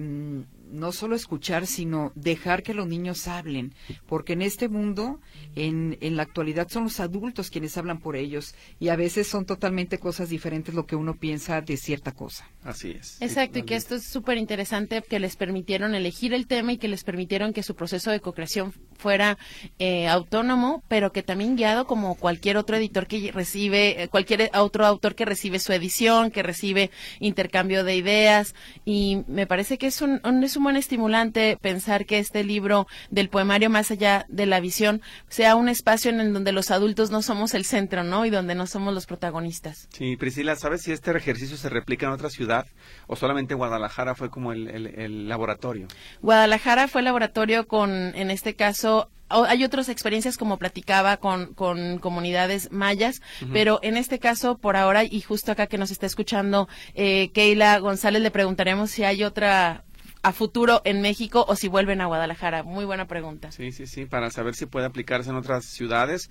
no 0.71 0.91
solo 0.91 1.15
escuchar, 1.15 1.67
sino 1.67 2.11
dejar 2.15 2.63
que 2.63 2.73
los 2.73 2.87
niños 2.87 3.27
hablen, 3.27 3.73
porque 4.07 4.33
en 4.33 4.41
este 4.41 4.69
mundo, 4.69 5.19
en, 5.55 5.97
en 6.01 6.15
la 6.15 6.23
actualidad, 6.23 6.69
son 6.69 6.83
los 6.83 6.99
adultos 6.99 7.49
quienes 7.49 7.77
hablan 7.77 7.99
por 7.99 8.15
ellos 8.15 8.55
y 8.79 8.89
a 8.89 8.95
veces 8.95 9.27
son 9.27 9.45
totalmente 9.45 9.99
cosas 9.99 10.29
diferentes 10.29 10.73
lo 10.73 10.85
que 10.85 10.95
uno 10.95 11.15
piensa 11.15 11.61
de 11.61 11.77
cierta 11.77 12.11
cosa. 12.11 12.49
Así 12.63 12.91
es. 12.91 13.21
Exacto, 13.21 13.59
y 13.59 13.63
que 13.63 13.75
esto 13.75 13.95
es 13.95 14.03
súper 14.03 14.37
interesante, 14.37 15.01
que 15.01 15.19
les 15.19 15.35
permitieron 15.35 15.95
elegir 15.95 16.33
el 16.33 16.47
tema 16.47 16.73
y 16.73 16.77
que 16.77 16.87
les 16.87 17.03
permitieron 17.03 17.53
que 17.53 17.63
su 17.63 17.75
proceso 17.75 18.11
de 18.11 18.19
co-creación 18.19 18.73
fuera 18.97 19.37
eh, 19.79 20.07
autónomo, 20.07 20.83
pero 20.87 21.11
que 21.11 21.23
también 21.23 21.55
guiado 21.55 21.85
como 21.85 22.15
cualquier 22.15 22.57
otro 22.57 22.77
editor 22.77 23.07
que 23.07 23.31
recibe, 23.31 24.03
eh, 24.03 24.07
cualquier 24.07 24.51
otro 24.53 24.85
autor 24.85 25.15
que 25.15 25.25
recibe 25.25 25.59
su 25.59 25.73
edición, 25.73 26.31
que 26.31 26.43
recibe 26.43 26.91
intercambio 27.19 27.83
de 27.83 27.95
ideas, 27.95 28.55
y 28.85 29.23
me 29.27 29.47
parece 29.47 29.77
que 29.77 29.87
es 29.87 30.01
un, 30.01 30.21
es 30.43 30.55
un 30.55 30.60
un 30.61 30.65
buen 30.65 30.77
estimulante 30.77 31.57
pensar 31.59 32.05
que 32.05 32.19
este 32.19 32.43
libro 32.43 32.87
del 33.09 33.29
poemario 33.29 33.71
Más 33.71 33.89
allá 33.89 34.27
de 34.29 34.45
la 34.45 34.59
visión 34.59 35.01
sea 35.27 35.55
un 35.55 35.69
espacio 35.69 36.11
en 36.11 36.19
el 36.19 36.33
donde 36.33 36.51
los 36.51 36.69
adultos 36.69 37.09
no 37.09 37.23
somos 37.23 37.55
el 37.55 37.65
centro, 37.65 38.03
¿no? 38.03 38.27
Y 38.27 38.29
donde 38.29 38.53
no 38.53 38.67
somos 38.67 38.93
los 38.93 39.07
protagonistas. 39.07 39.87
Sí, 39.91 40.17
Priscila, 40.17 40.55
¿sabes 40.55 40.83
si 40.83 40.91
este 40.91 41.17
ejercicio 41.17 41.57
se 41.57 41.69
replica 41.69 42.05
en 42.05 42.11
otra 42.11 42.29
ciudad 42.29 42.67
o 43.07 43.15
solamente 43.15 43.55
Guadalajara 43.55 44.13
fue 44.13 44.29
como 44.29 44.53
el, 44.53 44.67
el 44.67 45.27
laboratorio? 45.27 45.87
Guadalajara 46.21 46.87
fue 46.87 47.01
el 47.01 47.05
laboratorio 47.05 47.67
con, 47.67 47.89
en 47.89 48.29
este 48.29 48.53
caso, 48.53 49.09
hay 49.31 49.63
otras 49.63 49.89
experiencias 49.89 50.37
como 50.37 50.57
platicaba 50.57 51.17
con, 51.17 51.53
con 51.53 51.99
comunidades 51.99 52.71
mayas, 52.71 53.21
pero 53.53 53.79
en 53.81 53.97
este 53.97 54.19
caso, 54.19 54.57
por 54.57 54.75
ahora, 54.75 55.03
y 55.03 55.21
justo 55.21 55.51
acá 55.51 55.67
que 55.67 55.77
nos 55.77 55.91
está 55.91 56.05
escuchando 56.05 56.67
eh, 56.93 57.31
Keila 57.33 57.79
González, 57.79 58.21
le 58.21 58.31
preguntaremos 58.31 58.91
si 58.91 59.03
hay 59.03 59.23
otra 59.23 59.83
a 60.23 60.33
futuro 60.33 60.81
en 60.85 61.01
México 61.01 61.45
o 61.47 61.55
si 61.55 61.67
vuelven 61.67 62.01
a 62.01 62.05
Guadalajara? 62.05 62.63
Muy 62.63 62.85
buena 62.85 63.07
pregunta. 63.07 63.51
Sí, 63.51 63.71
sí, 63.71 63.87
sí, 63.87 64.05
para 64.05 64.29
saber 64.29 64.55
si 64.55 64.65
puede 64.65 64.85
aplicarse 64.85 65.29
en 65.29 65.35
otras 65.35 65.65
ciudades, 65.65 66.29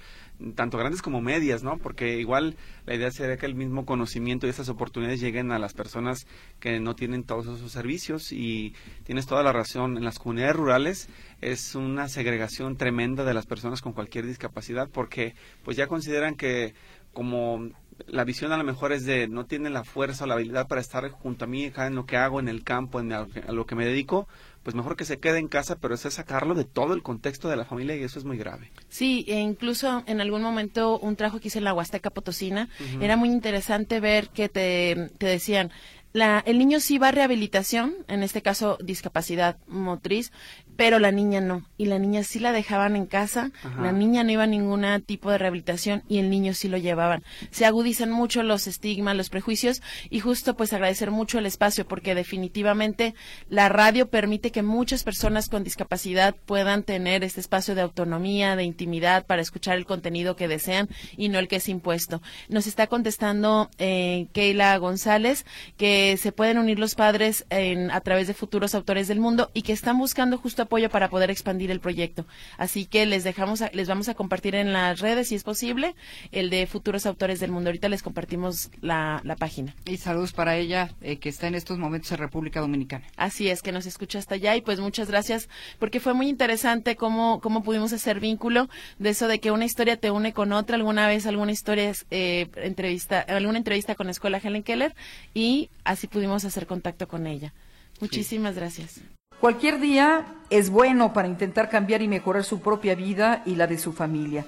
tanto 0.54 0.78
grandes 0.78 1.02
como 1.02 1.20
medias, 1.20 1.62
¿no? 1.62 1.78
Porque 1.78 2.18
igual 2.18 2.56
la 2.86 2.94
idea 2.94 3.10
sería 3.10 3.36
que 3.36 3.46
el 3.46 3.54
mismo 3.54 3.84
conocimiento 3.84 4.46
y 4.46 4.50
estas 4.50 4.68
oportunidades 4.68 5.20
lleguen 5.20 5.50
a 5.50 5.58
las 5.58 5.74
personas 5.74 6.26
que 6.60 6.78
no 6.78 6.94
tienen 6.94 7.24
todos 7.24 7.46
esos 7.46 7.72
servicios 7.72 8.32
y 8.32 8.74
tienes 9.04 9.26
toda 9.26 9.42
la 9.42 9.52
razón, 9.52 9.96
en 9.96 10.04
las 10.04 10.18
comunidades 10.18 10.56
rurales 10.56 11.08
es 11.40 11.74
una 11.74 12.08
segregación 12.08 12.76
tremenda 12.76 13.24
de 13.24 13.34
las 13.34 13.46
personas 13.46 13.82
con 13.82 13.92
cualquier 13.92 14.26
discapacidad 14.26 14.88
porque 14.88 15.34
pues 15.64 15.76
ya 15.76 15.86
consideran 15.86 16.36
que 16.36 16.74
como 17.12 17.70
la 18.06 18.24
visión 18.24 18.52
a 18.52 18.56
lo 18.56 18.64
mejor 18.64 18.92
es 18.92 19.04
de 19.04 19.28
no 19.28 19.46
tiene 19.46 19.70
la 19.70 19.84
fuerza 19.84 20.24
o 20.24 20.26
la 20.26 20.34
habilidad 20.34 20.68
para 20.68 20.80
estar 20.80 21.08
junto 21.10 21.44
a 21.44 21.48
mí 21.48 21.72
en 21.76 21.94
lo 21.94 22.06
que 22.06 22.16
hago 22.16 22.40
en 22.40 22.48
el 22.48 22.64
campo, 22.64 23.00
en 23.00 23.12
a 23.12 23.26
lo 23.48 23.66
que 23.66 23.74
me 23.74 23.84
dedico, 23.84 24.28
pues 24.62 24.74
mejor 24.74 24.96
que 24.96 25.04
se 25.04 25.18
quede 25.18 25.38
en 25.38 25.48
casa, 25.48 25.76
pero 25.76 25.94
es 25.94 26.00
sacarlo 26.00 26.54
de 26.54 26.64
todo 26.64 26.94
el 26.94 27.02
contexto 27.02 27.48
de 27.48 27.56
la 27.56 27.64
familia 27.64 27.96
y 27.96 28.02
eso 28.02 28.18
es 28.18 28.24
muy 28.24 28.36
grave. 28.36 28.70
Sí, 28.88 29.24
e 29.28 29.38
incluso 29.40 30.02
en 30.06 30.20
algún 30.20 30.42
momento 30.42 30.98
un 30.98 31.16
trabajo 31.16 31.40
que 31.40 31.48
hice 31.48 31.58
en 31.58 31.64
la 31.64 31.74
Huasteca 31.74 32.10
Potosina, 32.10 32.68
era 33.00 33.16
muy 33.16 33.30
interesante 33.30 34.00
ver 34.00 34.28
que 34.28 34.48
te, 34.48 35.10
te 35.18 35.26
decían, 35.26 35.70
la, 36.12 36.42
el 36.44 36.58
niño 36.58 36.80
sí 36.80 36.98
va 36.98 37.08
a 37.08 37.12
rehabilitación, 37.12 37.94
en 38.08 38.22
este 38.22 38.42
caso 38.42 38.76
discapacidad 38.82 39.58
motriz, 39.68 40.32
pero 40.80 40.98
la 40.98 41.12
niña 41.12 41.42
no. 41.42 41.62
Y 41.76 41.84
la 41.84 41.98
niña 41.98 42.22
sí 42.22 42.38
la 42.38 42.52
dejaban 42.52 42.96
en 42.96 43.04
casa, 43.04 43.50
la 43.82 43.92
niña 43.92 44.24
no 44.24 44.30
iba 44.30 44.44
a 44.44 44.46
ningún 44.46 44.86
tipo 45.04 45.30
de 45.30 45.36
rehabilitación 45.36 46.02
y 46.08 46.16
el 46.16 46.30
niño 46.30 46.54
sí 46.54 46.68
lo 46.68 46.78
llevaban. 46.78 47.22
Se 47.50 47.66
agudizan 47.66 48.10
mucho 48.10 48.42
los 48.42 48.66
estigmas, 48.66 49.14
los 49.14 49.28
prejuicios 49.28 49.82
y 50.08 50.20
justo 50.20 50.56
pues 50.56 50.72
agradecer 50.72 51.10
mucho 51.10 51.38
el 51.38 51.44
espacio 51.44 51.86
porque 51.86 52.14
definitivamente 52.14 53.14
la 53.50 53.68
radio 53.68 54.08
permite 54.08 54.52
que 54.52 54.62
muchas 54.62 55.04
personas 55.04 55.50
con 55.50 55.64
discapacidad 55.64 56.34
puedan 56.46 56.82
tener 56.82 57.24
este 57.24 57.40
espacio 57.40 57.74
de 57.74 57.82
autonomía, 57.82 58.56
de 58.56 58.64
intimidad 58.64 59.26
para 59.26 59.42
escuchar 59.42 59.76
el 59.76 59.84
contenido 59.84 60.34
que 60.34 60.48
desean 60.48 60.88
y 61.14 61.28
no 61.28 61.38
el 61.38 61.48
que 61.48 61.56
es 61.56 61.68
impuesto. 61.68 62.22
Nos 62.48 62.66
está 62.66 62.86
contestando 62.86 63.68
eh, 63.76 64.28
Keila 64.32 64.78
González 64.78 65.44
que 65.76 66.16
se 66.16 66.32
pueden 66.32 66.56
unir 66.56 66.78
los 66.78 66.94
padres 66.94 67.44
en, 67.50 67.90
a 67.90 68.00
través 68.00 68.28
de 68.28 68.32
futuros 68.32 68.74
autores 68.74 69.08
del 69.08 69.20
mundo 69.20 69.50
y 69.52 69.60
que 69.60 69.74
están 69.74 69.98
buscando 69.98 70.38
justo 70.38 70.69
apoyo 70.70 70.88
para 70.88 71.10
poder 71.10 71.32
expandir 71.32 71.72
el 71.72 71.80
proyecto. 71.80 72.26
Así 72.56 72.86
que 72.86 73.04
les 73.04 73.24
dejamos, 73.24 73.60
les 73.72 73.88
vamos 73.88 74.08
a 74.08 74.14
compartir 74.14 74.54
en 74.54 74.72
las 74.72 75.00
redes, 75.00 75.26
si 75.26 75.34
es 75.34 75.42
posible, 75.42 75.96
el 76.30 76.48
de 76.48 76.64
futuros 76.68 77.06
autores 77.06 77.40
del 77.40 77.50
mundo. 77.50 77.70
Ahorita 77.70 77.88
les 77.88 78.04
compartimos 78.04 78.70
la, 78.80 79.20
página. 79.40 79.74
Y 79.84 79.96
saludos 79.96 80.32
para 80.32 80.56
ella, 80.56 80.90
eh, 81.00 81.16
que 81.16 81.28
está 81.28 81.48
en 81.48 81.56
estos 81.56 81.78
momentos 81.78 82.12
en 82.12 82.18
República 82.18 82.60
Dominicana. 82.60 83.04
Así 83.16 83.48
es, 83.48 83.62
que 83.62 83.72
nos 83.72 83.86
escucha 83.86 84.20
hasta 84.20 84.36
allá 84.36 84.54
y 84.54 84.60
pues 84.60 84.78
muchas 84.78 85.08
gracias 85.08 85.48
porque 85.80 85.98
fue 85.98 86.14
muy 86.14 86.28
interesante 86.28 86.94
cómo, 86.94 87.40
cómo 87.40 87.64
pudimos 87.64 87.92
hacer 87.92 88.20
vínculo 88.20 88.68
de 88.98 89.10
eso 89.10 89.26
de 89.26 89.40
que 89.40 89.50
una 89.50 89.64
historia 89.64 89.96
te 89.96 90.12
une 90.12 90.32
con 90.32 90.52
otra. 90.52 90.76
Alguna 90.76 91.08
vez 91.08 91.26
alguna 91.26 91.50
historia, 91.50 91.92
eh, 92.12 92.48
entrevista, 92.56 93.20
alguna 93.20 93.58
entrevista 93.58 93.96
con 93.96 94.06
la 94.06 94.12
Escuela 94.12 94.38
Helen 94.38 94.62
Keller 94.62 94.94
y 95.34 95.68
así 95.82 96.06
pudimos 96.06 96.44
hacer 96.44 96.68
contacto 96.68 97.08
con 97.08 97.26
ella. 97.26 97.52
Muchísimas 98.00 98.54
gracias. 98.54 99.00
Cualquier 99.40 99.80
día 99.80 100.26
es 100.50 100.68
bueno 100.68 101.14
para 101.14 101.26
intentar 101.26 101.70
cambiar 101.70 102.02
y 102.02 102.08
mejorar 102.08 102.44
su 102.44 102.60
propia 102.60 102.94
vida 102.94 103.42
y 103.46 103.54
la 103.54 103.66
de 103.66 103.78
su 103.78 103.94
familia. 103.94 104.44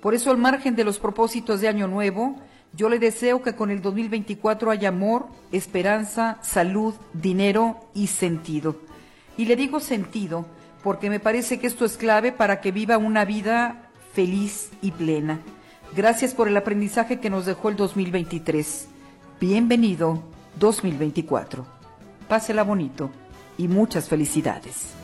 Por 0.00 0.12
eso, 0.12 0.32
al 0.32 0.38
margen 0.38 0.74
de 0.74 0.82
los 0.82 0.98
propósitos 0.98 1.60
de 1.60 1.68
Año 1.68 1.86
Nuevo, 1.86 2.40
yo 2.72 2.88
le 2.88 2.98
deseo 2.98 3.42
que 3.42 3.54
con 3.54 3.70
el 3.70 3.80
2024 3.80 4.72
haya 4.72 4.88
amor, 4.88 5.28
esperanza, 5.52 6.38
salud, 6.42 6.94
dinero 7.12 7.76
y 7.94 8.08
sentido. 8.08 8.74
Y 9.36 9.44
le 9.44 9.54
digo 9.54 9.78
sentido 9.78 10.46
porque 10.82 11.10
me 11.10 11.20
parece 11.20 11.60
que 11.60 11.68
esto 11.68 11.84
es 11.84 11.96
clave 11.96 12.32
para 12.32 12.60
que 12.60 12.72
viva 12.72 12.98
una 12.98 13.24
vida 13.24 13.88
feliz 14.14 14.70
y 14.82 14.90
plena. 14.90 15.38
Gracias 15.94 16.34
por 16.34 16.48
el 16.48 16.56
aprendizaje 16.56 17.20
que 17.20 17.30
nos 17.30 17.46
dejó 17.46 17.68
el 17.68 17.76
2023. 17.76 18.88
Bienvenido 19.40 20.24
2024. 20.58 21.64
Pásela 22.26 22.64
bonito 22.64 23.10
y 23.58 23.68
muchas 23.68 24.08
felicidades. 24.08 25.03